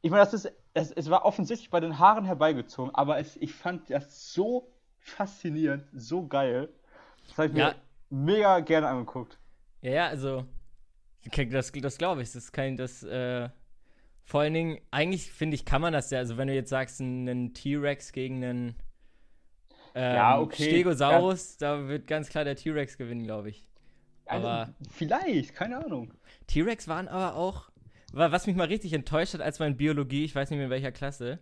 Ich 0.02 0.10
meine, 0.10 0.22
das 0.24 0.34
ist, 0.34 0.52
es, 0.74 0.92
es 0.92 1.10
war 1.10 1.24
offensichtlich 1.24 1.70
bei 1.70 1.80
den 1.80 1.98
Haaren 1.98 2.24
herbeigezogen, 2.24 2.94
aber 2.94 3.18
es, 3.18 3.36
ich 3.38 3.52
fand 3.52 3.90
das 3.90 4.32
so 4.32 4.70
faszinierend, 5.00 5.84
so 5.92 6.26
geil. 6.26 6.68
Das 7.26 7.36
habe 7.38 7.48
ich 7.48 7.54
mir 7.54 7.60
Ja. 7.60 7.74
mega 8.10 8.60
gerne 8.60 8.88
angeguckt. 8.88 9.38
Ja, 9.82 9.90
ja, 9.90 10.06
also. 10.08 10.44
Das, 11.50 11.72
das 11.72 11.98
glaube 11.98 12.22
ich. 12.22 12.28
Das 12.28 12.36
ist 12.36 12.52
kein. 12.52 12.76
Das, 12.76 13.02
äh, 13.02 13.48
vor 14.24 14.40
allen 14.42 14.54
Dingen, 14.54 14.78
eigentlich 14.90 15.30
finde 15.32 15.54
ich, 15.54 15.64
kann 15.64 15.80
man 15.80 15.92
das 15.92 16.10
ja. 16.10 16.18
Also, 16.18 16.36
wenn 16.36 16.48
du 16.48 16.54
jetzt 16.54 16.70
sagst, 16.70 17.00
einen 17.00 17.54
T-Rex 17.54 18.12
gegen 18.12 18.44
einen. 18.44 18.74
Ähm, 19.94 20.14
Ja, 20.14 20.38
okay. 20.40 20.64
Stegosaurus, 20.64 21.56
da 21.56 21.88
wird 21.88 22.06
ganz 22.06 22.28
klar 22.28 22.44
der 22.44 22.56
T-Rex 22.56 22.98
gewinnen, 22.98 23.24
glaube 23.24 23.50
ich. 23.50 23.66
Also, 24.26 24.46
Aber- 24.46 24.74
vielleicht, 24.90 25.54
keine 25.54 25.82
Ahnung. 25.84 26.12
T-Rex 26.46 26.86
waren 26.88 27.08
aber 27.08 27.34
auch, 27.36 27.70
wa- 28.12 28.30
was 28.30 28.46
mich 28.46 28.54
mal 28.56 28.66
richtig 28.66 28.92
enttäuscht 28.92 29.32
hat, 29.34 29.40
als 29.40 29.58
man 29.58 29.72
in 29.72 29.76
Biologie, 29.78 30.24
ich 30.24 30.34
weiß 30.34 30.50
nicht 30.50 30.58
mehr 30.58 30.66
in 30.66 30.70
welcher 30.70 30.92
Klasse, 30.92 31.38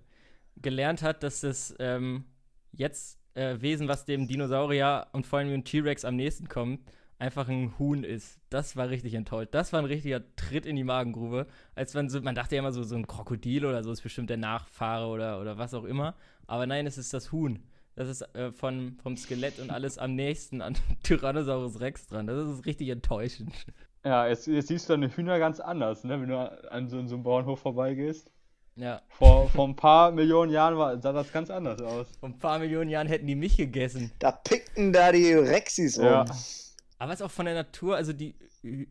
gelernt 0.63 1.03
hat, 1.03 1.23
dass 1.25 1.41
das 1.41 1.75
ähm, 1.81 2.25
jetzt 2.73 3.19
äh, 3.35 3.61
Wesen, 3.61 3.89
was 3.89 4.05
dem 4.05 4.29
Dinosaurier 4.29 5.09
und 5.13 5.27
vor 5.27 5.41
allem 5.41 5.51
dem 5.51 5.65
T-Rex 5.65 6.05
am 6.05 6.15
nächsten 6.17 6.49
kommt, 6.49 6.81
einfach 7.19 7.49
ein 7.49 7.79
Huhn 7.79 8.05
ist. 8.05 8.39
Das 8.51 8.77
war 8.77 8.89
richtig 8.91 9.15
enttäuscht. 9.15 9.51
Das 9.53 9.73
war 9.73 9.81
ein 9.81 9.87
richtiger 9.87 10.23
Tritt 10.37 10.67
in 10.67 10.77
die 10.77 10.85
Magengrube. 10.85 11.47
Als 11.75 11.95
man 11.95 12.09
so, 12.09 12.21
man 12.21 12.35
dachte 12.35 12.55
ja 12.55 12.61
immer 12.61 12.73
so, 12.73 12.83
so 12.83 12.97
ein 12.97 13.07
Krokodil 13.07 13.65
oder 13.65 13.83
so 13.83 13.93
ist 13.93 14.03
bestimmt 14.03 14.31
der 14.31 14.37
Nachfahre 14.37 15.07
oder, 15.07 15.41
oder 15.41 15.59
was 15.59 15.75
auch 15.75 15.85
immer. 15.85 16.15
Aber 16.47 16.67
nein, 16.67 16.87
es 16.87 16.99
ist 16.99 17.15
das 17.15 17.33
Huhn. 17.33 17.63
Das 17.95 18.09
ist 18.09 18.23
äh, 18.35 18.53
von, 18.53 18.99
vom 19.03 19.17
Skelett 19.17 19.59
und 19.59 19.71
alles 19.71 19.97
am 19.97 20.15
nächsten 20.15 20.61
an 20.61 20.75
Tyrannosaurus 21.03 21.81
Rex 21.81 22.07
dran. 22.07 22.27
Das 22.27 22.47
ist 22.49 22.67
richtig 22.67 22.91
enttäuschend. 22.91 23.55
Ja, 24.05 24.29
jetzt, 24.29 24.47
jetzt 24.47 24.69
siehst 24.69 24.89
du 24.89 24.93
deine 24.93 25.09
Hühner 25.09 25.39
ganz 25.39 25.59
anders, 25.59 26.05
ne, 26.05 26.21
wenn 26.21 26.29
du 26.29 26.71
an 26.71 26.89
so, 26.89 27.05
so 27.07 27.15
einem 27.15 27.25
Bauernhof 27.25 27.59
vorbeigehst. 27.59 28.31
Ja. 28.77 29.01
Vor, 29.09 29.49
vor 29.49 29.67
ein 29.67 29.75
paar 29.75 30.13
Millionen 30.13 30.53
Jahren 30.53 30.77
war, 30.77 31.01
sah 31.01 31.13
das 31.13 31.33
ganz 31.33 31.51
anders 31.51 31.81
aus. 31.81 32.07
Vor 32.21 32.29
ein 32.29 32.39
paar 32.39 32.59
Millionen 32.59 32.91
Jahren 32.91 33.09
hätten 33.09 33.27
die 33.27 33.35
mich 33.35 33.57
gegessen. 33.57 34.13
Da 34.19 34.33
pickten 34.33 34.93
da 34.93 35.11
die 35.13 35.33
Rexis 35.33 35.99
rum. 35.99 36.05
Ja. 36.05 36.25
Aber 36.99 37.13
es 37.13 37.21
ist 37.21 37.27
auch 37.27 37.31
von 37.31 37.47
der 37.47 37.55
Natur, 37.55 37.97
also 37.97 38.13
die 38.13 38.35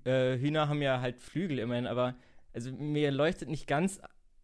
äh, 0.04 0.38
Hühner 0.38 0.70
haben 0.70 0.82
ja 0.82 1.02
halt 1.02 1.20
Flügel 1.20 1.60
immerhin, 1.60 1.88
aber 1.88 2.16
also 2.54 2.72
mir 2.72 3.12
leuchtet 3.12 3.50
nicht 3.50 3.68
ganz 3.68 4.00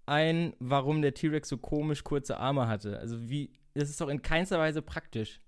ein, 0.05 0.53
warum 0.59 1.01
der 1.01 1.13
T-Rex 1.13 1.47
so 1.47 1.57
komisch 1.57 2.03
kurze 2.03 2.37
Arme 2.37 2.67
hatte. 2.67 2.97
Also 2.99 3.29
wie, 3.29 3.53
das 3.73 3.89
ist 3.89 4.01
doch 4.01 4.09
in 4.09 4.21
keinster 4.21 4.59
Weise 4.59 4.81
praktisch. 4.81 5.41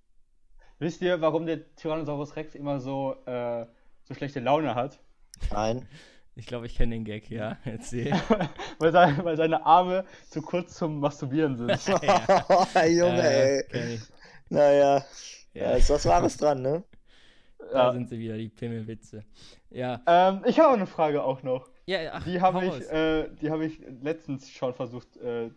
Wisst 0.79 1.01
ihr, 1.01 1.21
warum 1.21 1.45
der 1.45 1.75
Tyrannosaurus 1.75 2.35
Rex 2.35 2.55
immer 2.55 2.79
so, 2.79 3.15
äh, 3.25 3.65
so 4.03 4.13
schlechte 4.13 4.39
Laune 4.39 4.75
hat? 4.75 4.99
Nein. 5.51 5.87
Ich 6.35 6.47
glaube, 6.47 6.65
ich 6.65 6.75
kenne 6.75 6.95
den 6.95 7.05
Gag, 7.05 7.29
ja. 7.29 7.57
Erzähl. 7.65 8.11
weil, 8.79 8.91
seine, 8.91 9.23
weil 9.23 9.37
seine 9.37 9.65
Arme 9.65 10.05
zu 10.29 10.41
kurz 10.41 10.75
zum 10.75 10.99
Masturbieren 10.99 11.57
sind. 11.57 11.69
Junge, 12.89 13.21
Äh, 13.21 13.63
ey. 13.71 13.99
Naja, 14.49 15.05
Ja, 15.53 15.63
da 15.71 15.71
ist 15.75 15.89
was 15.89 16.05
Wahres 16.05 16.37
dran, 16.37 16.61
ne? 16.61 16.83
Da 17.71 17.87
ja. 17.87 17.91
sind 17.93 18.09
sie 18.09 18.19
wieder, 18.19 18.37
die 18.37 18.49
Pimmelwitze. 18.49 19.23
Ja, 19.69 20.01
ähm, 20.07 20.41
ich 20.45 20.59
habe 20.59 20.69
auch 20.69 20.73
eine 20.73 20.87
Frage 20.87 21.23
auch 21.23 21.43
noch. 21.43 21.69
ja 21.85 22.11
ach, 22.13 22.23
Die 22.23 22.41
habe 22.41 22.65
ich, 22.65 22.91
äh, 22.91 23.29
die 23.41 23.49
habe 23.49 23.65
ich 23.65 23.81
letztens 24.01 24.49
schon 24.49 24.73
versucht 24.73 25.17
äh, 25.17 25.49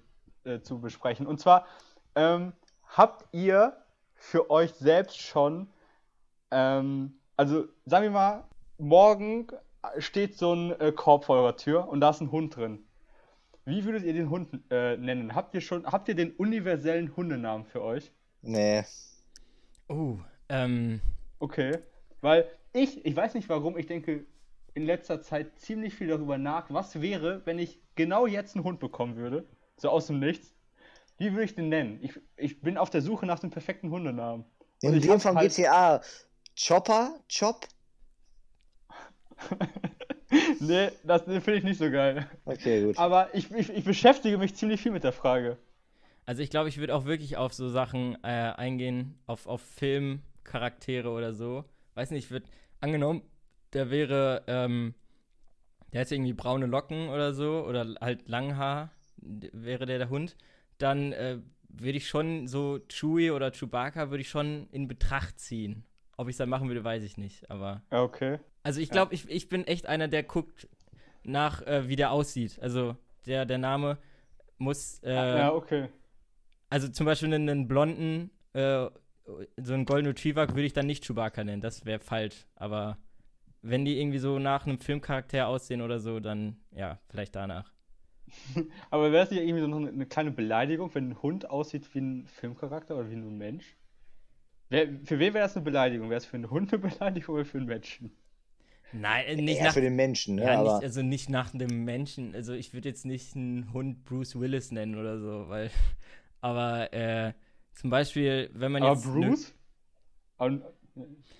äh, 0.44 0.60
zu 0.60 0.80
besprechen. 0.80 1.26
Und 1.26 1.40
zwar, 1.40 1.66
ähm, 2.14 2.52
habt 2.84 3.26
ihr 3.32 3.76
für 4.14 4.50
euch 4.50 4.72
selbst 4.74 5.18
schon, 5.18 5.68
ähm, 6.50 7.18
also 7.36 7.66
sagen 7.84 8.04
wir 8.04 8.10
mal, 8.10 8.44
morgen 8.78 9.48
steht 9.98 10.36
so 10.36 10.54
ein 10.54 10.80
äh, 10.80 10.92
Korb 10.92 11.24
vor 11.24 11.36
eurer 11.36 11.56
Tür 11.56 11.88
und 11.88 12.00
da 12.00 12.10
ist 12.10 12.20
ein 12.20 12.30
Hund 12.30 12.56
drin. 12.56 12.80
Wie 13.64 13.84
würdet 13.84 14.04
ihr 14.04 14.12
den 14.12 14.30
Hund 14.30 14.48
äh, 14.70 14.96
nennen? 14.96 15.34
Habt 15.34 15.54
ihr 15.54 15.60
schon, 15.60 15.86
habt 15.86 16.08
ihr 16.08 16.14
den 16.14 16.32
universellen 16.32 17.16
Hundenamen 17.16 17.66
für 17.66 17.82
euch? 17.82 18.12
Nee. 18.42 18.84
Oh, 19.88 20.18
ähm, 20.48 21.00
Okay. 21.38 21.78
Weil 22.26 22.50
ich, 22.72 23.06
ich 23.06 23.14
weiß 23.14 23.34
nicht 23.34 23.48
warum, 23.48 23.78
ich 23.78 23.86
denke 23.86 24.26
in 24.74 24.84
letzter 24.84 25.22
Zeit 25.22 25.56
ziemlich 25.60 25.94
viel 25.94 26.08
darüber 26.08 26.38
nach, 26.38 26.64
was 26.70 27.00
wäre, 27.00 27.40
wenn 27.44 27.60
ich 27.60 27.78
genau 27.94 28.26
jetzt 28.26 28.56
einen 28.56 28.64
Hund 28.64 28.80
bekommen 28.80 29.14
würde, 29.14 29.46
so 29.76 29.90
aus 29.90 30.08
dem 30.08 30.18
Nichts. 30.18 30.52
Wie 31.18 31.30
würde 31.30 31.44
ich 31.44 31.54
den 31.54 31.68
nennen? 31.68 32.00
Ich, 32.02 32.18
ich 32.36 32.60
bin 32.60 32.78
auf 32.78 32.90
der 32.90 33.00
Suche 33.00 33.26
nach 33.26 33.38
dem 33.38 33.50
perfekten 33.50 33.92
Hundenamen. 33.92 34.44
Und 34.82 34.88
In 34.90 34.96
ich 34.96 35.06
dem 35.06 35.20
von 35.20 35.36
halt- 35.36 35.54
GTA. 35.54 36.00
Chopper? 36.60 37.14
Chop? 37.32 37.68
nee, 40.58 40.88
das 41.04 41.26
den 41.26 41.40
finde 41.40 41.58
ich 41.58 41.64
nicht 41.64 41.78
so 41.78 41.92
geil. 41.92 42.28
Okay, 42.44 42.86
gut. 42.86 42.98
Aber 42.98 43.32
ich, 43.36 43.52
ich, 43.52 43.70
ich 43.70 43.84
beschäftige 43.84 44.36
mich 44.36 44.56
ziemlich 44.56 44.80
viel 44.80 44.90
mit 44.90 45.04
der 45.04 45.12
Frage. 45.12 45.58
Also 46.24 46.42
ich 46.42 46.50
glaube, 46.50 46.68
ich 46.70 46.78
würde 46.78 46.92
auch 46.96 47.04
wirklich 47.04 47.36
auf 47.36 47.54
so 47.54 47.68
Sachen 47.68 48.16
äh, 48.24 48.26
eingehen, 48.26 49.16
auf, 49.28 49.46
auf 49.46 49.60
Filmcharaktere 49.60 51.08
oder 51.10 51.32
so. 51.32 51.64
Weiß 51.96 52.10
nicht, 52.12 52.26
ich 52.26 52.30
würde, 52.30 52.46
angenommen, 52.80 53.22
der 53.72 53.90
wäre, 53.90 54.44
ähm, 54.46 54.94
der 55.92 56.02
hätte 56.02 56.14
irgendwie 56.14 56.34
braune 56.34 56.66
Locken 56.66 57.08
oder 57.08 57.32
so, 57.32 57.64
oder 57.66 57.94
halt 58.00 58.28
Langhaar, 58.28 58.92
wäre 59.16 59.86
der 59.86 59.98
der 59.98 60.10
Hund, 60.10 60.36
dann 60.78 61.12
äh, 61.12 61.38
würde 61.68 61.98
ich 61.98 62.08
schon 62.08 62.46
so 62.46 62.78
Chewie 62.88 63.30
oder 63.30 63.50
Chewbacca 63.50 64.10
würde 64.10 64.20
ich 64.20 64.28
schon 64.28 64.68
in 64.70 64.88
Betracht 64.88 65.40
ziehen. 65.40 65.84
Ob 66.16 66.28
ich 66.28 66.34
es 66.34 66.38
dann 66.38 66.48
machen 66.48 66.68
würde, 66.68 66.84
weiß 66.84 67.02
ich 67.02 67.16
nicht, 67.16 67.50
aber 67.50 67.82
Ja, 67.90 68.02
okay. 68.02 68.38
also 68.62 68.80
ich 68.80 68.90
glaube, 68.90 69.14
ich, 69.14 69.28
ich 69.28 69.48
bin 69.48 69.66
echt 69.66 69.86
einer, 69.86 70.08
der 70.08 70.22
guckt 70.22 70.68
nach, 71.24 71.62
äh, 71.62 71.88
wie 71.88 71.96
der 71.96 72.12
aussieht. 72.12 72.58
Also 72.60 72.96
der, 73.26 73.44
der 73.46 73.58
Name 73.58 73.98
muss, 74.58 75.00
äh, 75.02 75.14
ja, 75.14 75.52
okay. 75.52 75.88
also 76.70 76.88
zum 76.88 77.06
Beispiel 77.06 77.32
einen, 77.32 77.48
einen 77.48 77.68
blonden, 77.68 78.30
äh, 78.52 78.86
so 79.56 79.74
einen 79.74 79.84
Golden 79.84 80.08
Retriever 80.08 80.48
würde 80.48 80.64
ich 80.64 80.72
dann 80.72 80.86
nicht 80.86 81.04
Chewbacca 81.04 81.44
nennen. 81.44 81.62
Das 81.62 81.84
wäre 81.84 82.00
falsch. 82.00 82.46
Aber 82.54 82.98
wenn 83.62 83.84
die 83.84 83.98
irgendwie 84.00 84.18
so 84.18 84.38
nach 84.38 84.66
einem 84.66 84.78
Filmcharakter 84.78 85.48
aussehen 85.48 85.82
oder 85.82 85.98
so, 85.98 86.20
dann 86.20 86.56
ja, 86.72 86.98
vielleicht 87.08 87.34
danach. 87.34 87.72
Aber 88.90 89.12
wäre 89.12 89.24
es 89.24 89.30
nicht 89.30 89.40
irgendwie 89.40 89.60
so 89.60 89.66
noch 89.66 89.78
eine 89.78 90.06
kleine 90.06 90.30
Beleidigung, 90.30 90.94
wenn 90.94 91.10
ein 91.10 91.22
Hund 91.22 91.48
aussieht 91.48 91.94
wie 91.94 92.00
ein 92.00 92.26
Filmcharakter 92.26 92.96
oder 92.96 93.10
wie 93.10 93.14
ein 93.14 93.38
Mensch? 93.38 93.76
Wer, 94.68 94.88
für 95.04 95.18
wen 95.18 95.32
wäre 95.32 95.44
das 95.44 95.56
eine 95.56 95.64
Beleidigung? 95.64 96.10
Wäre 96.10 96.18
es 96.18 96.26
für 96.26 96.36
einen 96.36 96.50
Hund 96.50 96.72
eine 96.72 96.82
Beleidigung 96.82 97.36
oder 97.36 97.44
für 97.44 97.58
einen 97.58 97.68
Menschen? 97.68 98.16
Nein, 98.92 99.26
äh, 99.26 99.36
nicht 99.36 99.58
Eher 99.58 99.64
nach, 99.64 99.74
für 99.74 99.80
den 99.80 99.96
Menschen, 99.96 100.36
ne? 100.36 100.44
ja, 100.44 100.60
aber 100.60 100.74
nicht, 100.74 100.84
also 100.84 101.02
nicht 101.02 101.28
nach 101.28 101.50
dem 101.50 101.84
Menschen. 101.84 102.34
Also 102.34 102.52
ich 102.52 102.72
würde 102.72 102.88
jetzt 102.88 103.04
nicht 103.04 103.34
einen 103.36 103.72
Hund 103.72 104.04
Bruce 104.04 104.38
Willis 104.38 104.70
nennen 104.70 104.96
oder 104.96 105.18
so, 105.18 105.48
weil. 105.48 105.70
Aber 106.40 106.92
äh, 106.92 107.32
zum 107.76 107.90
Beispiel, 107.90 108.50
wenn 108.52 108.72
man 108.72 108.82
Aber 108.82 108.94
jetzt. 108.94 109.06
ne- 109.06 109.28
Bruce? 109.28 109.54
Aber 110.38 110.50
nur 110.50 110.62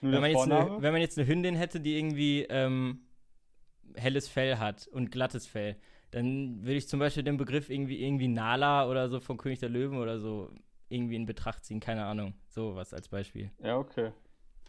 wenn 0.03 0.21
man, 0.21 0.31
jetzt 0.31 0.43
eine, 0.43 0.55
Vorname? 0.63 0.83
wenn 0.83 0.93
man 0.93 1.01
jetzt 1.01 1.19
eine 1.19 1.27
Hündin 1.27 1.57
hätte, 1.57 1.81
die 1.81 1.99
irgendwie 1.99 2.47
ähm, 2.49 3.01
helles 3.95 4.29
Fell 4.29 4.59
hat 4.59 4.87
und 4.87 5.11
glattes 5.11 5.47
Fell, 5.47 5.77
dann 6.11 6.63
würde 6.63 6.75
ich 6.75 6.89
zum 6.89 7.01
Beispiel 7.01 7.23
den 7.23 7.37
Begriff 7.37 7.71
irgendwie, 7.71 8.03
irgendwie 8.05 8.29
Nala 8.29 8.89
oder 8.89 9.09
so 9.09 9.19
von 9.19 9.37
König 9.39 9.59
der 9.59 9.71
Löwen 9.71 9.99
oder 9.99 10.21
so 10.21 10.51
irgendwie 10.89 11.17
in 11.17 11.27
Betracht 11.27 11.65
ziehen. 11.65 11.81
Keine 11.81 12.05
Ahnung. 12.05 12.35
Sowas 12.49 12.95
als 12.95 13.09
Beispiel. 13.09 13.51
Ja, 13.63 13.77
okay. 13.79 14.13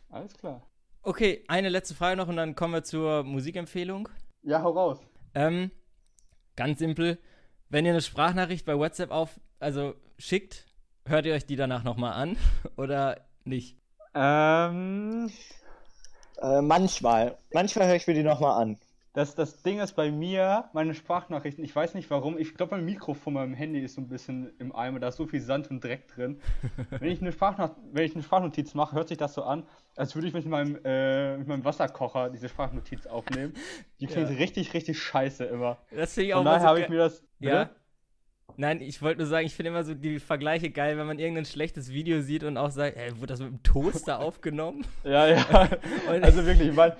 Alles 0.09 0.33
klar. 0.33 0.65
Okay, 1.03 1.43
eine 1.47 1.69
letzte 1.69 1.95
Frage 1.95 2.17
noch 2.17 2.27
und 2.27 2.37
dann 2.37 2.55
kommen 2.55 2.73
wir 2.73 2.83
zur 2.83 3.23
Musikempfehlung. 3.23 4.09
Ja, 4.43 4.61
hau 4.61 4.71
raus. 4.71 4.99
Ähm, 5.35 5.71
ganz 6.55 6.79
simpel. 6.79 7.19
Wenn 7.69 7.85
ihr 7.85 7.91
eine 7.91 8.01
Sprachnachricht 8.01 8.65
bei 8.65 8.77
WhatsApp 8.77 9.11
auf, 9.11 9.39
also 9.59 9.93
schickt, 10.17 10.66
hört 11.07 11.25
ihr 11.25 11.33
euch 11.33 11.45
die 11.45 11.55
danach 11.55 11.83
nochmal 11.83 12.13
an 12.13 12.37
oder 12.77 13.21
nicht? 13.43 13.77
Ähm, 14.13 15.29
äh, 16.41 16.61
manchmal. 16.61 17.37
Manchmal 17.53 17.87
höre 17.87 17.95
ich 17.95 18.07
mir 18.07 18.13
die 18.13 18.23
nochmal 18.23 18.61
an. 18.61 18.77
das, 19.13 19.33
das 19.35 19.61
Ding 19.63 19.79
ist 19.79 19.93
bei 19.93 20.11
mir, 20.11 20.65
meine 20.73 20.93
Sprachnachrichten, 20.93 21.63
ich 21.63 21.75
weiß 21.75 21.93
nicht 21.95 22.09
warum, 22.11 22.37
ich 22.37 22.53
glaube, 22.55 22.75
mein 22.75 22.85
Mikro 22.85 23.13
von 23.15 23.33
meinem 23.33 23.53
Handy 23.55 23.79
ist 23.79 23.95
so 23.95 24.01
ein 24.01 24.09
bisschen 24.09 24.51
im 24.59 24.75
Eimer, 24.75 24.99
da 24.99 25.07
ist 25.07 25.17
so 25.17 25.25
viel 25.25 25.41
Sand 25.41 25.69
und 25.71 25.83
Dreck 25.83 26.07
drin. 26.07 26.39
wenn, 26.91 27.11
ich 27.11 27.21
eine 27.21 27.31
Sprachnach 27.31 27.71
wenn 27.91 28.05
ich 28.05 28.13
eine 28.13 28.23
Sprachnotiz 28.23 28.73
mache, 28.75 28.95
hört 28.95 29.07
sich 29.07 29.17
das 29.17 29.33
so 29.33 29.43
an, 29.43 29.63
als 29.95 30.13
würde 30.15 30.27
ich 30.27 30.33
mit 30.33 30.45
meinem, 30.45 30.77
äh, 30.83 31.37
mit 31.37 31.47
meinem 31.47 31.65
Wasserkocher 31.65 32.29
diese 32.29 32.47
Sprachnotiz 32.49 33.07
aufnehmen. 33.07 33.53
Die 33.99 34.05
klingt 34.07 34.29
Ja. 34.29 34.35
richtig, 34.35 34.73
richtig 34.73 34.99
scheiße 34.99 35.45
immer. 35.45 35.77
Das 35.91 36.13
finde 36.13 36.27
ich 36.27 36.33
auch 36.33 36.39
Von 36.39 36.45
daher 36.45 36.61
so 36.61 36.67
habe 36.67 36.81
ich 36.81 36.89
mir 36.89 36.97
das. 36.97 37.23
Ja. 37.39 37.69
Nein, 38.59 38.81
ich 38.81 39.03
wollte 39.03 39.19
nur 39.19 39.27
sagen, 39.27 39.45
ich 39.45 39.53
finde 39.53 39.69
immer 39.69 39.83
so 39.83 39.93
die 39.93 40.17
Vergleiche 40.19 40.71
geil, 40.71 40.97
wenn 40.97 41.05
man 41.05 41.19
irgendein 41.19 41.45
schlechtes 41.45 41.91
Video 41.91 42.21
sieht 42.21 42.43
und 42.43 42.57
auch 42.57 42.71
sagt, 42.71 42.97
ey, 42.97 43.15
wurde 43.17 43.27
das 43.27 43.39
mit 43.39 43.49
dem 43.49 43.61
Toaster 43.61 44.19
aufgenommen? 44.25 44.83
Ja, 45.03 45.27
ja. 45.27 45.69
Also 46.23 46.43
wirklich, 46.43 46.73
mein, 46.73 46.93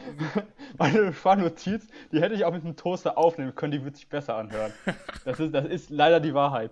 meine 0.78 1.12
Sprachnotiz, 1.12 1.88
die 2.12 2.22
hätte 2.22 2.36
ich 2.36 2.46
auch 2.46 2.54
mit 2.54 2.64
einem 2.64 2.76
Toaster 2.76 3.18
aufnehmen 3.18 3.56
können, 3.56 3.72
die 3.72 3.84
würde 3.84 3.98
sich 3.98 4.08
besser 4.08 4.36
anhören. 4.36 4.72
Das 5.26 5.40
ist, 5.40 5.52
das 5.52 5.66
ist 5.66 5.90
leider 5.90 6.20
die 6.20 6.36
Wahrheit. 6.36 6.72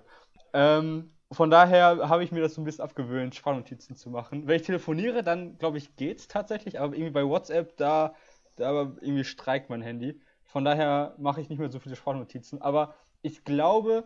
Ähm, 0.53 1.09
von 1.31 1.49
daher 1.49 2.07
habe 2.07 2.23
ich 2.23 2.31
mir 2.31 2.41
das 2.41 2.53
so 2.53 2.61
ein 2.61 2.65
bisschen 2.65 2.83
abgewöhnt, 2.83 3.33
Sprachnotizen 3.33 3.95
zu 3.95 4.11
machen. 4.11 4.45
Wenn 4.45 4.57
ich 4.57 4.67
telefoniere, 4.67 5.23
dann 5.23 5.57
glaube 5.57 5.79
ich, 5.79 5.95
geht's 5.95 6.27
tatsächlich, 6.27 6.79
aber 6.79 6.93
irgendwie 6.93 7.11
bei 7.11 7.25
WhatsApp, 7.25 7.75
da, 7.77 8.13
da 8.55 8.93
irgendwie 9.01 9.23
streikt 9.23 9.71
mein 9.71 9.81
Handy. 9.81 10.21
Von 10.43 10.63
daher 10.63 11.15
mache 11.17 11.41
ich 11.41 11.49
nicht 11.49 11.57
mehr 11.57 11.71
so 11.71 11.79
viele 11.79 11.95
Sprachnotizen. 11.95 12.61
Aber 12.61 12.93
ich 13.23 13.43
glaube, 13.43 14.03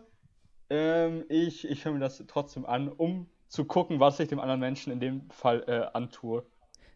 ähm, 0.70 1.24
ich, 1.28 1.68
ich 1.68 1.84
höre 1.84 1.92
mir 1.92 1.98
das 2.00 2.22
trotzdem 2.26 2.64
an, 2.66 2.88
um 2.88 3.26
zu 3.48 3.64
gucken, 3.64 3.98
was 4.00 4.20
ich 4.20 4.28
dem 4.28 4.38
anderen 4.40 4.60
Menschen 4.60 4.92
in 4.92 5.00
dem 5.00 5.28
Fall 5.30 5.64
äh, 5.66 5.96
antue. 5.96 6.44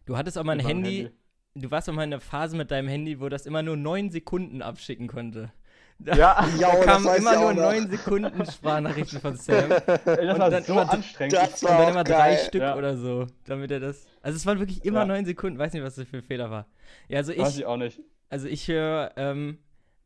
Du 0.05 0.15
hattest 0.17 0.37
auch 0.37 0.43
mal 0.43 0.53
ein 0.53 0.57
meinem 0.59 0.67
Handy, 0.67 1.09
du 1.55 1.71
warst 1.71 1.89
auch 1.89 1.93
mal 1.93 2.03
in 2.03 2.13
einer 2.13 2.21
Phase 2.21 2.55
mit 2.55 2.71
deinem 2.71 2.87
Handy, 2.87 3.19
wo 3.19 3.27
das 3.29 3.45
immer 3.45 3.61
nur 3.63 3.75
neun 3.75 4.09
Sekunden 4.09 4.61
abschicken 4.61 5.07
konnte. 5.07 5.51
Da, 5.99 6.15
Ja, 6.15 6.47
Ja, 6.59 6.71
da 6.71 6.77
das 6.77 6.85
kamen 7.03 7.15
immer 7.17 7.39
nur 7.39 7.53
neun 7.53 7.89
Sekunden 7.89 8.45
Sprachnachrichten 8.45 9.19
von 9.21 9.35
Sam. 9.37 9.69
Das 9.85 10.05
Und 10.05 10.39
war 10.39 10.49
dann 10.49 10.63
so 10.63 10.73
immer- 10.73 10.91
anstrengend. 10.93 11.33
das 11.33 11.63
Und 11.63 11.69
war 11.69 11.77
dann 11.77 11.85
auch 11.87 11.91
immer 11.91 12.03
drei 12.03 12.35
geil. 12.35 12.37
Stück 12.47 12.61
Ja. 12.61 12.75
oder 12.77 12.95
so, 12.97 13.27
damit 13.45 13.71
er 13.71 13.79
das. 13.79 14.05
Also 14.21 14.35
es 14.37 14.45
waren 14.45 14.59
wirklich 14.59 14.83
immer 14.85 14.99
Ja. 14.99 15.05
neun 15.05 15.25
Sekunden, 15.25 15.57
weiß 15.59 15.73
nicht, 15.73 15.83
was 15.83 15.95
das 15.95 16.07
für 16.07 16.17
ein 16.17 16.23
Fehler 16.23 16.49
war. 16.51 16.67
Ja, 17.09 17.17
also 17.17 17.31
ich, 17.31 17.39
weiß 17.39 17.53
ich, 17.53 17.59
ich 17.59 17.65
auch 17.65 17.77
nicht. 17.77 18.01
also 18.29 18.47
ich 18.47 18.67
höre, 18.67 19.11
ähm, 19.17 19.57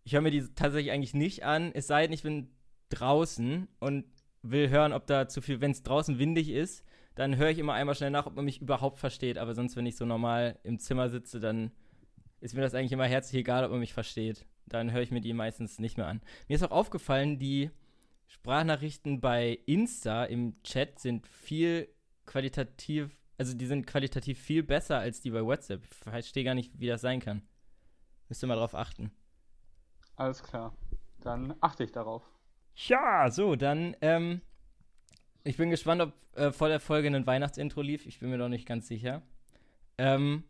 ich 0.03 0.13
höre 0.13 0.22
mir 0.22 0.32
die 0.32 0.45
tatsächlich 0.55 0.91
eigentlich 0.91 1.13
nicht 1.13 1.43
an, 1.43 1.72
es 1.74 1.88
sei 1.88 2.03
denn, 2.03 2.13
ich 2.13 2.24
bin 2.24 2.49
draußen 2.89 3.67
und 3.79 4.05
will 4.41 4.69
hören, 4.69 4.93
ob 4.93 5.07
da 5.07 5.27
zu 5.27 5.41
viel, 5.41 5.61
wenn 5.61 5.71
es 5.71 5.83
draußen 5.83 6.19
windig 6.19 6.49
ist, 6.49 6.83
dann 7.15 7.35
höre 7.35 7.49
ich 7.49 7.59
immer 7.59 7.73
einmal 7.73 7.95
schnell 7.95 8.11
nach, 8.11 8.25
ob 8.25 8.35
man 8.35 8.45
mich 8.45 8.61
überhaupt 8.61 8.97
versteht. 8.97 9.37
Aber 9.37 9.53
sonst, 9.53 9.75
wenn 9.75 9.85
ich 9.85 9.97
so 9.97 10.05
normal 10.05 10.57
im 10.63 10.79
Zimmer 10.79 11.09
sitze, 11.09 11.39
dann 11.39 11.71
ist 12.39 12.55
mir 12.55 12.61
das 12.61 12.73
eigentlich 12.73 12.93
immer 12.93 13.07
herzlich 13.07 13.41
egal, 13.41 13.65
ob 13.65 13.71
man 13.71 13.81
mich 13.81 13.93
versteht. 13.93 14.45
Dann 14.65 14.91
höre 14.91 15.01
ich 15.01 15.11
mir 15.11 15.21
die 15.21 15.33
meistens 15.33 15.79
nicht 15.79 15.97
mehr 15.97 16.07
an. 16.07 16.21
Mir 16.47 16.55
ist 16.55 16.63
auch 16.63 16.71
aufgefallen, 16.71 17.39
die 17.39 17.71
Sprachnachrichten 18.27 19.19
bei 19.19 19.59
Insta 19.65 20.23
im 20.25 20.61
Chat 20.63 20.99
sind 20.99 21.27
viel 21.27 21.89
qualitativ, 22.25 23.09
also 23.37 23.55
die 23.55 23.65
sind 23.65 23.87
qualitativ 23.87 24.39
viel 24.39 24.63
besser 24.63 24.99
als 24.99 25.19
die 25.21 25.31
bei 25.31 25.43
WhatsApp. 25.43 25.83
Ich 25.83 25.89
verstehe 25.97 26.43
gar 26.43 26.53
nicht, 26.53 26.79
wie 26.79 26.87
das 26.87 27.01
sein 27.01 27.19
kann. 27.19 27.41
Müsst 28.29 28.43
ihr 28.43 28.47
mal 28.47 28.55
drauf 28.55 28.75
achten. 28.75 29.11
Alles 30.15 30.43
klar. 30.43 30.77
Dann 31.21 31.55
achte 31.59 31.83
ich 31.83 31.91
darauf. 31.91 32.23
Ja, 32.76 33.30
so, 33.30 33.55
dann, 33.55 33.95
ähm, 34.01 34.41
ich 35.43 35.57
bin 35.57 35.70
gespannt, 35.70 36.01
ob 36.01 36.13
äh, 36.36 36.51
vor 36.51 36.70
der 36.70 36.80
Folge 36.80 37.07
ein 37.09 37.28
Weihnachtsintro 37.28 37.82
lief. 37.82 38.05
Ich 38.05 38.20
bin 38.20 38.30
mir 38.30 38.38
noch 38.38 38.49
nicht 38.49 38.65
ganz 38.65 38.88
sicher. 38.88 39.22
Ähm, 39.97 40.43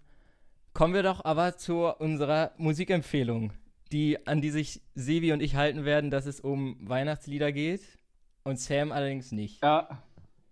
kommen 0.74 0.94
wir 0.94 1.04
doch 1.04 1.26
aber 1.26 1.58
zu 1.58 1.88
unserer 1.88 2.52
Musikempfehlung, 2.58 3.54
die, 3.92 4.26
an 4.28 4.42
die 4.42 4.52
sich 4.52 4.82
Sebi 4.94 5.34
und 5.34 5.42
ich 5.42 5.56
halten 5.56 5.86
werden, 5.86 6.12
dass 6.12 6.26
es 6.26 6.40
um 6.40 6.78
Weihnachtslieder 6.82 7.52
geht 7.52 7.82
und 8.44 8.60
Sam 8.60 8.92
allerdings 8.92 9.32
nicht. 9.32 9.64
Ja, 9.64 10.04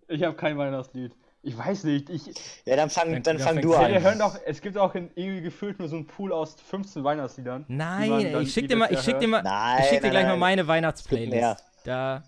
ich 0.08 0.22
habe 0.24 0.36
kein 0.36 0.58
Weihnachtslied. 0.58 1.12
Ich 1.48 1.56
weiß 1.56 1.84
nicht. 1.84 2.10
Ich, 2.10 2.26
Ja, 2.66 2.76
dann 2.76 2.90
fang, 2.90 3.10
Dann- 3.12 3.22
dann 3.22 3.38
fang 3.38 3.60
du 3.60 3.72
Sam 3.72 3.88
wir 3.88 3.96
an. 3.96 4.02
hören 4.02 4.18
doch, 4.18 4.38
es 4.44 4.60
gibt 4.60 4.76
auch 4.76 4.94
in, 4.94 5.10
irgendwie 5.14 5.40
gefühlt 5.40 5.78
nur 5.78 5.88
so 5.88 5.96
einen 5.96 6.06
Pool 6.06 6.30
aus 6.32 6.54
15 6.60 7.02
Weihnachtsliedern. 7.04 7.64
Nein, 7.68 8.42
ich 8.42 8.52
schick 8.52 8.68
dir 8.68 8.76
mal, 8.76 8.92
ich 8.92 9.00
schick 9.00 9.18
dir 9.18 9.28
mal, 9.28 9.42
Nein, 9.42 9.78
ich 9.80 9.86
schick 9.88 9.98
dir 10.00 10.02
nein, 10.02 10.10
gleich 10.10 10.24
mal 10.24 10.30
nein. 10.32 10.38
meine 10.40 10.62
mehr. 10.62 10.68
Weihnachtsplaylist. 10.68 11.64
Da. 11.84 12.22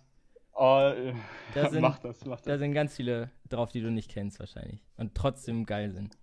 Oh, 0.55 0.91
äh, 0.97 1.13
Da 1.55 1.69
sind- 1.71 1.83
mach 1.83 1.99
das, 1.99 2.25
mach 2.25 2.41
da 2.41 2.53
das. 2.53 2.61
sind 2.61 2.73
ganz 2.73 2.95
viele 2.97 3.31
drauf, 3.51 3.71
die 3.73 3.83
du 3.83 3.91
nicht 3.91 4.11
kennst 4.11 4.41
wahrscheinlich 4.41 4.81
und 4.97 5.15
trotzdem 5.15 5.67
geil 5.67 5.91
sind. 5.91 6.17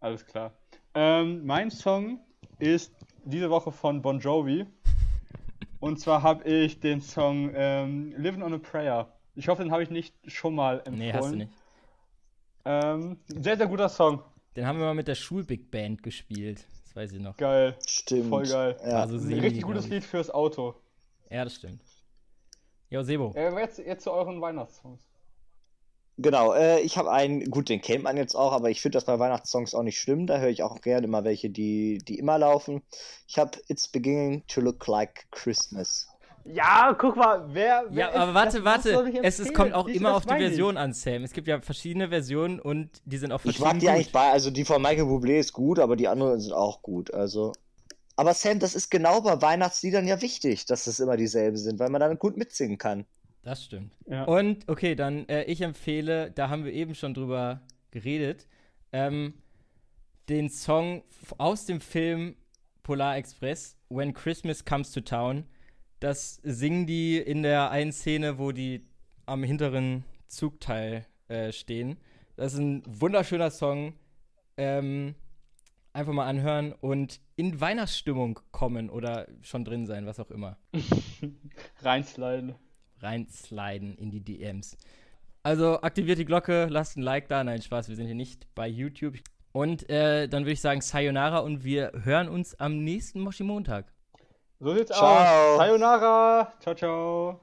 Alles 0.00 0.24
klar. 0.24 0.52
Ähm, 0.94 1.44
mein 1.44 1.70
Song 1.70 2.20
ist 2.58 2.94
diese 3.24 3.50
Woche 3.50 3.72
von 3.72 4.00
Bon 4.00 4.20
Jovi. 4.20 4.64
Und 5.80 6.00
zwar 6.00 6.22
habe 6.22 6.44
ich 6.48 6.80
den 6.80 7.02
Song 7.02 7.50
ähm, 7.54 8.14
Living 8.16 8.42
on 8.42 8.54
a 8.54 8.58
Prayer. 8.58 9.12
Ich 9.34 9.48
hoffe, 9.48 9.62
den 9.62 9.70
habe 9.70 9.82
ich 9.82 9.90
nicht 9.90 10.14
schon 10.26 10.54
mal 10.54 10.78
empfohlen. 10.78 10.98
Nee, 10.98 11.12
hast 11.12 11.30
du 11.32 11.36
nicht. 11.36 11.52
Ähm, 12.66 13.18
sehr, 13.28 13.56
sehr 13.56 13.68
guter 13.68 13.88
Song. 13.88 14.22
Den 14.56 14.66
haben 14.66 14.78
wir 14.78 14.86
mal 14.86 14.94
mit 14.94 15.06
der 15.06 15.14
Schulbig 15.14 15.70
Band 15.70 16.02
gespielt. 16.02 16.66
Das 16.82 16.96
weiß 16.96 17.12
ich 17.12 17.20
noch. 17.20 17.36
Geil. 17.36 17.76
Stimmt. 17.86 18.28
Voll 18.28 18.44
geil. 18.44 18.76
Ja. 18.82 19.02
Also 19.02 19.18
Ein 19.18 19.38
richtig 19.38 19.62
gutes. 19.62 19.86
Lied 19.86 20.02
fürs 20.02 20.30
Auto. 20.30 20.74
Ja, 21.30 21.44
das 21.44 21.54
stimmt. 21.54 21.80
Jo, 22.90 23.04
Sebo. 23.04 23.32
Äh, 23.36 23.54
jetzt, 23.60 23.78
jetzt 23.78 24.02
zu 24.02 24.10
euren 24.10 24.40
Weihnachtssongs. 24.40 25.00
Genau, 26.18 26.54
äh, 26.54 26.80
ich 26.80 26.96
habe 26.96 27.12
einen, 27.12 27.44
gut, 27.50 27.68
den 27.68 27.82
kennt 27.82 28.02
man 28.02 28.16
jetzt 28.16 28.34
auch, 28.34 28.52
aber 28.52 28.70
ich 28.70 28.80
finde 28.80 28.96
das 28.96 29.04
bei 29.04 29.18
Weihnachtssongs 29.18 29.74
auch 29.74 29.82
nicht 29.82 30.00
schlimm. 30.00 30.26
Da 30.26 30.38
höre 30.38 30.48
ich 30.48 30.62
auch 30.62 30.80
gerne 30.80 31.06
immer 31.06 31.24
welche, 31.24 31.50
die, 31.50 31.98
die 31.98 32.18
immer 32.18 32.38
laufen. 32.38 32.82
Ich 33.28 33.38
habe 33.38 33.58
It's 33.68 33.86
Beginning 33.86 34.44
to 34.46 34.60
Look 34.60 34.86
Like 34.86 35.26
Christmas. 35.30 36.08
Ja, 36.48 36.94
guck 36.98 37.16
mal, 37.16 37.44
wer. 37.52 37.86
wer 37.88 37.98
Ja, 37.98 38.08
ist- 38.08 38.16
aber 38.16 38.34
warte, 38.34 38.64
warte. 38.64 38.88
ich 39.10 39.16
Es, 39.22 39.34
es 39.34 39.38
empfehlen. 39.48 39.54
kommt 39.54 39.74
auch 39.74 39.88
immer 39.88 40.14
auf 40.14 40.26
die 40.26 40.34
ich. 40.34 40.40
Version 40.40 40.76
an, 40.76 40.92
Sam. 40.92 41.24
Es 41.24 41.32
gibt 41.32 41.48
ja 41.48 41.60
verschiedene 41.60 42.08
Versionen 42.08 42.60
und 42.60 42.90
die 43.04 43.16
sind 43.18 43.32
auch 43.32 43.38
Ich 43.44 43.56
verschieden 43.56 43.64
mag 43.64 43.74
die 43.80 43.86
gut. 43.86 43.88
eigentlich 43.94 44.12
bei, 44.12 44.30
also 44.30 44.50
die 44.50 44.64
von 44.64 44.80
Michael 44.80 45.04
Bublé 45.04 45.38
ist 45.38 45.52
gut, 45.52 45.78
aber 45.78 45.96
die 45.96 46.08
anderen 46.08 46.40
sind 46.40 46.52
auch 46.52 46.82
gut. 46.82 47.12
Also. 47.12 47.52
Aber 48.16 48.32
Sam, 48.32 48.58
das 48.60 48.74
ist 48.74 48.90
genau 48.90 49.20
bei 49.20 49.40
Weihnachtsliedern 49.42 50.06
ja 50.06 50.22
wichtig, 50.22 50.64
dass 50.66 50.86
es 50.86 51.00
immer 51.00 51.16
dieselben 51.16 51.56
sind, 51.56 51.78
weil 51.78 51.90
man 51.90 52.00
dann 52.00 52.18
gut 52.18 52.36
mitsingen 52.36 52.78
kann. 52.78 53.04
Das 53.42 53.64
stimmt. 53.64 53.92
Ja. 54.06 54.24
Und 54.24 54.68
okay, 54.68 54.94
dann 54.94 55.28
äh, 55.28 55.44
ich 55.44 55.60
empfehle, 55.60 56.30
da 56.30 56.48
haben 56.48 56.64
wir 56.64 56.72
eben 56.72 56.94
schon 56.94 57.12
drüber 57.14 57.60
geredet, 57.90 58.46
ähm, 58.92 59.34
den 60.28 60.48
Song 60.50 61.02
aus 61.38 61.66
dem 61.66 61.80
Film 61.80 62.36
Polar 62.82 63.16
Express, 63.16 63.76
When 63.88 64.14
Christmas 64.14 64.64
Comes 64.64 64.90
to 64.92 65.00
Town. 65.00 65.44
Das 66.00 66.40
singen 66.42 66.86
die 66.86 67.18
in 67.18 67.42
der 67.42 67.70
einen 67.70 67.92
Szene, 67.92 68.38
wo 68.38 68.52
die 68.52 68.86
am 69.24 69.42
hinteren 69.42 70.04
Zugteil 70.28 71.06
äh, 71.28 71.52
stehen. 71.52 71.96
Das 72.36 72.52
ist 72.52 72.58
ein 72.58 72.82
wunderschöner 72.86 73.50
Song. 73.50 73.94
Ähm, 74.56 75.14
einfach 75.96 76.12
mal 76.12 76.26
anhören 76.26 76.72
und 76.72 77.20
in 77.36 77.58
Weihnachtsstimmung 77.60 78.40
kommen 78.52 78.90
oder 78.90 79.26
schon 79.40 79.64
drin 79.64 79.86
sein, 79.86 80.04
was 80.06 80.20
auch 80.20 80.30
immer 80.30 80.58
Reinsliden. 81.82 82.54
reinsliden 83.00 83.96
in 83.96 84.10
die 84.10 84.20
DMs. 84.20 84.76
Also 85.42 85.80
aktiviert 85.80 86.18
die 86.18 86.24
Glocke, 86.26 86.66
lasst 86.68 86.96
ein 86.96 87.02
Like 87.02 87.28
da. 87.28 87.42
Nein, 87.42 87.62
Spaß, 87.62 87.88
wir 87.88 87.96
sind 87.96 88.06
hier 88.06 88.14
nicht 88.14 88.46
bei 88.54 88.68
YouTube. 88.68 89.16
Und 89.52 89.88
äh, 89.88 90.28
dann 90.28 90.42
würde 90.42 90.52
ich 90.52 90.60
sagen 90.60 90.82
Sayonara 90.82 91.38
und 91.38 91.64
wir 91.64 91.92
hören 92.02 92.28
uns 92.28 92.54
am 92.56 92.84
nächsten 92.84 93.20
Moshi-Montag. 93.20 93.90
So 94.60 94.74
sieht's 94.74 94.90
Ciao. 94.90 95.06
aus. 95.06 95.58
Sayonara. 95.58 96.52
Ciao, 96.60 96.74
ciao. 96.74 97.40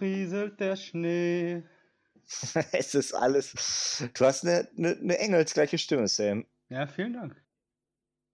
Rieselt 0.00 0.60
der 0.60 0.76
Schnee. 0.76 1.62
es 2.72 2.94
ist 2.94 3.14
alles. 3.14 4.02
Du 4.14 4.24
hast 4.24 4.44
eine, 4.44 4.68
eine, 4.76 4.96
eine 4.96 5.18
engelsgleiche 5.18 5.78
Stimme, 5.78 6.08
Sam. 6.08 6.46
Ja, 6.68 6.86
vielen 6.86 7.14
Dank. 7.14 7.36